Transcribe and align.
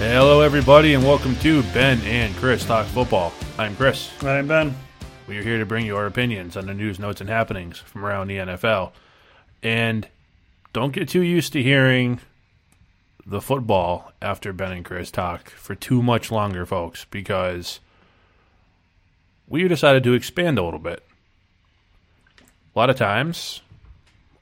Hello, 0.00 0.40
everybody, 0.40 0.94
and 0.94 1.04
welcome 1.04 1.36
to 1.40 1.62
Ben 1.74 2.00
and 2.06 2.34
Chris 2.36 2.64
Talk 2.64 2.86
Football. 2.86 3.34
I'm 3.58 3.76
Chris. 3.76 4.10
I'm 4.22 4.48
Ben. 4.48 4.74
We 5.26 5.36
are 5.36 5.42
here 5.42 5.58
to 5.58 5.66
bring 5.66 5.84
you 5.84 5.94
our 5.94 6.06
opinions 6.06 6.56
on 6.56 6.64
the 6.64 6.72
news, 6.72 6.98
notes, 6.98 7.20
and 7.20 7.28
happenings 7.28 7.76
from 7.76 8.06
around 8.06 8.28
the 8.28 8.38
NFL. 8.38 8.92
And 9.62 10.08
don't 10.72 10.94
get 10.94 11.10
too 11.10 11.20
used 11.20 11.52
to 11.52 11.62
hearing 11.62 12.18
the 13.26 13.42
football 13.42 14.10
after 14.22 14.54
Ben 14.54 14.72
and 14.72 14.86
Chris 14.86 15.10
talk 15.10 15.50
for 15.50 15.74
too 15.74 16.02
much 16.02 16.32
longer, 16.32 16.64
folks, 16.64 17.04
because 17.10 17.78
we 19.46 19.68
decided 19.68 20.02
to 20.04 20.14
expand 20.14 20.58
a 20.58 20.62
little 20.62 20.80
bit. 20.80 21.04
A 22.74 22.78
lot 22.78 22.88
of 22.88 22.96
times, 22.96 23.60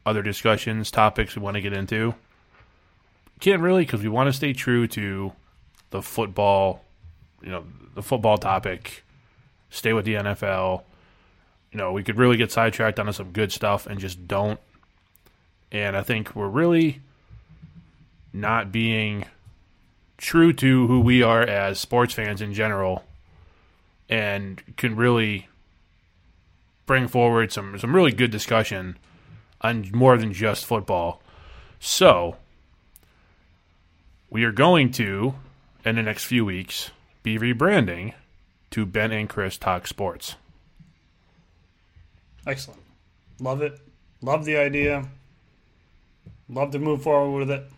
other 0.07 0.23
discussions, 0.23 0.93
topics 0.93 1.35
we 1.35 1.43
want 1.43 1.57
to 1.57 1.61
get 1.61 1.73
into, 1.73 2.15
can't 3.41 3.61
really 3.61 3.85
because 3.85 4.03
we 4.03 4.09
want 4.09 4.29
to 4.29 4.33
stay 4.33 4.53
true 4.53 4.87
to 4.87 5.33
the 5.91 6.03
football, 6.03 6.85
you 7.43 7.51
know, 7.51 7.65
the 7.95 8.03
football 8.03 8.39
topic, 8.39 9.05
stay 9.71 9.93
with 9.93 10.05
the 10.05 10.15
NFL. 10.15 10.83
You 11.73 11.79
know, 11.79 11.93
we 11.93 12.03
could 12.03 12.17
really 12.17 12.37
get 12.37 12.53
sidetracked 12.53 12.99
onto 12.99 13.13
some 13.13 13.33
good 13.33 13.53
stuff 13.53 13.87
and 13.87 13.99
just 14.01 14.27
don't. 14.27 14.61
And 15.71 15.97
I 15.97 16.03
think 16.03 16.35
we're 16.35 16.49
really 16.49 17.01
not 18.33 18.73
being 18.73 19.27
true 20.17 20.53
to 20.53 20.87
who 20.87 21.01
we 21.01 21.23
are 21.23 21.43
as 21.43 21.79
sports 21.79 22.15
fans 22.15 22.43
in 22.43 22.53
general 22.53 23.05
and 24.09 24.63
can 24.77 24.97
really 24.97 25.49
bring 26.87 27.07
forward 27.07 27.53
some 27.53 27.79
some 27.79 27.95
really 27.95 28.13
good 28.13 28.31
discussion 28.31 28.97
on 29.61 29.89
more 29.93 30.17
than 30.17 30.33
just 30.33 30.65
football. 30.65 31.21
So, 31.81 32.37
we 34.31 34.45
are 34.45 34.53
going 34.53 34.91
to 34.93 35.35
in 35.89 35.97
the 35.97 36.03
next 36.03 36.25
few 36.25 36.45
weeks 36.45 36.91
be 37.23 37.39
rebranding 37.39 38.15
to 38.71 38.85
Ben 38.85 39.13
and 39.13 39.29
Chris 39.29 39.57
Talk 39.57 39.87
Sports. 39.87 40.37
Excellent. 42.47 42.81
Love 43.41 43.63
it. 43.63 43.79
Love 44.21 44.45
the 44.45 44.57
idea. 44.57 45.09
Love 46.49 46.71
to 46.73 46.79
move 46.79 47.03
forward 47.03 47.39
with 47.39 47.51
it. 47.51 47.71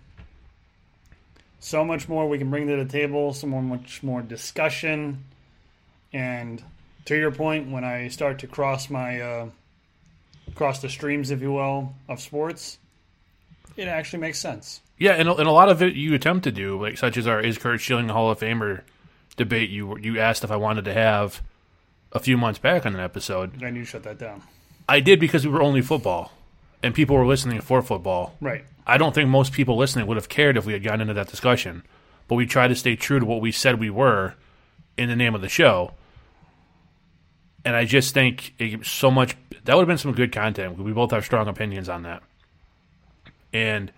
So 1.59 1.85
much 1.85 2.09
more 2.09 2.29
we 2.29 2.39
can 2.39 2.51
bring 2.51 2.67
to 2.69 2.77
the 2.77 2.85
table, 2.85 3.33
so 3.33 3.47
much 3.47 4.03
more 4.03 4.23
discussion. 4.23 5.25
And 6.13 6.63
to 7.05 7.17
your 7.17 7.31
point, 7.31 7.71
when 7.71 7.85
I 7.85 8.09
start 8.09 8.39
to 8.41 8.47
cross 8.47 8.89
my 8.89 9.21
uh, 9.21 9.49
cross 10.55 10.81
the 10.81 10.89
streams, 10.89 11.31
if 11.31 11.41
you 11.41 11.53
will, 11.53 11.95
of 12.09 12.21
sports, 12.21 12.79
it 13.77 13.89
actually 13.89 14.21
makes 14.21 14.39
sense. 14.39 14.81
Yeah, 15.01 15.13
and, 15.13 15.31
and 15.31 15.49
a 15.49 15.51
lot 15.51 15.71
of 15.71 15.83
it 15.83 15.95
you 15.95 16.15
attempt 16.15 16.45
to 16.45 16.53
do, 16.53 16.81
like 16.81 16.99
such 16.99 17.17
as 17.17 17.27
our 17.27 17.41
is 17.41 17.57
Curt 17.57 17.81
Schilling 17.81 18.11
a 18.11 18.13
Hall 18.13 18.31
of 18.31 18.39
Famer 18.39 18.83
debate. 19.37 19.71
You 19.71 19.97
you 19.99 20.21
asked 20.21 20.45
if 20.45 20.51
I 20.51 20.57
wanted 20.57 20.85
to 20.85 20.93
have 20.93 21.43
a 22.13 22.21
few 22.21 22.37
months 22.37 22.59
back 22.59 22.85
on 22.85 22.95
an 22.95 23.01
episode. 23.01 23.63
And 23.63 23.77
you 23.77 23.85
shut 23.85 24.03
that 24.03 24.19
down. 24.19 24.43
I 24.87 25.01
did 25.01 25.19
because 25.19 25.47
we 25.47 25.53
were 25.53 25.63
only 25.63 25.81
football, 25.81 26.33
and 26.83 26.95
people 26.95 27.17
were 27.17 27.27
listening 27.27 27.63
for 27.63 27.81
football. 27.81 28.35
Right. 28.43 28.65
I 28.87 28.99
don't 28.99 29.15
think 29.15 29.31
most 29.31 29.55
people 29.55 29.77
listening 29.79 30.07
would 30.07 30.19
have 30.19 30.29
cared 30.29 30.59
if 30.59 30.67
we 30.67 30.75
had 30.75 30.83
gotten 30.83 31.01
into 31.01 31.15
that 31.15 31.29
discussion, 31.29 31.83
but 32.29 32.35
we 32.35 32.45
tried 32.45 32.69
to 32.69 32.75
stay 32.75 32.95
true 32.95 33.21
to 33.21 33.25
what 33.25 33.41
we 33.41 33.53
said 33.53 33.81
we 33.81 33.89
were 33.89 34.35
in 34.99 35.09
the 35.09 35.17
name 35.17 35.35
of 35.35 35.41
the 35.41 35.49
show. 35.49 35.95
And 37.65 37.75
I 37.75 37.87
just 37.87 38.13
think 38.13 38.55
it, 38.59 38.85
so 38.85 39.11
much 39.11 39.35
that 39.65 39.75
would 39.75 39.83
have 39.83 39.89
been 39.89 39.97
some 39.97 40.13
good 40.13 40.33
content. 40.33 40.79
We 40.79 40.93
both 40.93 41.13
have 41.13 41.25
strong 41.25 41.49
opinions 41.49 41.89
on 41.89 42.03
that. 42.03 42.23
And 43.53 43.93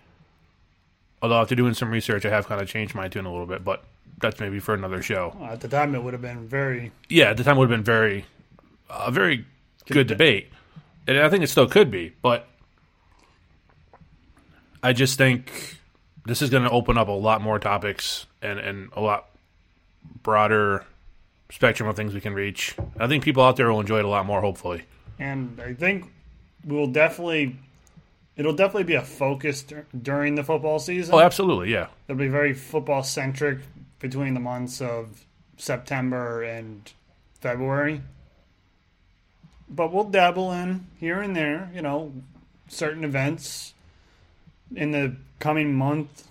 although 1.23 1.41
after 1.41 1.55
doing 1.55 1.73
some 1.73 1.89
research, 1.89 2.25
I 2.25 2.29
have 2.29 2.47
kind 2.47 2.61
of 2.61 2.67
changed 2.67 2.93
my 2.93 3.07
tune 3.07 3.25
a 3.25 3.31
little 3.31 3.47
bit, 3.47 3.63
but 3.63 3.83
that's 4.19 4.39
maybe 4.39 4.59
for 4.59 4.75
another 4.75 5.01
show. 5.01 5.35
Uh, 5.39 5.53
at 5.53 5.61
the 5.61 5.69
time, 5.69 5.95
it 5.95 6.03
would 6.03 6.13
have 6.13 6.21
been 6.21 6.47
very. 6.47 6.91
Yeah, 7.09 7.31
at 7.31 7.37
the 7.37 7.43
time 7.43 7.57
would 7.57 7.69
have 7.69 7.77
been 7.77 7.83
very, 7.85 8.25
a 8.89 9.09
very 9.09 9.45
good 9.87 10.07
debate, 10.07 10.49
and 11.07 11.17
I 11.17 11.29
think 11.29 11.43
it 11.43 11.47
still 11.47 11.67
could 11.67 11.89
be. 11.89 12.13
But 12.21 12.45
I 14.83 14.93
just 14.93 15.17
think 15.17 15.77
this 16.25 16.41
is 16.41 16.49
going 16.49 16.63
to 16.63 16.69
open 16.69 16.97
up 16.97 17.07
a 17.07 17.11
lot 17.11 17.41
more 17.41 17.57
topics 17.57 18.27
and 18.41 18.59
and 18.59 18.89
a 18.93 19.01
lot 19.01 19.29
broader 20.21 20.85
spectrum 21.49 21.87
of 21.87 21.95
things 21.95 22.13
we 22.13 22.21
can 22.21 22.33
reach. 22.33 22.75
I 22.99 23.07
think 23.07 23.23
people 23.23 23.43
out 23.43 23.55
there 23.55 23.71
will 23.71 23.79
enjoy 23.79 23.99
it 23.99 24.05
a 24.05 24.09
lot 24.09 24.25
more. 24.25 24.41
Hopefully, 24.41 24.83
And 25.19 25.59
I 25.63 25.73
think 25.73 26.11
we 26.65 26.75
will 26.75 26.87
definitely. 26.87 27.55
It'll 28.35 28.53
definitely 28.53 28.85
be 28.85 28.95
a 28.95 29.03
focus 29.03 29.61
dur- 29.63 29.85
during 30.01 30.35
the 30.35 30.43
football 30.43 30.79
season. 30.79 31.13
oh, 31.13 31.19
absolutely, 31.19 31.71
yeah. 31.71 31.87
It'll 32.07 32.19
be 32.19 32.27
very 32.27 32.53
football 32.53 33.03
centric 33.03 33.59
between 33.99 34.33
the 34.33 34.39
months 34.39 34.81
of 34.81 35.25
September 35.57 36.41
and 36.43 36.91
February. 37.39 38.01
But 39.69 39.93
we'll 39.93 40.05
dabble 40.05 40.51
in 40.51 40.87
here 40.99 41.21
and 41.21 41.35
there, 41.35 41.71
you 41.73 41.81
know, 41.81 42.11
certain 42.67 43.03
events. 43.03 43.73
In 44.75 44.91
the 44.91 45.15
coming 45.39 45.75
month, 45.75 46.27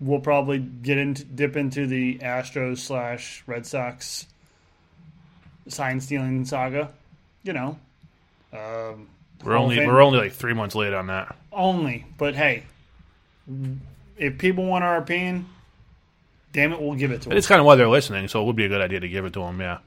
we'll 0.00 0.20
probably 0.20 0.58
get 0.58 0.98
into 0.98 1.24
dip 1.24 1.56
into 1.56 1.86
the 1.86 2.18
Astros 2.18 2.78
slash 2.78 3.42
Red 3.46 3.66
Sox 3.66 4.26
sign 5.68 6.00
stealing 6.00 6.44
saga. 6.44 6.90
You 7.42 7.52
know, 7.52 7.78
um, 8.52 9.08
We're 9.44 9.56
Hall 9.56 9.64
only 9.64 9.86
we're 9.86 10.00
only 10.02 10.18
like 10.18 10.32
three 10.32 10.54
months 10.54 10.74
late 10.74 10.94
on 10.94 11.08
that. 11.08 11.36
only. 11.52 12.06
But 12.16 12.34
hey, 12.34 12.64
if 14.16 14.38
people 14.38 14.64
want 14.64 14.84
our 14.84 14.96
opinion, 14.96 15.46
damn 16.52 16.72
it, 16.72 16.80
we'll 16.80 16.94
give 16.94 17.10
it 17.10 17.22
to 17.22 17.28
them. 17.28 17.38
it's 17.38 17.46
kind 17.46 17.60
of 17.60 17.66
why 17.66 17.74
they're 17.74 17.88
listening, 17.88 18.28
so 18.28 18.42
it 18.42 18.46
would 18.46 18.56
be 18.56 18.64
a 18.64 18.68
good 18.68 18.80
idea 18.80 19.00
to 19.00 19.08
give 19.08 19.24
it 19.24 19.32
to 19.34 19.40
them. 19.40 19.60
Yeah. 19.60 19.78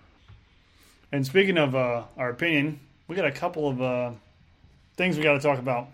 And 1.12 1.26
speaking 1.26 1.58
of 1.58 1.74
uh, 1.74 2.04
our 2.18 2.30
opinion, 2.30 2.80
we 3.08 3.16
got 3.16 3.26
a 3.26 3.32
couple 3.32 3.70
of 3.70 3.82
uh, 3.82 4.12
things 4.96 5.18
we 5.18 5.24
got 5.24 5.34
to 5.34 5.40
talk 5.40 5.60
about. 5.60 5.88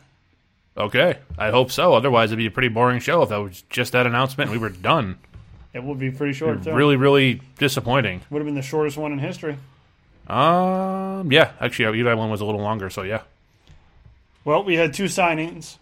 Okay, 0.76 1.20
I 1.38 1.52
hope 1.52 1.72
so. 1.72 1.94
Otherwise, 1.94 2.32
it'd 2.32 2.38
be 2.38 2.48
a 2.48 2.52
pretty 2.52 2.68
boring 2.68 3.00
show 3.00 3.22
if 3.22 3.30
that 3.30 3.38
was 3.38 3.64
just 3.70 3.92
that 3.92 4.08
announcement 4.08 4.50
and 4.50 4.60
we 4.60 4.62
were 4.62 4.74
done. 4.74 5.20
It 5.72 5.84
would 5.84 6.00
be 6.00 6.10
pretty 6.12 6.34
short. 6.34 6.64
Too. 6.64 6.74
Really, 6.74 6.96
really 6.96 7.42
disappointing. 7.60 8.22
would 8.30 8.40
have 8.40 8.46
been 8.46 8.56
the 8.56 8.62
shortest 8.62 8.98
one 8.98 9.12
in 9.12 9.20
history. 9.20 9.58
Um, 10.28 11.32
yeah, 11.32 11.52
actually, 11.60 11.86
our 11.86 11.96
Eli 11.96 12.14
one 12.14 12.32
was 12.32 12.42
a 12.42 12.46
little 12.46 12.62
longer, 12.62 12.90
so 12.90 13.04
yeah. 13.04 13.22
Well, 14.46 14.64
we 14.64 14.76
had 14.76 14.94
two 14.94 15.06
signings. 15.06 15.78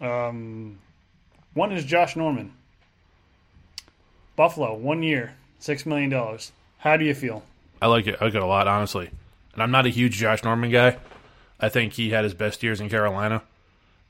Um, 0.00 0.78
one 1.54 1.72
is 1.72 1.84
Josh 1.84 2.16
Norman, 2.16 2.52
Buffalo, 4.36 4.74
one 4.74 5.02
year, 5.02 5.34
six 5.60 5.86
million 5.86 6.10
dollars. 6.10 6.52
How 6.78 6.96
do 6.96 7.04
you 7.04 7.14
feel? 7.14 7.44
I 7.80 7.86
like 7.86 8.06
it. 8.06 8.16
I 8.20 8.24
like 8.24 8.34
it 8.34 8.42
a 8.42 8.46
lot, 8.46 8.66
honestly. 8.66 9.10
And 9.52 9.62
I'm 9.62 9.70
not 9.70 9.86
a 9.86 9.90
huge 9.90 10.16
Josh 10.16 10.42
Norman 10.42 10.70
guy. 10.70 10.98
I 11.60 11.68
think 11.68 11.92
he 11.92 12.10
had 12.10 12.24
his 12.24 12.34
best 12.34 12.62
years 12.62 12.80
in 12.80 12.88
Carolina, 12.88 13.42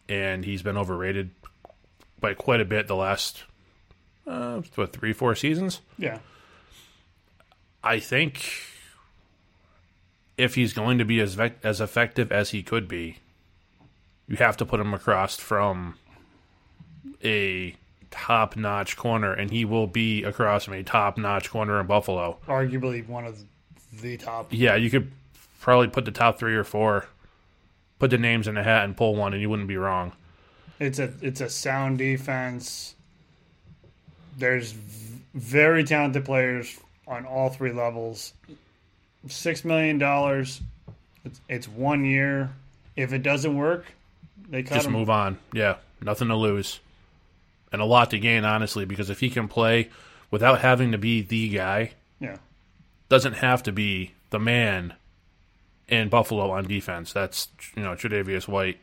and 0.08 0.44
he's 0.44 0.62
been 0.62 0.76
overrated 0.78 1.30
by 2.20 2.32
quite 2.34 2.60
a 2.60 2.64
bit 2.64 2.86
the 2.86 2.96
last 2.96 3.44
uh, 4.26 4.62
what 4.74 4.92
three, 4.94 5.12
four 5.12 5.34
seasons. 5.34 5.80
Yeah, 5.98 6.18
I 7.82 8.00
think 8.00 8.42
if 10.38 10.54
he's 10.54 10.72
going 10.72 10.96
to 10.98 11.04
be 11.04 11.20
as 11.20 11.34
vec- 11.34 11.58
as 11.62 11.80
effective 11.82 12.32
as 12.32 12.50
he 12.50 12.62
could 12.62 12.88
be, 12.88 13.18
you 14.28 14.36
have 14.36 14.56
to 14.58 14.64
put 14.66 14.80
him 14.80 14.94
across 14.94 15.36
from 15.36 15.96
a 17.22 17.74
top 18.10 18.56
notch 18.56 18.96
corner, 18.96 19.32
and 19.32 19.50
he 19.50 19.64
will 19.64 19.86
be 19.86 20.22
across 20.24 20.64
from 20.64 20.74
a 20.74 20.82
top 20.82 21.18
notch 21.18 21.50
corner 21.50 21.80
in 21.80 21.86
Buffalo. 21.86 22.38
arguably 22.46 23.06
one 23.06 23.26
of 23.26 23.42
the 24.00 24.16
top. 24.16 24.48
Yeah, 24.50 24.76
you 24.76 24.90
could 24.90 25.10
probably 25.60 25.88
put 25.88 26.04
the 26.04 26.10
top 26.12 26.38
three 26.38 26.54
or 26.54 26.64
four, 26.64 27.06
put 27.98 28.10
the 28.10 28.18
names 28.18 28.46
in 28.48 28.56
a 28.56 28.62
hat, 28.62 28.84
and 28.84 28.96
pull 28.96 29.14
one, 29.16 29.32
and 29.32 29.42
you 29.42 29.50
wouldn't 29.50 29.68
be 29.68 29.76
wrong. 29.76 30.12
It's 30.80 30.98
a 30.98 31.12
it's 31.20 31.40
a 31.40 31.48
sound 31.48 31.98
defense. 31.98 32.94
There's 34.36 34.72
v- 34.72 35.20
very 35.34 35.84
talented 35.84 36.24
players 36.24 36.78
on 37.06 37.24
all 37.24 37.48
three 37.48 37.72
levels. 37.72 38.32
Six 39.28 39.64
million 39.64 39.98
dollars. 39.98 40.60
It's, 41.24 41.40
it's 41.48 41.68
one 41.68 42.04
year. 42.04 42.50
If 42.96 43.12
it 43.12 43.22
doesn't 43.22 43.56
work, 43.56 43.86
they 44.48 44.62
Just 44.62 44.86
him. 44.86 44.92
move 44.92 45.10
on. 45.10 45.38
Yeah, 45.52 45.76
nothing 46.00 46.28
to 46.28 46.36
lose, 46.36 46.80
and 47.72 47.80
a 47.80 47.84
lot 47.84 48.10
to 48.10 48.18
gain, 48.18 48.44
honestly, 48.44 48.84
because 48.84 49.10
if 49.10 49.20
he 49.20 49.30
can 49.30 49.48
play 49.48 49.88
without 50.30 50.60
having 50.60 50.92
to 50.92 50.98
be 50.98 51.22
the 51.22 51.48
guy, 51.50 51.92
Yeah, 52.20 52.36
doesn't 53.08 53.34
have 53.34 53.62
to 53.64 53.72
be 53.72 54.12
the 54.30 54.38
man 54.38 54.94
in 55.88 56.08
Buffalo 56.08 56.50
on 56.50 56.64
defense. 56.66 57.12
That's 57.12 57.48
you 57.76 57.82
know 57.82 57.94
Tre'Davious 57.94 58.48
White 58.48 58.78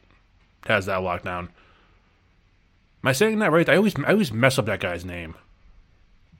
has 0.67 0.85
that 0.85 0.99
lockdown. 0.99 1.49
Am 3.03 3.07
I 3.07 3.11
saying 3.13 3.39
that 3.39 3.51
right? 3.51 3.67
I 3.67 3.75
always 3.77 3.95
I 4.05 4.11
always 4.11 4.31
mess 4.31 4.59
up 4.59 4.65
that 4.67 4.79
guy's 4.79 5.03
name. 5.03 5.35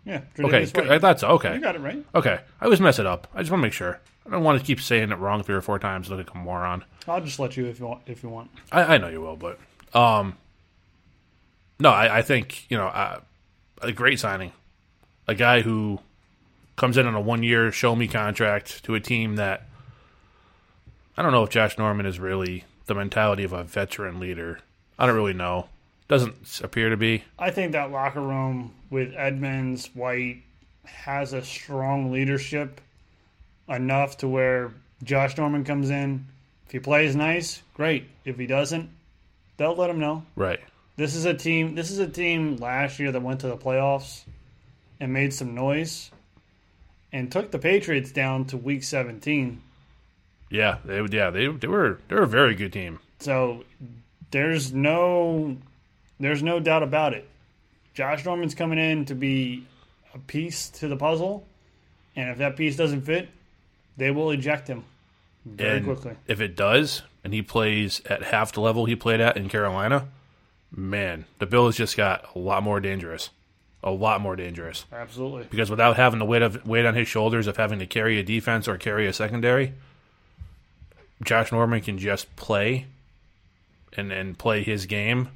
Yeah. 0.06 0.22
Okay, 0.40 0.64
Tre'Davious 0.64 0.74
good. 0.74 0.88
White. 0.88 0.92
I 0.96 1.00
thought 1.00 1.20
so. 1.20 1.28
Okay, 1.30 1.54
You 1.56 1.62
got 1.62 1.76
it 1.76 1.82
right. 1.82 2.04
okay. 2.16 2.40
I 2.60 2.66
always 2.66 2.82
mess 2.82 3.00
it 3.00 3.06
up. 3.06 3.28
I 3.34 3.40
just 3.40 3.52
want 3.52 3.62
to 3.62 3.66
make 3.66 3.74
sure. 3.74 4.00
I 4.26 4.30
don't 4.30 4.44
want 4.44 4.60
to 4.60 4.66
keep 4.66 4.80
saying 4.82 5.12
it 5.12 5.18
wrong 5.18 5.42
three 5.44 5.56
or 5.56 5.62
four 5.62 5.80
times. 5.80 6.10
Look 6.10 6.18
like 6.20 6.34
a 6.34 6.38
moron. 6.38 6.84
I'll 7.08 7.22
just 7.22 7.40
let 7.40 7.58
you 7.58 7.66
if 7.66 7.80
you 7.80 7.88
want. 7.88 8.02
If 8.06 8.22
you 8.24 8.30
want. 8.30 8.52
I, 8.72 8.96
I 8.96 8.98
know 8.98 9.08
you 9.10 9.22
will, 9.22 9.36
but 9.36 9.58
um, 9.94 10.38
no, 11.80 11.90
I, 11.90 12.20
I 12.20 12.22
think 12.22 12.70
you 12.70 12.78
know 12.78 12.88
uh, 12.88 13.20
a 13.82 13.92
great 13.92 14.20
signing. 14.20 14.52
a 15.28 15.34
guy 15.36 15.62
who 15.62 16.00
comes 16.76 16.98
in 16.98 17.06
on 17.08 17.16
a 17.16 17.22
one 17.22 17.44
year 17.44 17.72
show 17.72 17.96
me 17.96 18.08
contract 18.08 18.84
to 18.86 18.96
a 18.96 19.00
team 19.00 19.36
that 19.36 19.68
I 21.18 21.22
don't 21.22 21.32
know 21.32 21.44
if 21.44 21.50
Josh 21.50 21.78
Norman 21.78 22.06
is 22.06 22.20
really 22.20 22.64
the 22.86 22.96
mentality 22.96 23.44
of 23.44 23.54
a 23.54 23.64
veteran 23.64 24.20
leader. 24.20 24.60
I 24.98 25.06
don't 25.06 25.16
really 25.16 25.34
know. 25.34 25.68
Doesn't 26.08 26.62
appear 26.64 26.90
to 26.90 26.98
be. 26.98 27.24
I 27.40 27.52
think 27.52 27.72
that 27.72 27.92
locker 27.92 28.22
room 28.22 28.74
with 28.92 29.14
Edmunds, 29.16 29.88
White 29.96 30.44
has 30.86 31.34
a 31.34 31.42
strong 31.42 32.12
leadership 32.12 32.82
enough 33.68 34.18
to 34.18 34.28
where 34.28 34.74
Josh 35.02 35.38
Norman 35.38 35.64
comes 35.64 35.90
in. 35.90 36.28
If 36.68 36.74
he 36.74 36.80
plays 36.80 37.16
nice, 37.16 37.64
great. 37.74 38.08
If 38.26 38.38
he 38.38 38.46
doesn't, 38.46 38.90
they'll 39.58 39.76
let 39.76 39.90
him 39.90 40.00
know. 40.00 40.24
Right. 40.36 40.60
This 40.98 41.16
is 41.16 41.26
a 41.26 41.34
team. 41.34 41.74
This 41.74 41.90
is 41.90 42.00
a 42.00 42.08
team 42.08 42.58
last 42.58 43.00
year 43.00 43.12
that 43.12 43.22
went 43.22 43.40
to 43.40 43.48
the 43.48 43.58
playoffs 43.58 44.22
and 45.00 45.12
made 45.12 45.34
some 45.34 45.56
noise, 45.56 46.12
and 47.12 47.32
took 47.32 47.50
the 47.50 47.58
Patriots 47.58 48.12
down 48.12 48.46
to 48.46 48.58
Week 48.58 48.84
17. 48.84 49.62
Yeah, 50.52 50.78
they 50.86 51.02
yeah 51.10 51.30
they 51.30 51.48
they 51.48 51.68
were 51.68 52.00
they 52.08 52.16
were 52.16 52.24
a 52.24 52.28
very 52.28 52.56
good 52.56 52.74
team. 52.74 53.00
So 53.20 53.64
there's 54.32 54.74
no 54.74 55.58
there's 56.20 56.44
no 56.44 56.60
doubt 56.60 56.84
about 56.84 57.14
it. 57.14 57.28
Josh 57.94 58.26
Norman's 58.26 58.56
coming 58.56 58.80
in 58.80 59.06
to 59.06 59.16
be 59.16 59.66
a 60.14 60.20
piece 60.20 60.70
to 60.70 60.88
the 60.88 60.96
puzzle, 60.96 61.46
and 62.16 62.30
if 62.30 62.38
that 62.38 62.56
piece 62.56 62.76
doesn't 62.76 63.02
fit, 63.02 63.30
they 63.98 64.12
will 64.12 64.32
eject 64.32 64.68
him 64.68 64.84
very 65.46 65.78
and 65.78 65.86
quickly. 65.86 66.16
If 66.28 66.42
it 66.42 66.56
does, 66.56 67.02
and 67.24 67.34
he 67.34 67.42
plays 67.42 68.02
at 68.06 68.24
half 68.24 68.54
the 68.54 68.62
level 68.62 68.86
he 68.86 68.96
played 68.96 69.20
at 69.22 69.38
in 69.38 69.50
Carolina, 69.50 70.08
man, 70.72 71.26
the 71.40 71.46
Bills 71.46 71.76
just 71.76 71.98
got 71.98 72.26
a 72.36 72.40
lot 72.40 72.64
more 72.64 72.80
dangerous. 72.80 73.30
A 73.84 73.92
lot 73.92 74.22
more 74.22 74.36
dangerous. 74.36 74.86
Absolutely. 74.92 75.48
Because 75.50 75.72
without 75.72 75.96
having 75.96 76.20
the 76.20 76.26
weight 76.26 76.44
of 76.44 76.68
weight 76.68 76.86
on 76.86 76.94
his 76.94 77.08
shoulders 77.08 77.48
of 77.48 77.58
having 77.58 77.80
to 77.80 77.88
carry 77.88 78.20
a 78.20 78.24
defense 78.24 78.68
or 78.68 78.78
carry 78.78 79.08
a 79.08 79.14
secondary, 79.14 79.74
Josh 81.24 81.52
Norman 81.52 81.82
can 81.82 81.98
just 81.98 82.36
play 82.36 82.86
and 83.94 84.12
and 84.12 84.38
play 84.38 84.62
his 84.62 84.86
game. 84.86 85.30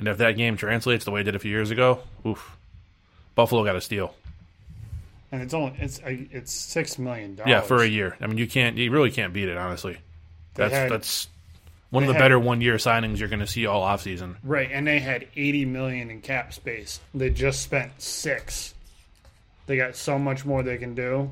And 0.00 0.08
if 0.08 0.18
that 0.18 0.32
game 0.32 0.56
translates 0.56 1.04
the 1.04 1.10
way 1.10 1.20
it 1.20 1.24
did 1.24 1.36
a 1.36 1.38
few 1.38 1.50
years 1.50 1.70
ago, 1.70 2.00
oof. 2.26 2.56
Buffalo 3.34 3.64
got 3.64 3.76
a 3.76 3.80
steal. 3.80 4.14
And 5.30 5.42
it's 5.42 5.54
only 5.54 5.74
it's 5.78 6.00
uh, 6.00 6.06
it's 6.32 6.52
six 6.52 6.98
million 6.98 7.36
dollars. 7.36 7.50
Yeah, 7.50 7.60
for 7.60 7.82
a 7.82 7.86
year. 7.86 8.16
I 8.20 8.26
mean, 8.26 8.38
you 8.38 8.48
can't 8.48 8.76
you 8.76 8.90
really 8.90 9.12
can't 9.12 9.32
beat 9.32 9.48
it, 9.48 9.56
honestly. 9.56 9.98
That's 10.54 10.72
had- 10.74 10.90
that's 10.90 11.28
one 11.90 12.02
of 12.02 12.08
the 12.08 12.14
had- 12.14 12.20
better 12.20 12.38
one 12.38 12.60
year 12.60 12.76
signings 12.76 13.18
you're 13.18 13.28
going 13.28 13.38
to 13.40 13.46
see 13.46 13.66
all 13.66 13.82
offseason. 13.82 14.36
Right, 14.42 14.68
and 14.72 14.86
they 14.86 14.98
had 14.98 15.28
eighty 15.36 15.64
million 15.64 16.10
in 16.10 16.20
cap 16.20 16.52
space. 16.52 16.98
They 17.14 17.30
just 17.30 17.62
spent 17.62 17.92
six. 18.02 18.74
They 19.66 19.76
got 19.76 19.94
so 19.94 20.18
much 20.18 20.44
more 20.44 20.64
they 20.64 20.78
can 20.78 20.94
do. 20.96 21.30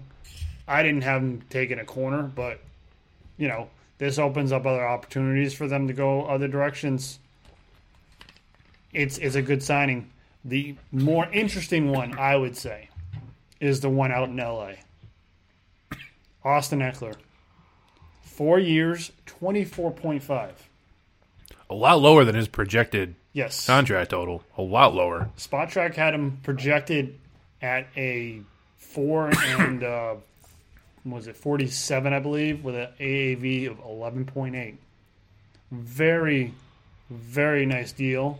I 0.69 0.83
didn't 0.85 1.03
have 1.03 1.23
them 1.23 1.43
taking 1.51 1.79
a 1.81 1.85
corner, 1.85 2.23
but 2.23 2.61
you 3.37 3.49
know 3.49 3.69
this 3.99 4.19
opens 4.19 4.53
up 4.53 4.65
other 4.65 4.87
opportunities 4.87 5.55
for 5.55 5.67
them 5.67 5.89
to 5.89 5.93
go 5.93 6.25
other 6.27 6.47
directions. 6.47 7.19
It's 8.93 9.19
it's 9.19 9.35
a 9.35 9.43
good 9.43 9.63
signing. 9.63 10.11
The 10.45 10.77
more 10.93 11.27
interesting 11.33 11.91
one, 11.91 12.19
I 12.19 12.37
would 12.37 12.57
say, 12.57 12.89
is 13.61 13.81
the 13.81 13.91
one 13.91 14.13
out 14.13 14.29
in 14.29 14.39
L.A. 14.41 14.79
Austin 16.45 16.79
Ekeler, 16.81 17.15
four 18.23 18.59
years, 18.59 19.13
twenty 19.27 19.65
four 19.65 19.91
point 19.91 20.23
five. 20.23 20.69
A 21.71 21.75
lot 21.75 22.01
lower 22.01 22.25
than 22.25 22.35
his 22.35 22.49
projected 22.49 23.15
Yes, 23.35 23.67
contract 23.67 24.11
total. 24.11 24.43
A 24.57 24.63
lot 24.63 24.95
lower. 24.95 25.29
Spotrac 25.37 25.95
had 25.95 26.15
him 26.15 26.39
projected 26.43 27.19
at 27.61 27.87
a 27.97 28.41
four 28.79 29.31
and 29.37 29.85
uh, 29.85 30.15
was 31.05 31.27
it 31.27 31.37
forty 31.37 31.67
seven, 31.67 32.13
I 32.15 32.21
believe, 32.21 32.65
with 32.65 32.75
an 32.75 32.89
AAV 32.99 33.71
of 33.71 33.79
eleven 33.81 34.25
point 34.25 34.57
eight. 34.57 34.79
Very, 35.71 36.55
very 37.11 37.67
nice 37.67 37.93
deal. 37.93 38.39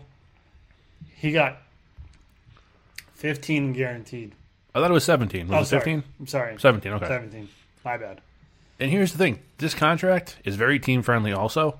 He 1.19 1.31
got 1.31 1.57
fifteen 3.13 3.73
guaranteed. 3.73 4.33
I 4.73 4.79
thought 4.79 4.91
it 4.91 4.93
was 4.93 5.03
17. 5.03 5.47
Was 5.47 5.55
Oh, 5.57 5.61
it 5.61 5.65
sorry. 5.65 5.79
15? 5.79 6.03
I'm 6.19 6.27
sorry, 6.27 6.59
17, 6.59 6.91
okay. 6.93 7.07
seventeen. 7.07 7.49
My 7.83 7.97
bad. 7.97 8.21
And 8.79 8.89
here's 8.91 9.11
the 9.11 9.17
thing: 9.17 9.39
this 9.57 9.73
contract 9.73 10.37
is 10.45 10.55
very 10.55 10.79
team 10.79 11.01
friendly. 11.01 11.33
Also, 11.33 11.79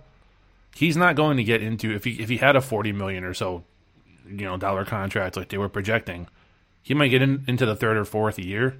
he's 0.75 0.97
not 0.97 1.15
going 1.15 1.37
to 1.37 1.43
get 1.43 1.61
into 1.63 1.93
if 1.93 2.03
he 2.03 2.19
if 2.19 2.29
he 2.29 2.37
had 2.37 2.55
a 2.55 2.61
forty 2.61 2.91
million 2.91 3.23
or 3.23 3.33
so, 3.33 3.63
you 4.27 4.43
know, 4.45 4.57
dollar 4.57 4.83
contract 4.85 5.37
like 5.37 5.49
they 5.49 5.57
were 5.57 5.69
projecting, 5.69 6.27
he 6.81 6.93
might 6.93 7.07
get 7.09 7.21
in, 7.21 7.45
into 7.47 7.65
the 7.65 7.75
third 7.75 7.95
or 7.95 8.03
fourth 8.05 8.37
year, 8.39 8.77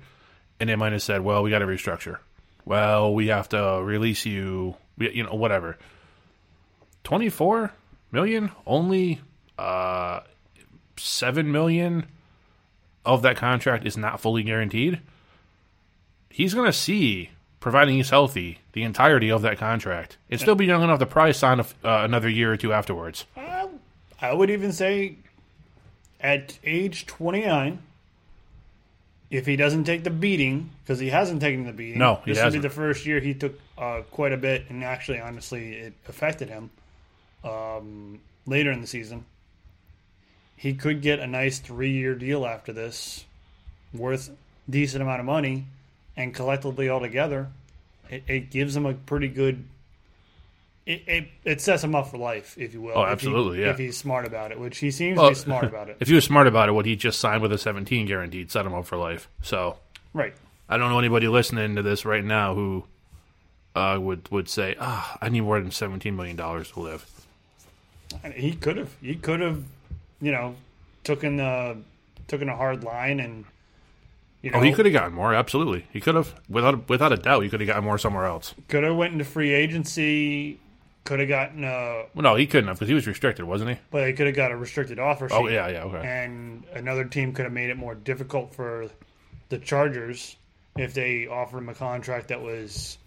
and 0.59 0.69
they 0.69 0.75
might 0.75 0.91
have 0.91 1.01
said, 1.03 1.21
"Well, 1.21 1.43
we 1.43 1.49
got 1.49 1.59
to 1.59 1.65
restructure. 1.65 2.17
Well, 2.65 3.13
we 3.13 3.27
have 3.27 3.47
to 3.49 3.81
release 3.83 4.25
you. 4.25 4.75
We, 4.97 5.11
you 5.13 5.23
know, 5.23 5.35
whatever." 5.35 5.77
Twenty 7.05 7.29
four 7.29 7.71
million, 8.11 8.51
only 8.67 9.21
uh, 9.57 10.19
seven 10.99 11.51
million 11.51 12.07
of 13.05 13.21
that 13.21 13.37
contract 13.37 13.85
is 13.85 13.97
not 13.97 14.19
fully 14.19 14.43
guaranteed 14.43 14.99
he's 16.39 16.53
going 16.53 16.65
to 16.65 16.73
see, 16.73 17.31
providing 17.59 17.97
he's 17.97 18.09
healthy, 18.09 18.59
the 18.71 18.83
entirety 18.83 19.29
of 19.29 19.41
that 19.41 19.57
contract 19.57 20.17
and 20.29 20.39
still 20.39 20.55
be 20.55 20.65
young 20.65 20.81
enough 20.81 20.99
to 20.99 21.05
probably 21.05 21.33
sign 21.33 21.59
a, 21.59 21.63
uh, 21.83 22.05
another 22.05 22.29
year 22.29 22.53
or 22.53 22.57
two 22.57 22.71
afterwards. 22.71 23.25
I 24.21 24.33
would 24.33 24.49
even 24.49 24.71
say 24.71 25.15
at 26.21 26.57
age 26.63 27.05
29, 27.05 27.79
if 29.29 29.45
he 29.45 29.55
doesn't 29.55 29.83
take 29.83 30.03
the 30.03 30.09
beating, 30.09 30.69
because 30.83 30.99
he 30.99 31.09
hasn't 31.09 31.41
taken 31.41 31.65
the 31.65 31.73
beating. 31.73 31.99
No, 31.99 32.21
this 32.25 32.39
hasn't. 32.39 32.63
be 32.63 32.67
the 32.67 32.73
first 32.73 33.05
year 33.05 33.19
he 33.19 33.33
took 33.33 33.59
uh, 33.77 34.01
quite 34.11 34.33
a 34.33 34.37
bit, 34.37 34.65
and 34.69 34.83
actually, 34.83 35.19
honestly, 35.19 35.73
it 35.73 35.93
affected 36.07 36.49
him 36.49 36.69
um, 37.43 38.19
later 38.45 38.71
in 38.71 38.81
the 38.81 38.87
season. 38.87 39.23
He 40.59 40.73
could 40.73 41.01
get 41.01 41.19
a 41.19 41.27
nice 41.27 41.59
three-year 41.59 42.15
deal 42.15 42.45
after 42.45 42.73
this, 42.73 43.23
worth 43.93 44.29
decent 44.69 45.01
amount 45.01 45.21
of 45.21 45.25
money, 45.25 45.63
and 46.17 46.33
collectively 46.35 46.89
altogether, 46.89 47.47
it, 48.09 48.23
it 48.27 48.49
gives 48.51 48.75
him 48.75 48.85
a 48.85 48.93
pretty 48.93 49.29
good. 49.29 49.63
It, 50.85 51.03
it, 51.07 51.27
it 51.45 51.61
sets 51.61 51.81
him 51.83 51.95
up 51.95 52.09
for 52.09 52.17
life, 52.17 52.55
if 52.57 52.73
you 52.73 52.81
will. 52.81 52.97
Oh, 52.97 53.03
if 53.03 53.07
he- 53.07 53.11
absolutely, 53.13 53.61
yeah. 53.61 53.69
If 53.69 53.77
he's 53.77 53.95
smart 53.97 54.25
about 54.27 54.51
it, 54.51 54.59
which 54.59 54.79
he 54.79 54.91
seems 54.91 55.17
Well, 55.17 55.29
to 55.29 55.35
be 55.35 55.39
smart 55.39 55.63
about 55.63 55.87
it. 55.87 55.95
If 56.01 56.09
he 56.09 56.15
was 56.15 56.25
smart 56.25 56.45
about 56.47 56.67
it, 56.67 56.73
what 56.73 56.85
he 56.85 56.95
just 56.97 57.19
signed 57.21 57.41
with 57.41 57.53
a 57.53 57.57
17 57.57 58.05
guaranteed 58.05 58.51
set 58.51 58.65
him 58.65 58.73
up 58.73 58.85
for 58.85 58.97
life. 58.97 59.29
So 59.41 59.77
Right. 60.13 60.33
I 60.67 60.75
don't 60.77 60.89
know 60.89 60.99
anybody 60.99 61.27
listening 61.29 61.75
to 61.77 61.83
this 61.83 62.03
right 62.05 62.23
now 62.25 62.53
who 62.55 62.83
uh, 63.75 63.97
would 64.01 64.29
would 64.31 64.49
say, 64.49 64.75
"Ah, 64.79 65.17
I 65.21 65.29
need 65.29 65.41
more 65.41 65.61
than 65.61 65.71
17 65.71 66.15
million 66.15 66.35
dollars 66.35 66.71
to 66.71 66.79
live." 66.81 67.05
And 68.23 68.33
he 68.33 68.53
could 68.53 68.75
have. 68.77 68.95
He 69.01 69.15
could 69.15 69.39
have, 69.39 69.63
you 70.21 70.31
know, 70.31 70.55
taken 71.03 71.37
the 71.37 71.77
taken 72.27 72.49
a 72.49 72.55
hard 72.55 72.83
line 72.83 73.19
and 73.19 73.45
you 74.41 74.51
know 74.51 74.59
Oh, 74.59 74.61
he 74.61 74.71
could 74.73 74.85
have 74.85 74.93
gotten 74.93 75.13
more. 75.13 75.33
Absolutely, 75.33 75.85
he 75.91 75.99
could 75.99 76.15
have 76.15 76.33
without 76.49 76.87
without 76.89 77.11
a 77.11 77.17
doubt. 77.17 77.43
He 77.43 77.49
could 77.49 77.59
have 77.59 77.67
gotten 77.67 77.83
more 77.83 77.97
somewhere 77.97 78.25
else. 78.25 78.53
could 78.67 78.83
have 78.83 78.95
went 78.95 79.13
into 79.13 79.25
free 79.25 79.53
agency. 79.53 80.59
Could 81.05 81.19
have 81.21 81.29
gotten 81.29 81.63
a, 81.63 82.05
Well, 82.13 82.21
no, 82.21 82.35
he 82.35 82.45
couldn't 82.45 82.67
have 82.67 82.77
because 82.77 82.89
he 82.89 82.93
was 82.93 83.07
restricted, 83.07 83.45
wasn't 83.45 83.71
he? 83.71 83.77
but 83.89 84.05
he 84.05 84.13
could 84.13 84.27
have 84.27 84.35
got 84.35 84.51
a 84.51 84.57
restricted 84.57 84.99
offer 84.99 85.25
oh, 85.25 85.27
sheet. 85.27 85.35
Oh 85.35 85.47
yeah, 85.47 85.67
yeah, 85.67 85.83
okay. 85.85 86.05
And 86.05 86.65
another 86.73 87.03
team 87.05 87.33
could 87.33 87.45
have 87.45 87.53
made 87.53 87.69
it 87.71 87.77
more 87.77 87.95
difficult 87.95 88.53
for 88.53 88.89
the 89.47 89.57
Chargers 89.57 90.35
if 90.77 90.93
they 90.93 91.25
offered 91.25 91.59
him 91.59 91.69
a 91.69 91.73
contract 91.73 92.27
that 92.27 92.41
was 92.41 92.97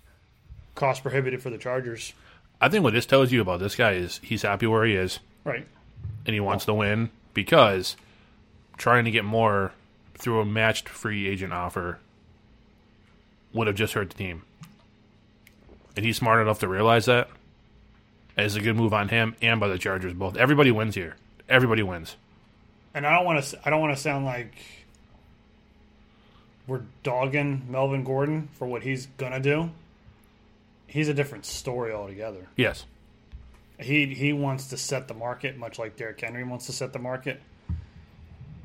cost 0.75 1.03
prohibitive 1.03 1.43
for 1.43 1.51
the 1.51 1.59
Chargers. 1.59 2.13
I 2.61 2.69
think 2.69 2.83
what 2.83 2.93
this 2.93 3.07
tells 3.07 3.31
you 3.31 3.41
about 3.41 3.61
this 3.61 3.77
guy 3.77 3.93
is 3.93 4.21
he's 4.23 4.43
happy 4.43 4.67
where 4.67 4.85
he 4.85 4.95
is. 4.95 5.21
Right. 5.45 5.67
And 6.27 6.35
he 6.35 6.41
wants 6.41 6.65
to 6.67 6.75
win 6.75 7.11
because 7.35 7.97
trying 8.77 9.05
to 9.05 9.11
get 9.11 9.25
more 9.25 9.73
through 10.19 10.41
a 10.41 10.45
matched 10.45 10.89
free 10.89 11.27
agent 11.29 11.53
offer 11.53 11.99
would 13.53 13.67
have 13.67 13.77
just 13.77 13.95
hurt 13.95 14.11
the 14.11 14.17
team. 14.17 14.43
And 15.97 16.05
he's 16.05 16.17
smart 16.17 16.41
enough 16.41 16.61
to 16.61 16.69
realize 16.69 17.07
that. 17.07 17.29
It's 18.37 18.55
a 18.55 18.61
good 18.61 18.77
move 18.77 18.95
on 18.95 19.09
him 19.09 19.37
and 19.43 19.61
by 19.61 19.69
the 19.69 19.79
Chargers 19.79 20.15
both. 20.15 20.37
Everybody 20.37 20.71
wins 20.71 20.95
here. 20.95 21.17
Everybody 21.49 21.83
wins. 21.83 22.17
and 22.95 23.07
I 23.07 23.13
don't 23.15 23.25
want 23.27 23.45
to. 23.45 23.61
I 23.65 23.71
don't 23.71 23.81
want 23.81 23.95
to 23.95 24.01
sound 24.03 24.25
like 24.25 24.55
we're 26.67 26.83
dogging 27.03 27.67
Melvin 27.69 28.05
Gordon 28.05 28.49
for 28.55 28.67
what 28.67 28.83
he's 28.83 29.07
gonna 29.19 29.41
do. 29.41 29.71
He's 30.87 31.09
a 31.09 31.15
different 31.15 31.45
story 31.45 31.93
altogether. 31.93 32.47
Yes. 32.57 32.87
He 33.83 34.07
he 34.15 34.33
wants 34.33 34.69
to 34.69 34.77
set 34.77 35.09
the 35.09 35.15
market, 35.15 35.57
much 35.57 35.79
like 35.79 35.97
Derrick 35.97 36.21
Henry 36.21 36.45
wants 36.45 36.67
to 36.67 36.73
set 36.73 36.93
the 36.93 36.99
market. 36.99 37.41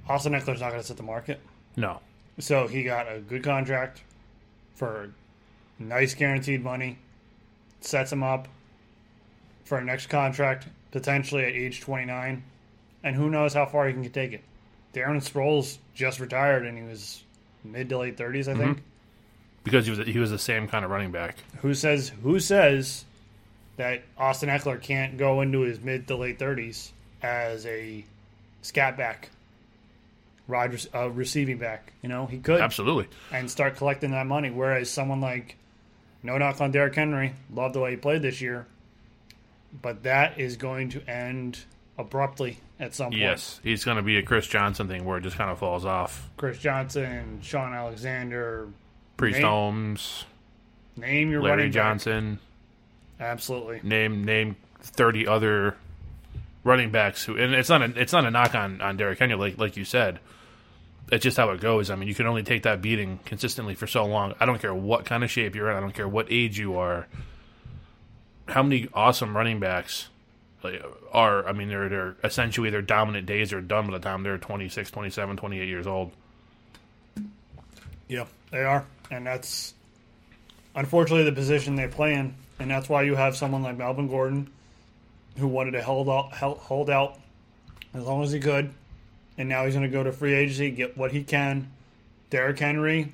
Austin 0.08 0.34
Ekeler's 0.34 0.62
not 0.62 0.70
going 0.70 0.82
to 0.82 0.88
set 0.88 0.96
the 0.98 1.04
market, 1.04 1.42
No. 1.76 2.00
so 2.40 2.68
he 2.68 2.84
got 2.84 3.12
a 3.12 3.20
good 3.20 3.44
contract 3.44 4.04
for 4.76 5.12
nice 5.80 6.14
guaranteed 6.14 6.64
money. 6.64 6.98
Sets 7.82 8.12
him 8.12 8.24
up 8.24 8.48
for 9.66 9.78
a 9.78 9.84
next 9.84 10.08
contract 10.08 10.68
potentially 10.92 11.44
at 11.44 11.52
age 11.52 11.82
twenty 11.82 12.06
nine, 12.06 12.44
and 13.04 13.16
who 13.16 13.30
knows 13.30 13.54
how 13.54 13.66
far 13.66 13.88
he 13.88 13.94
can 13.94 14.10
take 14.10 14.32
it. 14.34 14.44
Darren 14.94 15.18
Sproles 15.18 15.78
just 15.94 16.20
retired 16.20 16.66
and 16.66 16.78
he 16.78 16.84
was 16.84 17.24
mid 17.64 17.90
to 17.90 17.98
late 17.98 18.18
30s, 18.18 18.48
I 18.48 18.52
mm-hmm. 18.54 18.62
think. 18.62 18.84
because 19.64 19.86
he 19.86 19.92
was 19.92 20.08
he 20.08 20.18
was 20.20 20.32
the 20.32 20.40
same 20.40 20.68
kind 20.68 20.86
of 20.86 20.92
running 20.92 21.12
back. 21.12 21.36
Who 21.62 21.74
says 21.74 22.12
who 22.24 22.40
says 22.40 23.06
that 23.77 24.03
Austin 24.17 24.50
Ekeler 24.50 24.81
can't 24.81 25.17
go 25.17 25.41
into 25.41 25.62
his 25.62 25.79
mid 25.79 26.07
to 26.07 26.15
late 26.15 26.38
30s 26.39 26.91
as 27.22 27.65
a 27.65 28.03
scat 28.62 28.98
back, 28.98 29.29
Rogers 30.48 30.88
uh, 30.93 31.10
receiving 31.10 31.57
back? 31.57 31.93
You 32.01 32.10
know, 32.10 32.25
he 32.25 32.39
could 32.39 32.62
Absolutely. 32.62 33.07
and 33.31 33.50
start 33.50 33.75
collecting 33.77 34.12
that 34.12 34.25
money. 34.27 34.50
Whereas 34.50 34.89
someone 34.89 35.22
like, 35.22 35.55
no 36.24 36.38
knock 36.38 36.60
on 36.62 36.72
Derrick 36.72 36.96
Henry, 36.96 37.34
love 37.53 37.74
the 37.74 37.79
way 37.79 37.91
he 37.91 37.98
played 37.98 38.22
this 38.22 38.41
year, 38.41 38.65
but 39.81 40.03
that 40.03 40.39
is 40.39 40.57
going 40.57 40.89
to 40.89 41.10
end 41.10 41.60
abruptly 41.98 42.60
at 42.79 42.93
some 42.96 43.07
point. 43.12 43.22
Yes, 43.22 43.60
he's 43.63 43.84
going 43.84 43.98
to 43.98 44.03
be 44.03 44.17
a 44.17 44.24
Chris 44.24 44.48
Johnson 44.48 44.88
thing 44.88 45.05
where 45.05 45.17
it 45.17 45.22
just 45.22 45.38
kind 45.38 45.50
of 45.51 45.60
falls 45.60 45.86
off. 45.86 46.29
Chris 46.38 46.57
Johnson, 46.60 47.39
Shaun 47.41 47.74
Alexander, 47.74 48.67
Priest 49.17 49.38
Nate- 49.38 49.46
Holmes, 49.46 50.25
name 50.96 51.31
your 51.31 51.41
Larry 51.41 51.57
running 51.57 51.72
back. 51.72 51.74
Absolutely. 53.20 53.80
name 53.84 54.24
name 54.24 54.56
thirty 54.82 55.28
other 55.28 55.76
running 56.64 56.92
backs 56.92 57.24
who, 57.24 57.38
and 57.38 57.54
it's 57.54 57.70
not 57.70 57.82
a 57.82 58.00
it's 58.00 58.14
not 58.14 58.26
a 58.26 58.32
knock 58.32 58.54
on 58.54 58.82
on 58.82 58.98
Derrick 58.98 59.20
Henry 59.20 59.36
like 59.36 59.58
like 59.58 59.78
you 59.78 59.86
said. 59.86 60.20
It's 61.10 61.24
just 61.24 61.38
how 61.38 61.50
it 61.52 61.62
goes. 61.62 61.90
I 61.90 61.96
mean, 61.96 62.10
you 62.10 62.16
can 62.16 62.28
only 62.28 62.44
take 62.44 62.64
that 62.64 62.82
beating 62.82 63.20
consistently 63.24 63.76
for 63.76 63.88
so 63.88 64.06
long. 64.06 64.36
I 64.42 64.46
don't 64.46 64.60
care 64.60 64.74
what 64.74 65.06
kind 65.06 65.24
of 65.24 65.32
shape 65.32 65.56
you're 65.56 65.72
in. 65.72 65.78
I 65.78 65.80
don't 65.80 65.94
care 65.94 66.08
what 66.08 66.28
age 66.30 66.60
you 66.60 66.78
are. 66.78 67.08
How 68.50 68.62
many 68.62 68.90
awesome 68.94 69.36
running 69.36 69.62
backs 69.62 70.10
are? 71.14 71.48
I 71.48 71.54
mean, 71.54 71.70
they're 71.70 71.88
they're 71.88 72.16
essentially 72.26 72.70
their 72.70 72.82
dominant 72.82 73.26
days 73.26 73.54
are 73.54 73.62
done 73.62 73.88
by 73.88 73.94
the 73.94 74.00
time 74.00 74.24
they're 74.24 74.38
26, 74.38 74.92
27, 74.92 75.38
28 75.38 75.68
years 75.68 75.88
old. 75.88 76.12
Yeah, 78.10 78.26
they 78.52 78.64
are, 78.64 78.86
and 79.10 79.26
that's 79.26 79.74
unfortunately 80.76 81.24
the 81.24 81.32
position 81.32 81.76
they 81.76 81.88
play 81.88 82.14
in, 82.16 82.36
and 82.60 82.70
that's 82.70 82.90
why 82.90 83.04
you 83.04 83.16
have 83.16 83.36
someone 83.36 83.64
like 83.64 83.78
Melvin 83.78 84.08
Gordon, 84.08 84.50
who 85.38 85.48
wanted 85.48 85.72
to 85.72 85.84
hold 85.84 86.10
out, 86.10 86.34
hold 86.34 86.90
out 86.90 87.20
as 87.94 88.04
long 88.04 88.24
as 88.24 88.32
he 88.32 88.40
could, 88.40 88.72
and 89.38 89.48
now 89.50 89.66
he's 89.66 89.74
going 89.76 89.86
to 89.90 89.92
go 89.92 90.04
to 90.04 90.12
free 90.12 90.34
agency, 90.34 90.72
get 90.72 90.98
what 90.98 91.12
he 91.12 91.24
can. 91.24 91.72
Derrick 92.30 92.60
Henry, 92.60 93.14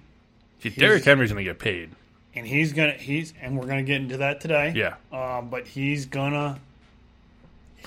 See, 0.62 0.70
Derrick 0.70 1.04
Henry's 1.04 1.32
going 1.32 1.44
to 1.46 1.50
get 1.52 1.60
paid. 1.60 1.92
and 2.36 2.48
he's 2.48 2.74
gonna 2.74 2.94
he's 2.94 3.34
and 3.42 3.60
we're 3.60 3.68
gonna 3.68 3.84
get 3.84 3.98
into 4.02 4.18
that 4.18 4.42
today. 4.42 4.74
Yeah, 4.76 4.96
Um, 5.12 5.50
but 5.50 5.68
he's 5.68 6.06
gonna 6.08 6.60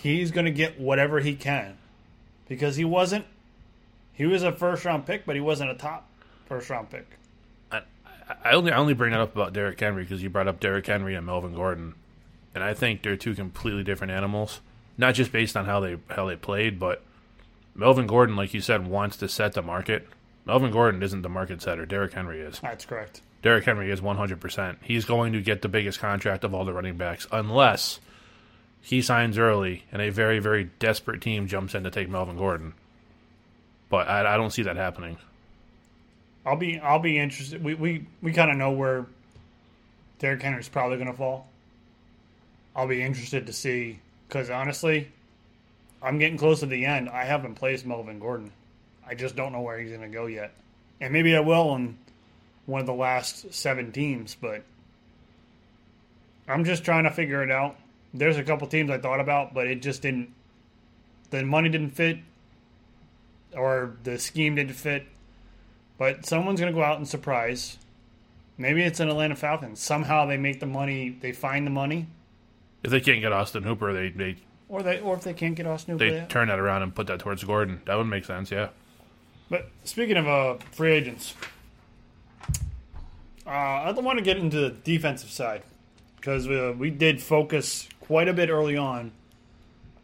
he's 0.02 0.30
gonna 0.30 0.50
get 0.52 0.78
whatever 0.78 1.18
he 1.20 1.34
can 1.34 1.76
because 2.48 2.76
he 2.76 2.84
wasn't 2.84 3.24
he 4.12 4.24
was 4.26 4.42
a 4.44 4.52
first 4.52 4.84
round 4.84 5.04
pick, 5.06 5.26
but 5.26 5.34
he 5.34 5.40
wasn't 5.40 5.70
a 5.70 5.74
top 5.74 6.08
first 6.46 6.70
round 6.70 6.90
pick. 6.90 7.06
I, 8.28 8.52
only 8.52 8.72
I 8.72 8.78
only 8.78 8.94
bring 8.94 9.12
that 9.12 9.20
up 9.20 9.34
about 9.34 9.52
Derrick 9.52 9.78
Henry 9.78 10.02
because 10.02 10.22
you 10.22 10.30
brought 10.30 10.48
up 10.48 10.60
Derrick 10.60 10.86
Henry 10.86 11.14
and 11.14 11.26
Melvin 11.26 11.54
Gordon, 11.54 11.94
and 12.54 12.64
I 12.64 12.74
think 12.74 13.02
they're 13.02 13.16
two 13.16 13.34
completely 13.34 13.84
different 13.84 14.12
animals. 14.12 14.60
Not 14.98 15.14
just 15.14 15.32
based 15.32 15.56
on 15.56 15.66
how 15.66 15.80
they 15.80 15.98
how 16.08 16.26
they 16.26 16.36
played, 16.36 16.78
but 16.78 17.02
Melvin 17.74 18.06
Gordon, 18.06 18.36
like 18.36 18.54
you 18.54 18.60
said, 18.60 18.86
wants 18.86 19.16
to 19.18 19.28
set 19.28 19.52
the 19.52 19.62
market. 19.62 20.08
Melvin 20.46 20.70
Gordon 20.70 21.02
isn't 21.02 21.22
the 21.22 21.28
market 21.28 21.60
setter. 21.60 21.84
Derrick 21.84 22.14
Henry 22.14 22.40
is. 22.40 22.60
That's 22.60 22.86
correct. 22.86 23.20
Derrick 23.42 23.64
Henry 23.64 23.90
is 23.90 24.00
100%. 24.00 24.76
He's 24.82 25.04
going 25.04 25.32
to 25.32 25.40
get 25.40 25.62
the 25.62 25.68
biggest 25.68 26.00
contract 26.00 26.44
of 26.44 26.54
all 26.54 26.64
the 26.64 26.72
running 26.72 26.96
backs 26.96 27.26
unless 27.30 28.00
he 28.80 29.02
signs 29.02 29.38
early 29.38 29.84
and 29.92 30.00
a 30.00 30.10
very, 30.10 30.38
very 30.38 30.70
desperate 30.78 31.20
team 31.20 31.46
jumps 31.46 31.74
in 31.74 31.84
to 31.84 31.90
take 31.90 32.08
Melvin 32.08 32.36
Gordon. 32.36 32.72
But 33.88 34.08
I, 34.08 34.34
I 34.34 34.36
don't 34.36 34.50
see 34.50 34.62
that 34.62 34.76
happening. 34.76 35.18
I'll 36.46 36.56
be 36.56 36.78
I'll 36.78 37.00
be 37.00 37.18
interested. 37.18 37.62
We 37.62 37.74
we, 37.74 38.06
we 38.22 38.32
kind 38.32 38.52
of 38.52 38.56
know 38.56 38.70
where 38.70 39.06
Derrick 40.20 40.40
Henry's 40.40 40.68
probably 40.68 40.96
going 40.96 41.10
to 41.10 41.16
fall. 41.16 41.48
I'll 42.74 42.86
be 42.86 43.02
interested 43.02 43.48
to 43.48 43.52
see 43.52 43.98
because 44.28 44.48
honestly, 44.48 45.10
I'm 46.00 46.18
getting 46.18 46.38
close 46.38 46.60
to 46.60 46.66
the 46.66 46.86
end. 46.86 47.08
I 47.08 47.24
haven't 47.24 47.56
placed 47.56 47.84
Melvin 47.84 48.20
Gordon. 48.20 48.52
I 49.04 49.14
just 49.14 49.34
don't 49.34 49.52
know 49.52 49.60
where 49.60 49.78
he's 49.78 49.90
going 49.90 50.02
to 50.02 50.08
go 50.08 50.26
yet, 50.26 50.52
and 51.00 51.12
maybe 51.12 51.34
I 51.34 51.40
will 51.40 51.70
on 51.70 51.98
one 52.66 52.80
of 52.80 52.86
the 52.86 52.94
last 52.94 53.52
seven 53.52 53.90
teams. 53.90 54.36
But 54.40 54.62
I'm 56.46 56.64
just 56.64 56.84
trying 56.84 57.04
to 57.04 57.10
figure 57.10 57.42
it 57.42 57.50
out. 57.50 57.76
There's 58.14 58.36
a 58.36 58.44
couple 58.44 58.68
teams 58.68 58.90
I 58.90 58.98
thought 58.98 59.18
about, 59.18 59.52
but 59.52 59.66
it 59.66 59.82
just 59.82 60.00
didn't. 60.00 60.32
The 61.30 61.44
money 61.44 61.70
didn't 61.70 61.90
fit, 61.90 62.18
or 63.52 63.96
the 64.04 64.20
scheme 64.20 64.54
didn't 64.54 64.74
fit. 64.74 65.08
But 65.98 66.26
someone's 66.26 66.60
going 66.60 66.72
to 66.72 66.78
go 66.78 66.84
out 66.84 66.98
and 66.98 67.08
surprise. 67.08 67.78
Maybe 68.58 68.82
it's 68.82 69.00
an 69.00 69.08
Atlanta 69.08 69.36
Falcons. 69.36 69.80
Somehow 69.80 70.26
they 70.26 70.36
make 70.36 70.60
the 70.60 70.66
money. 70.66 71.10
They 71.20 71.32
find 71.32 71.66
the 71.66 71.70
money, 71.70 72.06
If 72.82 72.90
they 72.90 73.00
can't 73.00 73.20
get 73.20 73.32
Austin 73.32 73.62
Hooper, 73.62 73.92
they, 73.92 74.08
they 74.10 74.36
or 74.68 74.82
they, 74.82 75.00
or 75.00 75.14
if 75.14 75.22
they 75.22 75.34
can't 75.34 75.54
get 75.54 75.66
Austin 75.66 75.96
they 75.96 76.10
Hooper. 76.10 76.26
turn 76.28 76.48
that 76.48 76.58
around 76.58 76.82
and 76.82 76.94
put 76.94 77.06
that 77.06 77.20
towards 77.20 77.44
Gordon. 77.44 77.80
That 77.86 77.96
would 77.96 78.06
make 78.06 78.24
sense, 78.24 78.50
yeah. 78.50 78.68
But 79.48 79.68
speaking 79.84 80.16
of 80.16 80.26
uh, 80.26 80.54
free 80.72 80.92
agents, 80.92 81.34
uh, 83.46 83.50
I 83.50 83.92
don't 83.92 84.04
want 84.04 84.18
to 84.18 84.24
get 84.24 84.38
into 84.38 84.58
the 84.58 84.70
defensive 84.70 85.30
side 85.30 85.62
because 86.16 86.48
uh, 86.48 86.74
we 86.76 86.90
did 86.90 87.22
focus 87.22 87.88
quite 88.00 88.28
a 88.28 88.32
bit 88.32 88.48
early 88.50 88.76
on 88.76 89.12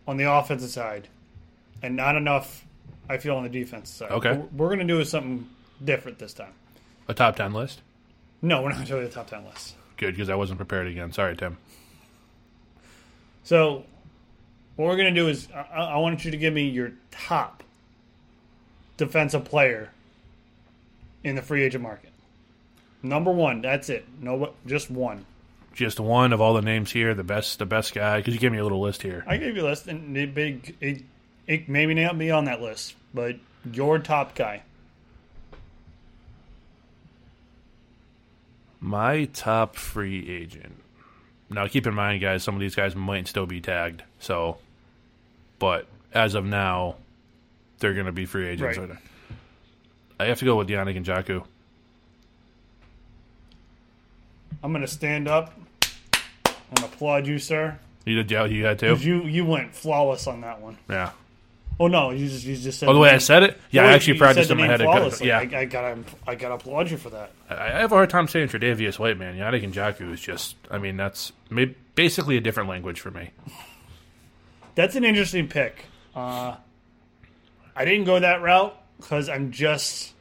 on 0.07 0.17
the 0.17 0.31
offensive 0.31 0.71
side, 0.71 1.09
and 1.83 1.97
not 1.97 2.17
enough. 2.17 2.65
I 3.09 3.19
feel 3.19 3.37
on 3.37 3.43
the 3.43 3.49
defensive 3.49 3.95
side. 3.95 4.11
Okay. 4.13 4.33
we're, 4.33 4.47
we're 4.57 4.75
going 4.77 4.87
to 4.87 4.95
do 4.99 5.05
something 5.05 5.49
different 5.85 6.19
this 6.19 6.33
time. 6.35 6.53
A 7.09 7.15
top 7.15 7.37
10 7.37 7.53
list? 7.53 7.83
No, 8.43 8.61
we're 8.61 8.73
not 8.73 8.87
doing 8.87 9.05
the 9.05 9.09
top 9.11 9.31
ten 9.31 9.45
list. 9.45 9.77
Good, 9.97 10.15
because 10.15 10.29
I 10.29 10.35
wasn't 10.35 10.59
prepared 10.59 10.89
again. 10.89 11.13
Sorry, 11.13 11.37
Tim. 11.37 11.59
So, 13.45 13.85
what 14.75 14.87
we're 14.87 14.97
going 14.97 15.15
to 15.15 15.21
do 15.21 15.29
is 15.29 15.47
I, 15.55 15.79
I 15.79 15.97
want 15.99 16.25
you 16.25 16.33
to 16.33 16.37
give 16.37 16.53
me 16.53 16.69
your 16.69 16.93
top 17.13 17.63
defensive 18.97 19.45
player 19.45 19.91
in 21.23 21.37
the 21.37 21.43
free 21.43 21.63
agent 21.63 21.85
market. 21.85 22.11
Number 23.03 23.31
one. 23.31 23.63
That's 23.63 23.89
it. 23.89 24.05
No, 24.21 24.55
just 24.67 24.91
one. 24.91 25.25
Just 25.73 26.01
one 26.01 26.33
of 26.33 26.41
all 26.41 26.55
the 26.55 26.63
names 26.63 26.93
here, 26.93 27.15
the 27.15 27.25
best 27.25 27.59
the 27.59 27.67
best 27.67 27.95
guy, 27.95 28.19
because 28.19 28.35
you 28.35 28.41
gave 28.41 28.53
me 28.53 28.59
a 28.59 28.63
little 28.63 28.81
list 28.81 29.03
here. 29.03 29.25
I 29.27 29.39
gave 29.39 29.57
you 29.57 29.63
a 29.63 29.69
list, 29.69 29.87
and 29.87 30.17
it 30.17 30.35
big. 30.35 30.77
It, 30.81 31.03
it 31.47 31.69
maybe 31.69 31.95
not 31.95 32.19
be 32.19 32.31
on 32.31 32.45
that 32.45 32.61
list, 32.61 32.95
but 33.15 33.37
your 33.73 33.99
top 33.99 34.35
guy. 34.35 34.63
My 38.85 39.27
top 39.27 39.77
free 39.77 40.29
agent. 40.29 40.75
Now, 41.49 41.69
keep 41.69 41.87
in 41.87 41.95
mind, 41.95 42.21
guys, 42.21 42.43
some 42.43 42.57
of 42.57 42.61
these 42.61 42.75
guys 42.75 42.97
might 42.97 43.29
still 43.29 43.47
be 43.47 43.61
tagged. 43.61 44.03
So, 44.19 44.59
but 45.61 45.87
as 46.13 46.35
of 46.35 46.45
now, 46.45 46.97
they're 47.79 47.95
going 47.95 48.07
to 48.07 48.13
be 48.13 48.27
free 48.27 48.49
agents. 48.49 48.79
Right. 48.79 48.91
I 50.19 50.25
have 50.27 50.41
to 50.41 50.45
go 50.45 50.57
with 50.57 50.69
Yannick 50.69 51.01
Ngakoue. 51.01 51.45
I'm 54.65 54.73
going 54.73 54.83
to 54.83 54.89
stand 54.89 55.29
up 55.29 55.55
and 56.47 56.79
applaud 56.85 57.27
you, 57.27 57.39
sir. 57.39 57.79
You 58.05 58.17
did, 58.17 58.31
yeah, 58.33 58.47
you 58.47 58.65
had 58.65 58.81
to. 58.81 58.97
You 58.97 59.23
you 59.23 59.45
went 59.45 59.75
flawless 59.75 60.27
on 60.27 60.41
that 60.41 60.61
one. 60.61 60.77
Yeah. 60.91 61.13
Oh 61.81 61.89
no, 61.89 62.11
you 62.11 62.29
just 62.29 62.45
you 62.45 62.57
just 62.57 62.79
said. 62.79 62.89
Oh, 62.89 62.93
the 62.93 62.99
way 62.99 63.11
I 63.11 63.19
said 63.19 63.43
it. 63.43 63.59
Yeah, 63.71 63.85
I 63.85 63.93
actually 63.93 64.19
practiced 64.19 64.51
in 64.51 64.59
my 64.59 64.67
head. 64.67 64.81
flawlessly. 64.81 65.29
Yeah, 65.29 65.39
I, 65.39 65.43
I 65.43 65.65
gotta 65.65 65.99
I 66.27 66.35
gotta 66.35 66.55
applaud 66.55 66.91
you 66.91 66.97
for 66.97 67.11
that. 67.11 67.33
I 67.49 67.55
I 67.55 67.81
have 67.81 67.93
a 67.93 67.95
hard 67.95 68.11
time 68.11 68.29
saying 68.29 68.49
Tre'Davious 68.49 68.99
White, 68.99 69.19
man. 69.19 69.37
Yannick 69.37 69.63
Ngakoue 69.73 70.13
is 70.13 70.21
just. 70.21 70.57
I 70.71 70.79
mean, 70.79 70.97
that's 70.97 71.33
basically 71.95 72.37
a 72.37 72.41
different 72.41 72.69
language 72.69 73.01
for 73.01 73.11
me. 73.11 73.31
That's 74.75 74.97
an 74.97 75.05
interesting 75.05 75.49
pick. 75.49 75.87
Uh, 76.15 76.57
I 77.75 77.85
didn't 77.85 78.05
go 78.05 78.21
that 78.21 78.43
route 78.43 78.77
because 78.99 79.29
I'm 79.29 79.51
just 79.51 80.13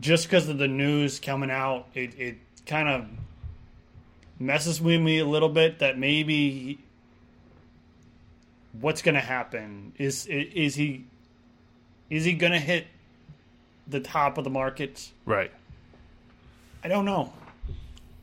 just 0.00 0.26
because 0.26 0.48
of 0.48 0.58
the 0.58 0.68
news 0.68 1.20
coming 1.20 1.50
out. 1.50 1.88
It 1.94 2.18
it 2.18 2.36
kind 2.66 2.88
of 2.88 3.06
messes 4.38 4.80
with 4.80 5.00
me 5.00 5.18
a 5.18 5.26
little 5.26 5.48
bit 5.48 5.78
that 5.80 5.98
maybe 5.98 6.78
what's 8.80 9.02
going 9.02 9.14
to 9.14 9.20
happen 9.20 9.92
is 9.98 10.26
is 10.26 10.74
he 10.74 11.04
is 12.10 12.24
he 12.24 12.34
going 12.34 12.52
to 12.52 12.58
hit 12.58 12.86
the 13.86 14.00
top 14.00 14.38
of 14.38 14.44
the 14.44 14.50
market? 14.50 15.10
Right. 15.24 15.50
I 16.84 16.88
don't 16.88 17.04
know. 17.04 17.32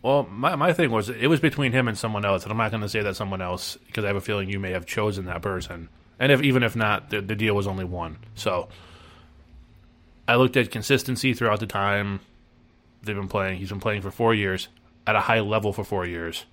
Well, 0.02 0.24
my, 0.24 0.56
my 0.56 0.74
thing 0.74 0.92
was 0.92 1.10
it 1.10 1.28
was 1.28 1.40
between 1.40 1.72
him 1.72 1.88
and 1.88 1.98
someone 1.98 2.26
else, 2.26 2.44
and 2.44 2.52
I'm 2.52 2.58
not 2.58 2.72
going 2.72 2.82
to 2.82 2.90
say 2.90 3.02
that 3.02 3.16
someone 3.16 3.42
else 3.42 3.78
because 3.88 4.04
I 4.04 4.08
have 4.08 4.18
a 4.18 4.22
feeling 4.22 4.50
you 4.50 4.60
may 4.60 4.72
have 4.72 4.86
chosen 4.86 5.26
that 5.26 5.42
person, 5.42 5.90
and 6.20 6.32
if 6.32 6.42
even 6.42 6.64
if 6.64 6.76
not, 6.76 7.10
the, 7.10 7.22
the 7.22 7.36
deal 7.36 7.56
was 7.56 7.68
only 7.68 7.86
one. 7.86 8.18
So 8.36 8.68
I 10.28 10.36
looked 10.36 10.58
at 10.58 10.72
consistency 10.72 11.34
throughout 11.34 11.60
the 11.60 11.68
time 11.68 12.20
they've 13.02 13.16
been 13.16 13.30
playing. 13.30 13.60
He's 13.60 13.70
been 13.70 13.80
playing 13.80 14.02
for 14.02 14.12
four 14.12 14.34
years 14.34 14.68
at 15.08 15.16
a 15.16 15.22
high 15.22 15.40
level 15.40 15.74
for 15.74 15.84
four 15.84 16.06
years. 16.06 16.46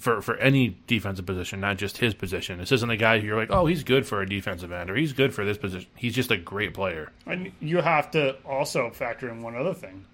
For 0.00 0.22
for 0.22 0.36
any 0.38 0.76
defensive 0.86 1.26
position, 1.26 1.60
not 1.60 1.76
just 1.76 1.98
his 1.98 2.14
position. 2.14 2.58
This 2.58 2.72
isn't 2.72 2.90
a 2.90 2.96
guy 2.96 3.20
who 3.20 3.26
you're 3.26 3.36
like, 3.36 3.50
oh, 3.50 3.66
he's 3.66 3.84
good 3.84 4.06
for 4.06 4.22
a 4.22 4.28
defensive 4.28 4.72
end 4.72 4.90
or 4.90 4.96
he's 4.96 5.12
good 5.12 5.34
for 5.34 5.44
this 5.44 5.58
position. 5.58 5.88
He's 5.94 6.14
just 6.14 6.30
a 6.30 6.36
great 6.38 6.72
player. 6.74 7.12
And 7.26 7.52
you 7.60 7.78
have 7.82 8.10
to 8.12 8.36
also 8.46 8.90
factor 8.90 9.28
in 9.28 9.42
one 9.42 9.54
other 9.56 9.74
thing. 9.74 10.06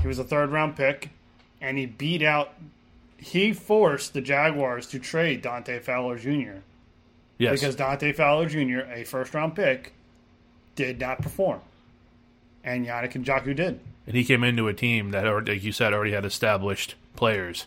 He 0.00 0.08
was 0.08 0.18
a 0.18 0.24
third 0.24 0.50
round 0.50 0.76
pick, 0.76 1.10
and 1.60 1.78
he 1.78 1.86
beat 1.86 2.22
out. 2.22 2.52
He 3.16 3.52
forced 3.52 4.12
the 4.14 4.20
Jaguars 4.20 4.88
to 4.88 4.98
trade 4.98 5.42
Dante 5.42 5.78
Fowler 5.78 6.18
Jr. 6.18 6.58
Yes, 7.38 7.60
because 7.60 7.76
Dante 7.76 8.12
Fowler 8.12 8.48
Jr., 8.48 8.80
a 8.92 9.04
first 9.04 9.32
round 9.34 9.54
pick, 9.54 9.92
did 10.74 10.98
not 10.98 11.22
perform, 11.22 11.60
and 12.64 12.86
Yannick 12.86 13.12
Ngakoue 13.12 13.54
did. 13.54 13.78
and 14.06 14.16
he 14.16 14.24
came 14.24 14.42
into 14.42 14.66
a 14.68 14.74
team 14.74 15.10
that, 15.12 15.24
like 15.46 15.62
you 15.62 15.70
said, 15.72 15.92
already 15.92 16.12
had 16.12 16.24
established 16.24 16.96
players. 17.14 17.66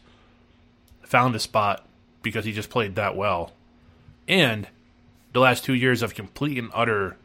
Found 1.05 1.35
a 1.35 1.39
spot 1.39 1.85
because 2.21 2.45
he 2.45 2.51
just 2.51 2.69
played 2.69 2.95
that 2.95 3.15
well, 3.15 3.53
and 4.27 4.67
the 5.33 5.39
last 5.39 5.63
two 5.63 5.73
years 5.73 6.01
of 6.01 6.15
complete 6.15 6.57
and 6.57 6.71
utter 6.73 7.17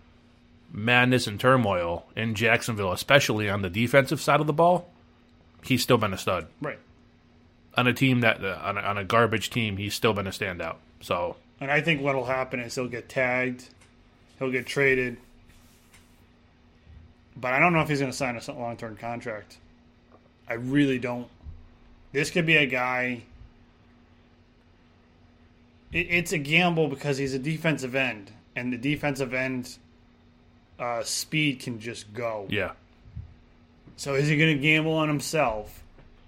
madness 0.73 1.27
and 1.27 1.41
turmoil 1.41 2.07
in 2.17 2.35
Jacksonville, 2.35 2.93
especially 2.93 3.49
on 3.49 3.63
the 3.63 3.71
defensive 3.71 4.21
side 4.21 4.41
of 4.41 4.47
the 4.47 4.53
ball, 4.53 4.89
he's 5.65 5.83
still 5.83 5.99
been 5.99 6.13
a 6.13 6.19
stud. 6.19 6.47
Right. 6.61 6.79
On 7.77 7.87
a 7.87 7.93
team 7.93 8.21
that 8.21 8.45
uh, 8.45 8.59
on 8.63 8.77
a, 8.77 8.81
on 8.81 8.99
a 8.99 9.05
garbage 9.05 9.51
team, 9.51 9.77
he's 9.77 9.95
still 9.95 10.13
been 10.13 10.27
a 10.27 10.31
standout. 10.31 10.77
So 11.01 11.37
And 11.61 11.71
I 11.71 11.81
think 11.81 12.03
what'll 12.03 12.27
happen 12.27 12.61
is 12.61 12.75
he'll 12.75 12.89
get 12.89 13.09
tagged, 13.09 13.69
he'll 14.39 14.51
get 14.51 14.67
traded, 14.67 15.17
but 17.37 17.53
I 17.53 17.59
don't 17.59 17.73
know 17.73 17.81
if 17.81 17.89
he's 17.89 18.01
going 18.01 18.11
to 18.11 18.17
sign 18.17 18.37
a 18.37 18.53
long 18.53 18.77
term 18.77 18.97
contract. 18.97 19.57
I 20.49 20.55
really 20.55 20.99
don't. 20.99 21.29
This 22.13 22.31
could 22.31 22.45
be 22.45 22.57
a 22.57 22.67
guy. 22.67 23.23
It, 25.93 26.07
it's 26.11 26.33
a 26.33 26.39
gamble 26.39 26.89
because 26.89 27.19
he's 27.19 27.35
a 27.35 27.39
defensive 27.39 27.95
end, 27.95 28.31
and 28.57 28.73
the 28.73 28.79
defensive 28.79 29.35
end 29.35 29.77
uh, 30.79 31.03
speed 31.03 31.61
can 31.61 31.79
just 31.81 32.13
go. 32.15 32.47
yeah, 32.49 32.73
So 33.97 34.15
is 34.15 34.29
he 34.29 34.37
going 34.39 34.57
to 34.57 34.63
gamble 34.63 34.95
on 34.95 35.09
himself 35.09 35.83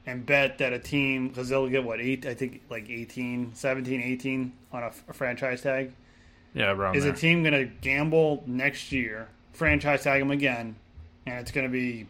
and 0.07 0.27
bet 0.27 0.59
that 0.59 0.73
a 0.73 0.79
team 0.79 1.29
because 1.29 1.49
they'll 1.49 1.69
get 1.69 1.85
what 1.85 2.01
eight 2.01 2.27
I 2.27 2.35
think 2.35 2.61
like 2.69 2.91
18, 2.91 3.53
17, 3.55 4.03
18 4.03 4.53
on 4.73 4.83
a, 4.83 4.91
a 5.09 5.13
franchise 5.13 5.63
tag? 5.63 5.93
yeah, 6.55 6.73
around 6.73 6.97
Is 6.97 7.05
there. 7.05 7.13
a 7.13 7.17
team 7.17 7.43
going 7.43 7.55
to 7.55 7.65
gamble 7.81 8.43
next 8.47 8.93
year, 8.93 9.29
franchise 9.55 10.03
tag 10.03 10.21
him 10.21 10.31
again, 10.31 10.77
and 11.25 11.39
it's 11.39 11.51
going 11.51 11.67
to 11.67 11.73
be 11.73 12.07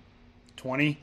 20 0.57 0.99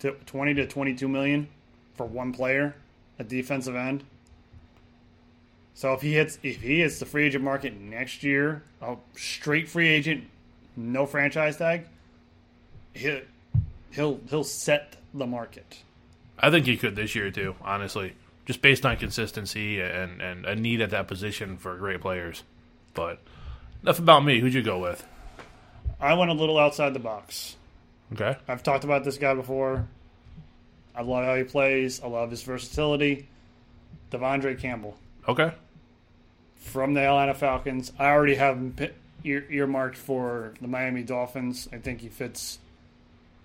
to 0.00 0.12
20 0.26 0.54
to 0.54 0.66
22 0.66 1.08
million 1.08 1.48
for 1.96 2.06
one 2.06 2.32
player, 2.32 2.76
a 3.18 3.24
defensive 3.24 3.74
end? 3.74 4.04
So 5.76 5.92
if 5.92 6.00
he 6.00 6.14
hits 6.14 6.38
if 6.42 6.62
he 6.62 6.80
hits 6.80 6.98
the 6.98 7.04
free 7.04 7.26
agent 7.26 7.44
market 7.44 7.78
next 7.78 8.22
year, 8.22 8.62
a 8.80 8.96
straight 9.14 9.68
free 9.68 9.88
agent, 9.88 10.24
no 10.74 11.04
franchise 11.04 11.58
tag, 11.58 11.86
he'll 12.94 13.20
he'll 13.90 14.18
he'll 14.30 14.42
set 14.42 14.96
the 15.12 15.26
market. 15.26 15.82
I 16.38 16.50
think 16.50 16.64
he 16.64 16.78
could 16.78 16.96
this 16.96 17.14
year 17.14 17.30
too. 17.30 17.56
Honestly, 17.60 18.14
just 18.46 18.62
based 18.62 18.86
on 18.86 18.96
consistency 18.96 19.78
and 19.82 20.22
and 20.22 20.46
a 20.46 20.56
need 20.56 20.80
at 20.80 20.90
that 20.90 21.08
position 21.08 21.58
for 21.58 21.76
great 21.76 22.00
players. 22.00 22.42
But 22.94 23.20
enough 23.82 23.98
about 23.98 24.24
me. 24.24 24.40
Who'd 24.40 24.54
you 24.54 24.62
go 24.62 24.78
with? 24.78 25.06
I 26.00 26.14
went 26.14 26.30
a 26.30 26.34
little 26.34 26.58
outside 26.58 26.94
the 26.94 27.00
box. 27.00 27.54
Okay. 28.14 28.34
I've 28.48 28.62
talked 28.62 28.84
about 28.84 29.04
this 29.04 29.18
guy 29.18 29.34
before. 29.34 29.86
I 30.94 31.02
love 31.02 31.26
how 31.26 31.34
he 31.34 31.44
plays. 31.44 32.00
I 32.02 32.06
love 32.06 32.30
his 32.30 32.42
versatility. 32.42 33.28
De'Vondre 34.10 34.58
Campbell 34.58 34.96
Okay. 35.28 35.52
From 36.66 36.94
the 36.94 37.00
Atlanta 37.00 37.34
Falcons. 37.34 37.92
I 37.98 38.06
already 38.06 38.34
have 38.34 38.56
him 38.56 38.74
ear- 39.24 39.46
earmarked 39.50 39.96
for 39.96 40.54
the 40.60 40.68
Miami 40.68 41.02
Dolphins. 41.02 41.68
I 41.72 41.78
think 41.78 42.00
he 42.00 42.08
fits. 42.08 42.58